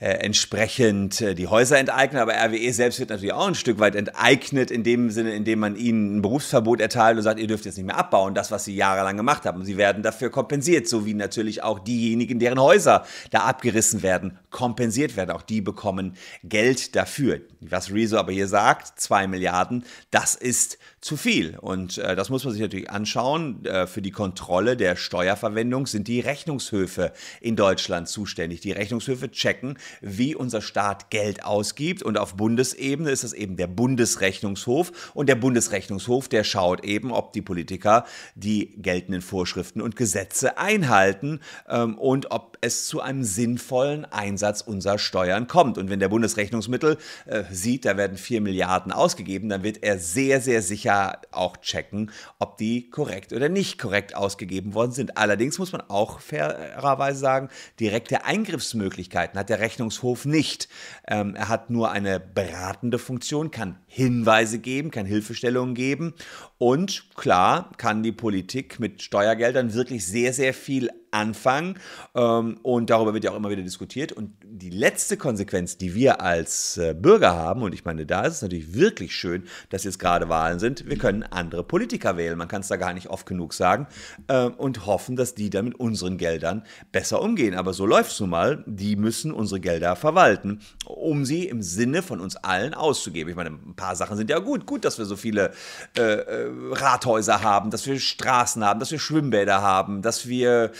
äh, 0.02 0.14
entsprechend 0.14 1.20
äh, 1.20 1.36
die 1.36 1.46
Häuser 1.46 1.78
enteignen, 1.78 2.20
aber 2.20 2.32
RWE 2.32 2.72
selbst 2.72 2.98
wird 2.98 3.10
natürlich 3.10 3.32
auch 3.32 3.46
ein 3.46 3.54
Stück 3.54 3.78
weit 3.78 3.94
enteignet, 3.94 4.72
in 4.72 4.82
dem 4.82 5.10
Sinne, 5.10 5.32
indem 5.32 5.60
man 5.60 5.76
ihnen 5.76 6.16
ein 6.16 6.22
Berufsverbot 6.22 6.80
erteilt 6.80 7.18
und 7.18 7.22
sagt, 7.22 7.38
ihr 7.38 7.46
dürft 7.46 7.66
jetzt 7.66 7.76
nicht 7.76 7.86
mehr 7.86 7.96
abbauen, 7.96 8.34
das, 8.34 8.50
was 8.50 8.64
sie 8.64 8.74
jahrelang 8.74 9.16
gemacht 9.16 9.46
haben. 9.46 9.64
Sie 9.64 9.76
werden 9.76 10.02
dafür 10.02 10.30
kompensiert, 10.30 10.88
so 10.88 11.06
wie 11.06 11.14
natürlich 11.14 11.62
auch 11.62 11.78
diejenigen, 11.78 12.40
deren 12.40 12.60
Häuser 12.60 13.06
da 13.30 13.42
abgerissen 13.44 14.02
werden, 14.02 14.40
kompensiert 14.50 15.16
werden. 15.16 15.30
Auch 15.30 15.42
die 15.42 15.60
bekommen 15.60 16.16
Geld 16.42 16.96
dafür. 16.96 17.40
Was 17.60 17.92
Rezo 17.92 18.16
aber 18.16 18.32
hier 18.32 18.48
sagt, 18.48 19.00
zwei 19.00 19.28
Milliarden, 19.28 19.84
das 20.10 20.34
ist 20.34 20.78
zu 21.02 21.16
viel. 21.16 21.58
Und 21.58 21.98
äh, 21.98 22.14
das 22.14 22.30
muss 22.30 22.44
man 22.44 22.52
sich 22.52 22.62
natürlich 22.62 22.88
anschauen. 22.88 23.64
Äh, 23.64 23.86
für 23.88 24.00
die 24.00 24.12
Kontrolle 24.12 24.76
der 24.76 24.94
Steuerverwendung 24.96 25.88
sind 25.88 26.06
die 26.06 26.20
Rechnungshöfe 26.20 27.12
in 27.40 27.56
Deutschland 27.56 28.08
zuständig. 28.08 28.60
Die 28.60 28.70
Rechnungshöfe 28.70 29.30
checken, 29.30 29.78
wie 30.00 30.36
unser 30.36 30.62
Staat 30.62 31.10
Geld 31.10 31.44
ausgibt. 31.44 32.04
Und 32.04 32.18
auf 32.18 32.36
Bundesebene 32.36 33.10
ist 33.10 33.24
es 33.24 33.32
eben 33.32 33.56
der 33.56 33.66
Bundesrechnungshof. 33.66 35.10
Und 35.12 35.28
der 35.28 35.34
Bundesrechnungshof, 35.34 36.28
der 36.28 36.44
schaut 36.44 36.84
eben, 36.84 37.10
ob 37.10 37.32
die 37.32 37.42
Politiker 37.42 38.06
die 38.36 38.72
geltenden 38.80 39.22
Vorschriften 39.22 39.82
und 39.82 39.96
Gesetze 39.96 40.56
einhalten 40.56 41.40
ähm, 41.68 41.98
und 41.98 42.30
ob 42.30 42.51
es 42.62 42.86
zu 42.86 43.00
einem 43.00 43.24
sinnvollen 43.24 44.04
Einsatz 44.04 44.60
unserer 44.60 44.98
Steuern 44.98 45.48
kommt. 45.48 45.78
Und 45.78 45.90
wenn 45.90 45.98
der 45.98 46.08
Bundesrechnungsmittel 46.08 46.96
äh, 47.26 47.42
sieht, 47.50 47.84
da 47.84 47.96
werden 47.96 48.16
vier 48.16 48.40
Milliarden 48.40 48.92
ausgegeben, 48.92 49.48
dann 49.48 49.64
wird 49.64 49.82
er 49.82 49.98
sehr, 49.98 50.40
sehr 50.40 50.62
sicher 50.62 51.20
auch 51.32 51.56
checken, 51.56 52.12
ob 52.38 52.56
die 52.58 52.88
korrekt 52.88 53.32
oder 53.32 53.48
nicht 53.48 53.78
korrekt 53.78 54.14
ausgegeben 54.14 54.74
worden 54.74 54.92
sind. 54.92 55.18
Allerdings 55.18 55.58
muss 55.58 55.72
man 55.72 55.82
auch 55.88 56.20
fairerweise 56.20 57.18
sagen, 57.18 57.48
direkte 57.80 58.24
Eingriffsmöglichkeiten 58.24 59.38
hat 59.38 59.48
der 59.48 59.58
Rechnungshof 59.58 60.24
nicht. 60.24 60.68
Ähm, 61.08 61.34
er 61.34 61.48
hat 61.48 61.68
nur 61.68 61.90
eine 61.90 62.20
beratende 62.20 63.00
Funktion, 63.00 63.50
kann 63.50 63.80
Hinweise 63.88 64.60
geben, 64.60 64.92
kann 64.92 65.04
Hilfestellungen 65.04 65.74
geben 65.74 66.14
und 66.58 67.06
klar 67.16 67.72
kann 67.76 68.04
die 68.04 68.12
Politik 68.12 68.78
mit 68.78 69.02
Steuergeldern 69.02 69.74
wirklich 69.74 70.06
sehr, 70.06 70.32
sehr 70.32 70.54
viel 70.54 70.90
anfangen. 71.12 71.78
Ähm, 72.14 72.58
und 72.62 72.90
darüber 72.90 73.14
wird 73.14 73.24
ja 73.24 73.30
auch 73.30 73.36
immer 73.36 73.50
wieder 73.50 73.62
diskutiert. 73.62 74.12
Und 74.12 74.32
die 74.42 74.70
letzte 74.70 75.16
Konsequenz, 75.16 75.76
die 75.76 75.94
wir 75.94 76.20
als 76.20 76.78
äh, 76.78 76.94
Bürger 76.94 77.34
haben, 77.36 77.62
und 77.62 77.74
ich 77.74 77.84
meine, 77.84 78.06
da 78.06 78.22
ist 78.22 78.36
es 78.36 78.42
natürlich 78.42 78.74
wirklich 78.74 79.14
schön, 79.14 79.44
dass 79.68 79.84
jetzt 79.84 79.98
gerade 79.98 80.28
Wahlen 80.28 80.58
sind, 80.58 80.88
wir 80.88 80.96
können 80.96 81.22
andere 81.22 81.62
Politiker 81.62 82.16
wählen. 82.16 82.36
Man 82.36 82.48
kann 82.48 82.62
es 82.62 82.68
da 82.68 82.76
gar 82.76 82.94
nicht 82.94 83.08
oft 83.08 83.26
genug 83.26 83.54
sagen. 83.54 83.86
Ähm, 84.28 84.54
und 84.54 84.86
hoffen, 84.86 85.16
dass 85.16 85.34
die 85.34 85.50
dann 85.50 85.66
mit 85.66 85.78
unseren 85.78 86.16
Geldern 86.16 86.64
besser 86.90 87.20
umgehen. 87.20 87.54
Aber 87.54 87.74
so 87.74 87.86
läuft 87.86 88.12
es 88.12 88.20
nun 88.20 88.30
mal. 88.30 88.64
Die 88.66 88.96
müssen 88.96 89.32
unsere 89.32 89.60
Gelder 89.60 89.96
verwalten, 89.96 90.60
um 90.86 91.24
sie 91.24 91.46
im 91.46 91.62
Sinne 91.62 92.02
von 92.02 92.20
uns 92.20 92.36
allen 92.36 92.74
auszugeben. 92.74 93.30
Ich 93.30 93.36
meine, 93.36 93.50
ein 93.50 93.74
paar 93.76 93.96
Sachen 93.96 94.16
sind 94.16 94.30
ja 94.30 94.38
gut. 94.38 94.66
Gut, 94.66 94.84
dass 94.84 94.98
wir 94.98 95.04
so 95.04 95.16
viele 95.16 95.52
äh, 95.96 96.02
äh 96.02 96.50
Rathäuser 96.70 97.42
haben, 97.42 97.70
dass 97.70 97.86
wir 97.86 98.00
Straßen 98.00 98.64
haben, 98.64 98.80
dass 98.80 98.90
wir 98.90 98.98
Schwimmbäder 98.98 99.60
haben, 99.60 100.00
dass 100.00 100.26
wir 100.26 100.72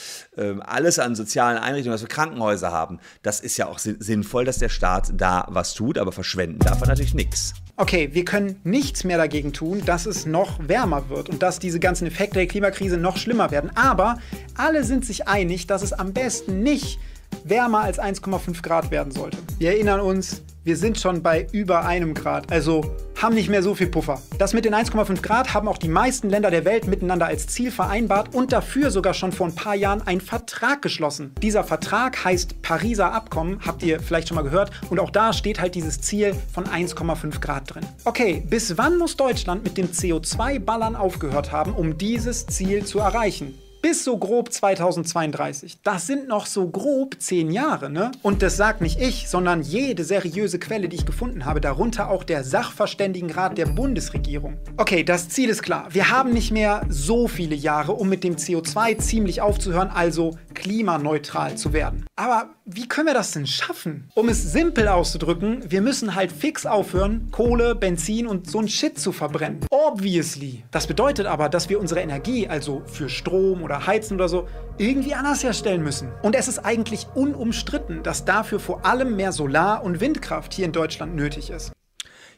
alles 0.61 0.99
an 0.99 1.15
sozialen 1.15 1.59
Einrichtungen, 1.59 1.95
was 1.95 2.03
wir 2.03 2.09
Krankenhäuser 2.09 2.73
haben, 2.73 3.01
das 3.23 3.41
ist 3.41 3.57
ja 3.57 3.67
auch 3.67 3.79
sinnvoll, 3.79 4.45
dass 4.45 4.59
der 4.59 4.69
Staat 4.69 5.13
da 5.15 5.47
was 5.49 5.75
tut, 5.75 5.99
aber 5.99 6.13
verschwenden 6.13 6.59
darf 6.59 6.81
er 6.81 6.89
natürlich 6.89 7.15
nichts. 7.15 7.55
Okay, 7.77 8.11
wir 8.13 8.25
können 8.25 8.61
nichts 8.65 9.03
mehr 9.03 9.17
dagegen 9.17 9.53
tun, 9.53 9.83
dass 9.85 10.05
es 10.07 10.27
noch 10.27 10.69
wärmer 10.69 11.09
wird 11.09 11.31
und 11.31 11.43
dass 11.43 11.59
diese 11.59 11.81
ganzen 11.81 12.07
Effekte 12.07 12.39
der 12.39 12.47
Klimakrise 12.47 12.99
noch 12.99 13.17
schlimmer 13.17 13.51
werden. 13.51 13.71
Aber 13.75 14.19
alle 14.57 14.85
sind 14.85 15.07
sich 15.07 15.27
einig, 15.27 15.67
dass 15.67 15.83
es 15.83 15.93
am 15.93 16.13
besten 16.13 16.63
nicht 16.63 16.99
wärmer 17.45 17.81
als 17.81 17.99
1,5 17.99 18.63
Grad 18.63 18.91
werden 18.91 19.13
sollte. 19.13 19.39
Wir 19.59 19.73
erinnern 19.73 20.01
uns, 20.01 20.43
wir 20.65 20.77
sind 20.77 20.99
schon 20.99 21.23
bei 21.23 21.47
über 21.51 21.85
einem 21.85 22.15
Grad, 22.15 22.53
also 22.53 22.95
haben 23.21 23.35
nicht 23.35 23.49
mehr 23.49 23.63
so 23.63 23.75
viel 23.75 23.89
Puffer. 23.89 24.21
Das 24.39 24.53
mit 24.53 24.65
den 24.65 24.75
1,5 24.75 25.21
Grad 25.23 25.55
haben 25.55 25.67
auch 25.67 25.79
die 25.79 25.89
meisten 25.89 26.29
Länder 26.29 26.51
der 26.51 26.65
Welt 26.65 26.87
miteinander 26.87 27.27
als 27.27 27.47
Ziel 27.47 27.71
vereinbart 27.71 28.35
und 28.35 28.53
dafür 28.53 28.91
sogar 28.91 29.15
schon 29.15 29.33
vor 29.33 29.47
ein 29.47 29.55
paar 29.55 29.75
Jahren 29.75 30.03
einen 30.03 30.21
Vertrag 30.21 30.83
geschlossen. 30.83 31.33
Dieser 31.43 31.65
Vertrag 31.65 32.25
heißt 32.25 32.63
Pariser 32.63 33.13
Abkommen, 33.13 33.61
habt 33.67 33.83
ihr 33.83 34.01
vielleicht 34.01 34.29
schon 34.29 34.37
mal 34.37 34.43
gehört, 34.43 34.71
und 34.91 35.01
auch 35.01 35.11
da 35.11 35.33
steht 35.33 35.61
halt 35.61 35.75
dieses 35.75 36.01
Ziel 36.01 36.35
von 36.53 36.65
1,5 36.65 37.41
Grad 37.41 37.75
drin. 37.75 37.87
Okay, 38.05 38.43
bis 38.49 38.79
wann 38.79 38.99
muss 38.99 39.17
Deutschland 39.17 39.65
mit 39.65 39.77
dem 39.77 39.89
CO2-Ballern 39.89 40.97
aufgehört 40.97 41.53
haben, 41.53 41.75
um 41.75 41.99
dieses 41.99 42.47
Ziel 42.47 42.85
zu 42.85 42.99
erreichen? 42.99 43.59
Bis 43.83 44.05
so 44.05 44.17
grob 44.17 44.53
2032. 44.53 45.79
Das 45.83 46.07
sind 46.07 46.29
noch 46.29 46.47
so 46.47 46.69
grob 46.69 47.17
zehn 47.19 47.51
Jahre, 47.51 47.91
ne? 47.91 48.13
Und 48.23 48.43
das 48.43 48.57
sagt 48.57 48.81
nicht 48.81 49.01
ich, 49.01 49.29
sondern 49.29 49.63
jede 49.63 50.05
seriöse 50.05 50.61
Quelle, 50.61 50.89
die 50.89 50.97
ich 50.97 51.05
gefunden 51.05 51.45
habe, 51.45 51.61
darunter 51.61 52.09
auch 52.09 52.23
der 52.23 52.45
Sachverständigenrat 52.45 53.59
der 53.59 53.67
Bundesregierung. 53.67 54.57
Okay, 54.77 55.03
das 55.03 55.29
Ziel 55.29 55.51
ist 55.51 55.63
klar. 55.63 55.89
Wir 55.91 56.11
haben 56.11 56.33
nicht 56.33 56.53
mehr 56.53 56.87
so 56.89 57.27
viele 57.27 57.57
Jahre, 57.57 57.93
um 57.93 58.09
mit 58.09 58.23
dem 58.23 58.37
CO2 58.37 58.99
ziemlich 58.99 59.41
aufzuhören, 59.41 59.91
also 59.91 60.39
klimaneutral 60.55 61.57
zu 61.57 61.73
werden. 61.73 62.07
Aber 62.15 62.51
wie 62.65 62.87
können 62.87 63.09
wir 63.09 63.15
das 63.15 63.33
denn 63.33 63.47
schaffen? 63.47 64.09
Um 64.15 64.29
es 64.29 64.53
simpel 64.53 64.87
auszudrücken, 64.87 65.65
wir 65.69 65.83
müssen 65.83 66.15
halt 66.15 66.31
fix 66.31 66.67
aufhören, 66.67 67.29
Kohle, 67.33 67.75
Benzin 67.75 68.29
und 68.29 68.49
so 68.49 68.61
ein 68.61 68.69
Shit 68.69 68.99
zu 68.99 69.11
verbrennen. 69.11 69.61
Obviously. 69.71 70.63
Das 70.71 70.87
bedeutet 70.87 71.27
aber, 71.27 71.49
dass 71.49 71.69
wir 71.69 71.81
unsere 71.81 72.01
Energie, 72.01 72.47
also 72.47 72.83
für 72.87 73.09
Strom 73.09 73.63
oder 73.63 73.72
Heizen 73.87 74.15
oder 74.15 74.29
so, 74.29 74.49
irgendwie 74.79 75.15
anders 75.15 75.43
herstellen 75.43 75.83
müssen. 75.83 76.13
Und 76.23 76.35
es 76.35 76.49
ist 76.49 76.59
eigentlich 76.61 77.07
unumstritten, 77.15 78.03
dass 78.03 78.25
dafür 78.25 78.61
vor 78.61 78.85
allem 78.85 79.17
mehr 79.17 79.33
Solar- 79.33 79.83
und 79.83 80.01
Windkraft 80.01 80.53
hier 80.55 80.67
in 80.67 80.73
Deutschland 80.73 81.15
nötig 81.15 81.51
ist. 81.51 81.73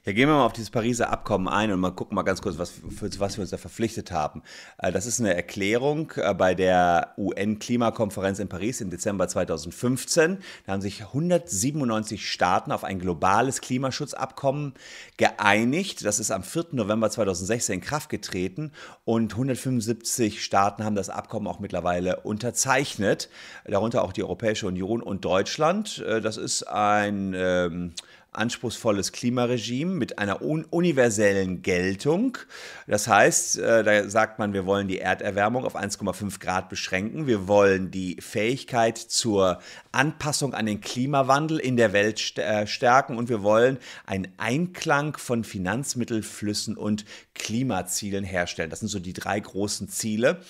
Ja, 0.06 0.12
gehen 0.12 0.28
wir 0.28 0.34
mal 0.34 0.44
auf 0.44 0.52
dieses 0.52 0.68
Pariser 0.68 1.08
Abkommen 1.08 1.48
ein 1.48 1.72
und 1.72 1.80
mal 1.80 1.90
gucken 1.90 2.14
mal 2.14 2.24
ganz 2.24 2.42
kurz, 2.42 2.58
was, 2.58 2.72
für 2.94 3.08
was 3.20 3.38
wir 3.38 3.40
uns 3.40 3.48
da 3.48 3.56
verpflichtet 3.56 4.12
haben. 4.12 4.42
Äh, 4.76 4.92
das 4.92 5.06
ist 5.06 5.18
eine 5.18 5.34
Erklärung 5.34 6.12
äh, 6.16 6.34
bei 6.34 6.54
der 6.54 7.14
UN-Klimakonferenz 7.16 8.38
in 8.38 8.50
Paris 8.50 8.82
im 8.82 8.90
Dezember 8.90 9.28
2015. 9.28 10.40
Da 10.66 10.72
haben 10.72 10.82
sich 10.82 11.04
197 11.04 12.30
Staaten 12.30 12.70
auf 12.70 12.84
ein 12.84 12.98
globales 12.98 13.62
Klimaschutzabkommen 13.62 14.74
geeinigt. 15.16 16.04
Das 16.04 16.18
ist 16.18 16.30
am 16.30 16.42
4. 16.42 16.66
November 16.72 17.08
2016 17.08 17.76
in 17.76 17.80
Kraft 17.80 18.10
getreten 18.10 18.72
und 19.06 19.32
175 19.32 20.44
Staaten 20.44 20.84
haben 20.84 20.96
das 20.96 21.08
Abkommen 21.08 21.46
auch 21.46 21.60
mittlerweile 21.60 22.20
unterzeichnet, 22.20 23.30
darunter 23.64 24.04
auch 24.04 24.12
die 24.12 24.22
Europäische 24.22 24.66
Union 24.66 25.02
und 25.02 25.24
Deutschland. 25.24 26.04
Äh, 26.06 26.20
das 26.20 26.36
ist 26.36 26.64
ein 26.64 27.32
ähm, 27.34 27.94
anspruchsvolles 28.34 29.12
Klimaregime 29.12 29.94
mit 29.94 30.18
einer 30.18 30.42
un 30.42 30.64
universellen 30.64 31.62
Geltung. 31.62 32.38
Das 32.86 33.08
heißt, 33.08 33.58
äh, 33.58 33.82
da 33.84 34.08
sagt 34.08 34.38
man, 34.38 34.52
wir 34.52 34.66
wollen 34.66 34.88
die 34.88 34.98
Erderwärmung 34.98 35.64
auf 35.64 35.76
1,5 35.76 36.40
Grad 36.40 36.68
beschränken. 36.68 37.26
Wir 37.26 37.48
wollen 37.48 37.90
die 37.90 38.16
Fähigkeit 38.20 38.98
zur 38.98 39.60
Anpassung 39.92 40.54
an 40.54 40.66
den 40.66 40.80
Klimawandel 40.80 41.58
in 41.58 41.76
der 41.76 41.92
Welt 41.92 42.18
st 42.18 42.38
äh, 42.38 42.66
stärken 42.66 43.16
und 43.16 43.28
wir 43.28 43.42
wollen 43.42 43.78
einen 44.06 44.28
Einklang 44.36 45.16
von 45.16 45.44
Finanzmittelflüssen 45.44 46.76
und 46.76 47.04
Klimazielen 47.34 48.24
herstellen. 48.24 48.70
Das 48.70 48.80
sind 48.80 48.88
so 48.88 48.98
die 48.98 49.12
drei 49.12 49.38
großen 49.40 49.88
Ziele. 49.88 50.40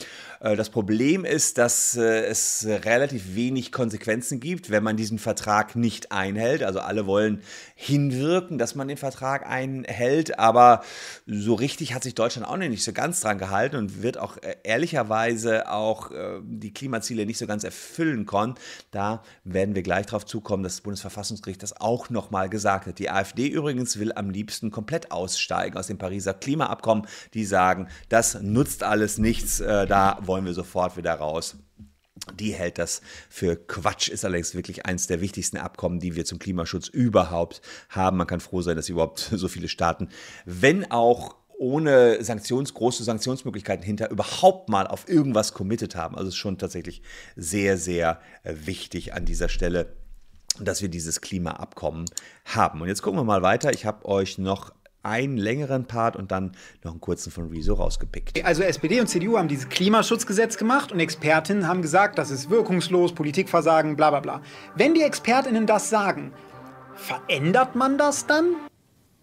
Äh, 0.40 0.56
das 0.56 0.70
Problem 0.70 1.24
ist, 1.24 1.58
dass 1.58 1.96
äh, 1.96 2.24
es 2.26 2.66
relativ 2.66 3.34
wenig 3.34 3.72
Konsequenzen 3.72 4.40
gibt, 4.40 4.70
wenn 4.70 4.82
man 4.82 4.96
diesen 4.96 5.18
Vertrag 5.18 5.76
nicht 5.76 6.12
einhält. 6.12 6.62
Also 6.62 6.80
alle 6.80 7.06
wollen 7.06 7.42
hinwirken, 7.74 8.58
dass 8.58 8.74
man 8.74 8.86
den 8.86 8.96
Vertrag 8.96 9.46
einhält, 9.48 10.38
aber 10.38 10.82
so 11.26 11.54
richtig 11.54 11.94
hat 11.94 12.04
sich 12.04 12.14
Deutschland 12.14 12.46
auch 12.46 12.56
nicht 12.56 12.84
so 12.84 12.92
ganz 12.92 13.20
dran 13.20 13.38
gehalten 13.38 13.76
und 13.76 14.02
wird 14.02 14.18
auch 14.18 14.36
äh, 14.36 14.56
ehrlicherweise 14.62 15.70
auch 15.70 16.10
die 16.42 16.72
Klimaziele 16.72 17.26
nicht 17.26 17.38
so 17.38 17.46
ganz 17.46 17.64
erfüllen 17.64 18.26
können. 18.26 18.54
Da 18.90 19.22
werden 19.42 19.74
wir 19.74 19.82
gleich 19.82 20.06
darauf 20.06 20.26
zukommen, 20.26 20.62
dass 20.62 20.74
das 20.74 20.82
Bundesverfassungsgericht 20.82 21.62
das 21.62 21.80
auch 21.80 22.10
nochmal 22.10 22.48
gesagt 22.48 22.86
hat. 22.86 22.98
Die 22.98 23.10
AfD 23.10 23.48
übrigens 23.48 23.98
will 23.98 24.12
am 24.12 24.30
liebsten 24.30 24.70
komplett 24.70 25.10
aussteigen 25.10 25.76
aus 25.76 25.88
dem 25.88 25.98
Pariser 25.98 26.34
Klimaabkommen. 26.34 27.06
Die 27.34 27.44
sagen, 27.44 27.88
das 28.08 28.40
nutzt 28.40 28.82
alles 28.82 29.18
nichts, 29.18 29.58
da 29.58 30.18
wollen 30.22 30.44
wollen 30.44 30.46
wir 30.46 30.54
sofort 30.54 30.96
wieder 30.96 31.14
raus. 31.14 31.56
Die 32.32 32.54
hält 32.54 32.78
das 32.78 33.02
für 33.28 33.56
Quatsch, 33.56 34.08
ist 34.08 34.24
allerdings 34.24 34.54
wirklich 34.54 34.86
eines 34.86 35.06
der 35.06 35.20
wichtigsten 35.20 35.58
Abkommen, 35.58 36.00
die 36.00 36.16
wir 36.16 36.24
zum 36.24 36.38
Klimaschutz 36.38 36.88
überhaupt 36.88 37.60
haben. 37.90 38.16
Man 38.16 38.26
kann 38.26 38.40
froh 38.40 38.62
sein, 38.62 38.76
dass 38.76 38.88
überhaupt 38.88 39.18
so 39.32 39.48
viele 39.48 39.68
Staaten, 39.68 40.08
wenn 40.46 40.90
auch 40.90 41.36
ohne 41.56 42.22
Sanktions, 42.22 42.74
große 42.74 43.04
Sanktionsmöglichkeiten 43.04 43.84
hinter 43.84 44.10
überhaupt 44.10 44.68
mal 44.68 44.86
auf 44.86 45.08
irgendwas 45.08 45.54
committed 45.54 45.94
haben. 45.94 46.16
Also 46.16 46.28
es 46.28 46.34
ist 46.34 46.38
schon 46.38 46.58
tatsächlich 46.58 47.02
sehr, 47.36 47.78
sehr 47.78 48.20
äh, 48.42 48.54
wichtig 48.64 49.14
an 49.14 49.24
dieser 49.24 49.48
Stelle, 49.48 49.94
dass 50.60 50.82
wir 50.82 50.88
dieses 50.88 51.20
Klimaabkommen 51.20 52.06
haben. 52.44 52.80
Und 52.80 52.88
jetzt 52.88 53.02
gucken 53.02 53.20
wir 53.20 53.24
mal 53.24 53.42
weiter. 53.42 53.72
Ich 53.72 53.86
habe 53.86 54.04
euch 54.06 54.38
noch 54.38 54.72
einen 55.04 55.36
längeren 55.36 55.86
Part 55.86 56.16
und 56.16 56.32
dann 56.32 56.52
noch 56.82 56.92
einen 56.92 57.00
kurzen 57.00 57.30
von 57.30 57.48
Rezo 57.50 57.74
rausgepickt. 57.74 58.44
Also 58.44 58.62
SPD 58.62 59.00
und 59.00 59.06
CDU 59.06 59.38
haben 59.38 59.48
dieses 59.48 59.68
Klimaschutzgesetz 59.68 60.56
gemacht 60.56 60.92
und 60.92 61.00
Expertinnen 61.00 61.68
haben 61.68 61.82
gesagt, 61.82 62.18
das 62.18 62.30
ist 62.30 62.50
wirkungslos, 62.50 63.14
Politikversagen, 63.14 63.96
bla 63.96 64.10
bla 64.10 64.20
bla. 64.20 64.42
Wenn 64.74 64.94
die 64.94 65.02
Expertinnen 65.02 65.66
das 65.66 65.90
sagen, 65.90 66.32
verändert 66.94 67.74
man 67.74 67.98
das 67.98 68.26
dann? 68.26 68.56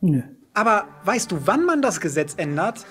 Nö. 0.01 0.21
Aber 0.53 0.88
weißt 1.05 1.32
du, 1.32 1.39
wann 1.45 1.65
man 1.65 1.82
das 1.82 2.01
Gesetz 2.01 2.34
ändert? 2.36 2.86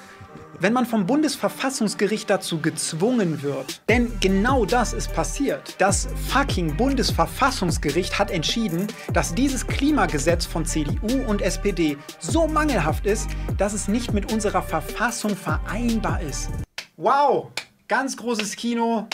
Wenn 0.59 0.73
man 0.73 0.87
vom 0.87 1.07
Bundesverfassungsgericht 1.07 2.29
dazu 2.29 2.61
gezwungen 2.61 3.43
wird. 3.43 3.81
Denn 3.89 4.13
genau 4.21 4.65
das 4.65 4.93
ist 4.93 5.13
passiert. 5.13 5.77
Das 5.79 6.09
fucking 6.29 6.77
Bundesverfassungsgericht 6.77 8.19
hat 8.19 8.31
entschieden, 8.31 8.87
dass 9.13 9.35
dieses 9.35 9.67
Klimagesetz 9.67 10.47
von 10.47 10.67
CDU 10.67 11.23
und 11.27 11.43
SPD 11.43 11.97
so 12.19 12.47
mangelhaft 12.47 13.07
ist, 13.07 13.31
dass 13.57 13.73
es 13.73 13.89
nicht 13.89 14.13
mit 14.13 14.33
unserer 14.33 14.63
Verfassung 14.63 15.37
vereinbar 15.37 16.21
ist. 16.23 16.51
Wow, 16.97 17.49
ganz 17.89 18.17
großes 18.17 18.57
Kino. 18.57 19.09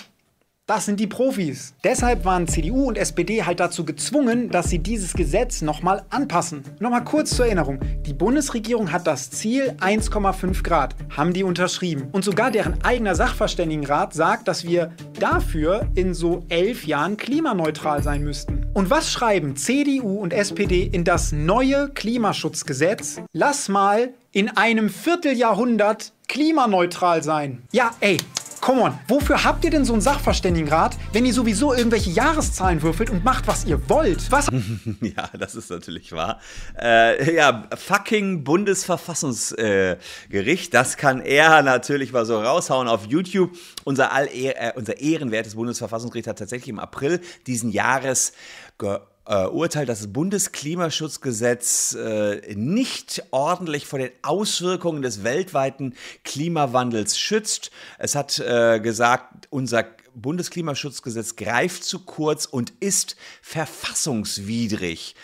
Das 0.69 0.85
sind 0.85 0.99
die 0.99 1.07
Profis. 1.07 1.75
Deshalb 1.85 2.25
waren 2.25 2.49
CDU 2.49 2.89
und 2.89 2.99
SPD 2.99 3.45
halt 3.45 3.61
dazu 3.61 3.85
gezwungen, 3.85 4.51
dass 4.51 4.69
sie 4.69 4.81
dieses 4.81 5.13
Gesetz 5.13 5.63
nochmal 5.63 6.03
anpassen. 6.11 6.65
Nochmal 6.81 7.05
kurz 7.05 7.37
zur 7.37 7.47
Erinnerung. 7.47 7.79
Die 8.05 8.13
Bundesregierung 8.13 8.91
hat 8.91 9.07
das 9.07 9.31
Ziel 9.31 9.77
1,5 9.79 10.65
Grad, 10.65 10.97
haben 11.17 11.33
die 11.33 11.45
unterschrieben. 11.45 12.09
Und 12.11 12.25
sogar 12.25 12.51
deren 12.51 12.83
eigener 12.83 13.15
Sachverständigenrat 13.15 14.13
sagt, 14.13 14.49
dass 14.49 14.65
wir 14.65 14.91
dafür 15.21 15.87
in 15.95 16.15
so 16.15 16.43
elf 16.49 16.85
Jahren 16.85 17.17
klimaneutral 17.17 18.03
sein 18.03 18.25
müssten. 18.25 18.67
Und 18.75 18.91
was 18.91 19.13
schreiben 19.13 19.55
CDU 19.55 20.19
und 20.19 20.33
SPD 20.33 20.83
in 20.83 21.05
das 21.05 21.31
neue 21.31 21.91
Klimaschutzgesetz? 21.91 23.21
Lass 23.33 23.69
mal 23.69 24.15
in 24.33 24.49
einem 24.57 24.91
Vierteljahrhundert 24.91 26.13
klimaneutral 26.27 27.23
sein. 27.23 27.63
Ja, 27.71 27.93
ey, 28.01 28.17
Come 28.67 28.83
on, 28.83 28.99
wofür 29.07 29.45
habt 29.45 29.65
ihr 29.65 29.71
denn 29.71 29.85
so 29.85 29.93
einen 29.93 30.03
Sachverständigenrat, 30.03 30.97
wenn 31.13 31.25
ihr 31.25 31.33
sowieso 31.33 31.73
irgendwelche 31.73 32.11
Jahreszahlen 32.11 32.83
würfelt 32.83 33.11
und 33.11 33.25
macht, 33.25 33.47
was 33.47 33.65
ihr 33.65 33.89
wollt? 33.89 34.33
Was? 34.33 34.49
ja, 35.01 35.31
das 35.39 35.55
ist 35.55 35.71
natürlich 35.71 36.11
wahr. 36.11 36.41
Äh, 36.77 37.37
ja, 37.37 37.69
fucking 37.77 38.43
Bundesverfassungsgericht, 38.43 40.69
äh, 40.69 40.73
das 40.73 40.97
kann 40.97 41.21
er 41.21 41.63
natürlich 41.63 42.13
mal 42.13 42.27
so 42.27 42.41
raushauen 42.41 42.89
auf 42.89 43.07
YouTube. 43.07 43.57
Unser, 43.85 44.11
All 44.11 44.27
äh, 44.33 44.73
unser 44.75 45.01
ehrenwertes 45.01 45.55
Bundesverfassungsgericht 45.55 46.27
hat 46.27 46.41
tatsächlich 46.41 46.71
im 46.71 46.81
April 46.81 47.21
diesen 47.47 47.71
Jahres 47.71 48.33
äh, 49.27 49.47
Urteil, 49.47 49.87
dass 49.87 49.99
das 49.99 50.13
Bundesklimaschutzgesetz 50.13 51.95
äh, 51.95 52.55
nicht 52.55 53.25
ordentlich 53.31 53.87
vor 53.87 53.99
den 53.99 54.11
Auswirkungen 54.23 55.03
des 55.03 55.25
weltweiten 55.25 55.95
Klimawandels 56.25 57.19
schützt. 57.19 57.71
Es 57.99 58.15
hat 58.15 58.39
äh, 58.39 58.81
gesagt, 58.81 59.49
unser 59.51 59.85
Bundesklimaschutzgesetz 60.15 61.37
greift 61.37 61.85
zu 61.85 62.01
kurz 62.01 62.47
und 62.47 62.73
ist 62.81 63.17
verfassungswidrig. 63.43 65.15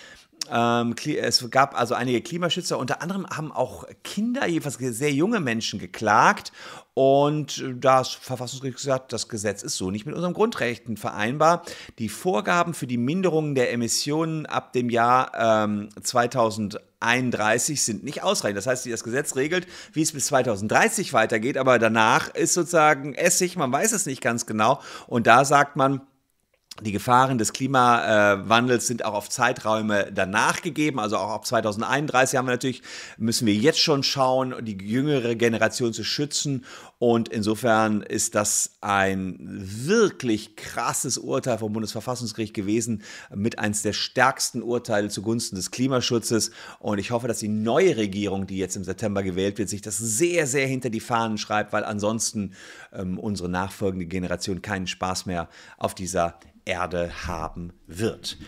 Ähm, 0.55 0.95
es 1.19 1.51
gab 1.51 1.79
also 1.79 1.95
einige 1.95 2.21
Klimaschützer, 2.21 2.79
unter 2.79 3.01
anderem 3.01 3.27
haben 3.27 3.51
auch 3.51 3.85
Kinder, 4.05 4.47
jedenfalls 4.47 4.77
sehr 4.99 5.13
junge 5.13 5.41
Menschen, 5.41 5.79
geklagt. 5.79 6.53
Und 6.95 7.65
das 7.75 8.11
Verfassungsgericht 8.11 8.77
gesagt, 8.77 9.15
das 9.15 9.29
Gesetz 9.29 9.63
ist 9.63 9.79
so 9.79 9.91
nicht 9.91 10.05
mit 10.05 10.15
unseren 10.15 10.35
Grundrechten 10.35 10.99
vereinbar. 10.99 11.63
Die 11.99 12.11
Vorgaben 12.11 12.75
für 12.75 12.87
die 12.87 12.99
Minderung 12.99 13.55
der 13.55 13.73
Emissionen 13.73 14.45
ab 14.45 14.75
dem 14.75 14.91
Jahr 14.91 15.33
ähm, 15.65 15.89
2031 16.03 17.83
sind 17.83 18.05
nicht 18.05 18.23
ausreichend. 18.23 18.59
Das 18.59 18.67
heißt, 18.67 18.85
das 18.87 19.05
Gesetz 19.05 19.37
regelt, 19.37 19.67
wie 19.95 20.03
es 20.03 20.13
bis 20.13 20.27
2030 20.27 21.15
weitergeht, 21.15 21.57
aber 21.57 21.79
danach 21.79 22.29
ist 22.35 22.53
sozusagen 22.53 23.15
Essig, 23.15 23.57
man 23.57 23.73
weiß 23.73 23.93
es 23.93 24.05
nicht 24.05 24.21
ganz 24.21 24.45
genau. 24.45 24.83
Und 25.07 25.27
da 25.27 25.47
sagt 25.47 25.77
man, 25.77 26.03
die 26.81 26.93
Gefahren 26.93 27.37
des 27.37 27.53
Klimawandels 27.53 28.87
sind 28.87 29.05
auch 29.05 29.13
auf 29.15 29.29
Zeiträume 29.29 30.11
danach 30.13 30.63
gegeben, 30.63 30.99
also 30.99 31.19
auch 31.19 31.31
ab 31.31 31.47
2031 31.47 32.39
haben 32.39 32.47
wir 32.47 32.53
natürlich, 32.53 32.83
müssen 33.19 33.47
wir 33.47 33.55
jetzt 33.55 33.81
schon 33.81 34.03
schauen, 34.03 34.55
die 34.63 34.79
jüngere 34.79 35.35
Generation 35.35 35.93
zu 35.93 36.03
schützen. 36.03 36.65
Und 37.03 37.31
insofern 37.31 38.03
ist 38.03 38.37
das 38.37 38.77
ein 38.81 39.37
wirklich 39.41 40.55
krasses 40.55 41.19
Urteil 41.19 41.59
vom 41.59 41.73
Bundesverfassungsgericht 41.73 42.55
gewesen, 42.55 43.03
mit 43.35 43.59
eines 43.59 43.83
der 43.83 43.93
stärksten 43.93 44.63
Urteile 44.63 45.09
zugunsten 45.09 45.57
des 45.57 45.73
Klimaschutzes. 45.73 46.53
Und 46.79 46.99
ich 46.99 47.11
hoffe, 47.11 47.27
dass 47.27 47.41
die 47.41 47.49
neue 47.49 47.97
Regierung, 47.97 48.47
die 48.47 48.57
jetzt 48.57 48.77
im 48.77 48.85
September 48.85 49.25
gewählt 49.25 49.59
wird, 49.59 49.69
sich 49.69 49.83
das 49.83 49.99
sehr, 49.99 50.47
sehr 50.47 50.69
hinter 50.69 50.91
die 50.91 51.01
Fahnen 51.01 51.39
schreibt, 51.39 51.73
weil 51.73 51.83
ansonsten 51.83 52.53
ähm, 52.93 53.19
unsere 53.19 53.49
nachfolgende 53.49 54.07
Generation 54.07 54.63
keinen 54.63 54.87
Spaß 54.87 55.27
mehr 55.27 55.49
auf 55.79 55.97
dieser 55.97 56.39
Erde 56.65 57.11
haben 57.27 57.73
wird. 57.89 58.39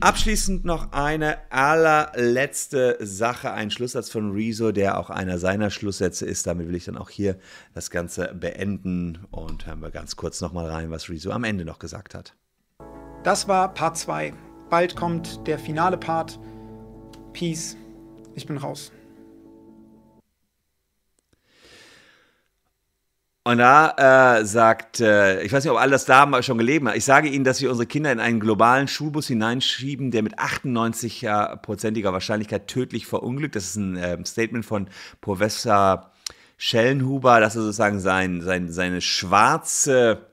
Abschließend 0.00 0.64
noch 0.64 0.92
eine 0.92 1.38
allerletzte 1.50 2.98
Sache, 3.00 3.52
ein 3.52 3.70
Schlusssatz 3.70 4.10
von 4.10 4.32
Rezo, 4.32 4.72
der 4.72 4.98
auch 4.98 5.10
einer 5.10 5.38
seiner 5.38 5.70
Schlusssätze 5.70 6.26
ist. 6.26 6.46
Damit 6.46 6.68
will 6.68 6.74
ich 6.74 6.84
dann 6.84 6.98
auch 6.98 7.10
hier 7.10 7.38
das 7.74 7.90
Ganze 7.90 8.34
beenden 8.34 9.20
und 9.30 9.66
hören 9.66 9.80
wir 9.80 9.90
ganz 9.90 10.16
kurz 10.16 10.40
nochmal 10.40 10.66
rein, 10.66 10.90
was 10.90 11.08
Rezo 11.08 11.30
am 11.30 11.44
Ende 11.44 11.64
noch 11.64 11.78
gesagt 11.78 12.14
hat. 12.14 12.34
Das 13.22 13.48
war 13.48 13.72
Part 13.72 13.96
2. 13.96 14.34
Bald 14.68 14.96
kommt 14.96 15.46
der 15.46 15.58
finale 15.58 15.96
Part. 15.96 16.38
Peace. 17.32 17.76
Ich 18.34 18.46
bin 18.46 18.56
raus. 18.56 18.92
Und 23.46 23.58
da 23.58 24.38
äh, 24.38 24.46
sagt, 24.46 25.00
äh, 25.00 25.42
ich 25.42 25.52
weiß 25.52 25.64
nicht, 25.64 25.70
ob 25.70 25.78
all 25.78 25.90
das 25.90 26.06
da 26.06 26.42
schon 26.42 26.56
gelebt 26.56 26.86
hat, 26.86 26.96
ich 26.96 27.04
sage 27.04 27.28
Ihnen, 27.28 27.44
dass 27.44 27.60
wir 27.60 27.68
unsere 27.68 27.86
Kinder 27.86 28.10
in 28.10 28.18
einen 28.18 28.40
globalen 28.40 28.88
Schulbus 28.88 29.26
hineinschieben, 29.26 30.10
der 30.10 30.22
mit 30.22 30.38
98-prozentiger 30.38 32.14
Wahrscheinlichkeit 32.14 32.68
tödlich 32.68 33.06
verunglückt. 33.06 33.54
Das 33.54 33.64
ist 33.64 33.76
ein 33.76 33.96
äh, 33.96 34.16
Statement 34.24 34.64
von 34.64 34.88
Professor 35.20 36.10
Schellenhuber, 36.56 37.40
das 37.40 37.54
ist 37.54 37.64
sozusagen 37.64 38.00
sein, 38.00 38.40
sein, 38.40 38.72
seine 38.72 39.02
schwarze 39.02 40.26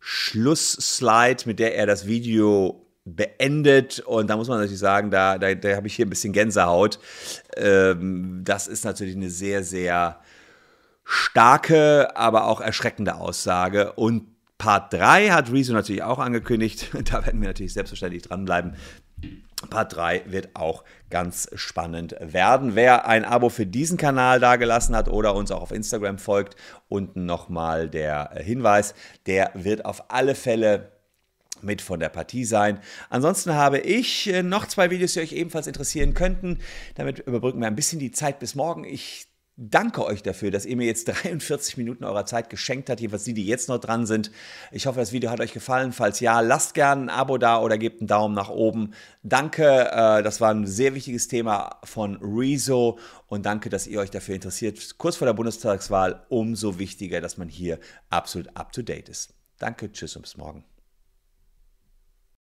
Schlussslide, 0.00 1.44
mit 1.46 1.60
der 1.60 1.76
er 1.76 1.86
das 1.86 2.08
Video 2.08 2.84
beendet. 3.04 4.00
Und 4.00 4.28
da 4.28 4.36
muss 4.36 4.48
man 4.48 4.58
natürlich 4.58 4.80
sagen, 4.80 5.12
da, 5.12 5.38
da, 5.38 5.54
da 5.54 5.76
habe 5.76 5.86
ich 5.86 5.94
hier 5.94 6.06
ein 6.06 6.10
bisschen 6.10 6.32
Gänsehaut. 6.32 6.98
Ähm, 7.56 8.40
das 8.42 8.66
ist 8.66 8.84
natürlich 8.84 9.14
eine 9.14 9.30
sehr, 9.30 9.62
sehr 9.62 10.18
starke, 11.06 12.16
aber 12.16 12.46
auch 12.46 12.60
erschreckende 12.60 13.14
Aussage. 13.14 13.92
Und 13.92 14.26
Part 14.58 14.92
3 14.92 15.30
hat 15.30 15.52
Rezo 15.52 15.72
natürlich 15.72 16.02
auch 16.02 16.18
angekündigt. 16.18 16.90
Da 17.04 17.24
werden 17.24 17.40
wir 17.40 17.48
natürlich 17.48 17.72
selbstverständlich 17.72 18.22
dranbleiben. 18.22 18.74
Part 19.70 19.96
3 19.96 20.24
wird 20.26 20.50
auch 20.54 20.84
ganz 21.08 21.48
spannend 21.54 22.16
werden. 22.20 22.74
Wer 22.74 23.06
ein 23.06 23.24
Abo 23.24 23.48
für 23.48 23.66
diesen 23.66 23.96
Kanal 23.96 24.40
dagelassen 24.40 24.96
hat 24.96 25.08
oder 25.08 25.34
uns 25.34 25.50
auch 25.50 25.62
auf 25.62 25.72
Instagram 25.72 26.18
folgt, 26.18 26.56
unten 26.88 27.24
nochmal 27.24 27.88
der 27.88 28.32
Hinweis, 28.42 28.94
der 29.26 29.52
wird 29.54 29.84
auf 29.84 30.10
alle 30.10 30.34
Fälle 30.34 30.92
mit 31.62 31.80
von 31.80 32.00
der 32.00 32.10
Partie 32.10 32.44
sein. 32.44 32.80
Ansonsten 33.08 33.54
habe 33.54 33.78
ich 33.78 34.28
äh, 34.28 34.42
noch 34.42 34.66
zwei 34.66 34.90
Videos, 34.90 35.14
die 35.14 35.20
euch 35.20 35.32
ebenfalls 35.32 35.66
interessieren 35.66 36.12
könnten. 36.12 36.58
Damit 36.96 37.20
überbrücken 37.20 37.60
wir 37.60 37.66
ein 37.66 37.76
bisschen 37.76 37.98
die 37.98 38.12
Zeit 38.12 38.38
bis 38.38 38.54
morgen. 38.54 38.84
Ich 38.84 39.25
danke 39.56 40.04
euch 40.04 40.22
dafür, 40.22 40.50
dass 40.50 40.66
ihr 40.66 40.76
mir 40.76 40.86
jetzt 40.86 41.04
43 41.24 41.76
Minuten 41.76 42.04
eurer 42.04 42.26
Zeit 42.26 42.50
geschenkt 42.50 42.90
habt, 42.90 43.00
jedenfalls 43.00 43.24
die, 43.24 43.34
die 43.34 43.46
jetzt 43.46 43.68
noch 43.68 43.78
dran 43.78 44.06
sind. 44.06 44.30
Ich 44.70 44.86
hoffe, 44.86 45.00
das 45.00 45.12
Video 45.12 45.30
hat 45.30 45.40
euch 45.40 45.52
gefallen. 45.52 45.92
Falls 45.92 46.20
ja, 46.20 46.40
lasst 46.40 46.74
gerne 46.74 47.04
ein 47.04 47.08
Abo 47.10 47.38
da 47.38 47.60
oder 47.60 47.78
gebt 47.78 48.00
einen 48.00 48.08
Daumen 48.08 48.34
nach 48.34 48.50
oben. 48.50 48.92
Danke, 49.22 49.90
äh, 49.90 50.22
das 50.22 50.40
war 50.40 50.52
ein 50.52 50.66
sehr 50.66 50.94
wichtiges 50.94 51.28
Thema 51.28 51.80
von 51.84 52.16
Rezo 52.22 52.98
und 53.26 53.46
danke, 53.46 53.70
dass 53.70 53.86
ihr 53.86 54.00
euch 54.00 54.10
dafür 54.10 54.34
interessiert. 54.34 54.98
Kurz 54.98 55.16
vor 55.16 55.26
der 55.26 55.34
Bundestagswahl 55.34 56.26
umso 56.28 56.78
wichtiger, 56.78 57.20
dass 57.20 57.36
man 57.36 57.48
hier 57.48 57.78
absolut 58.10 58.56
up-to-date 58.56 59.08
ist. 59.08 59.34
Danke, 59.58 59.90
tschüss 59.90 60.16
und 60.16 60.22
bis 60.22 60.36
morgen. 60.36 60.64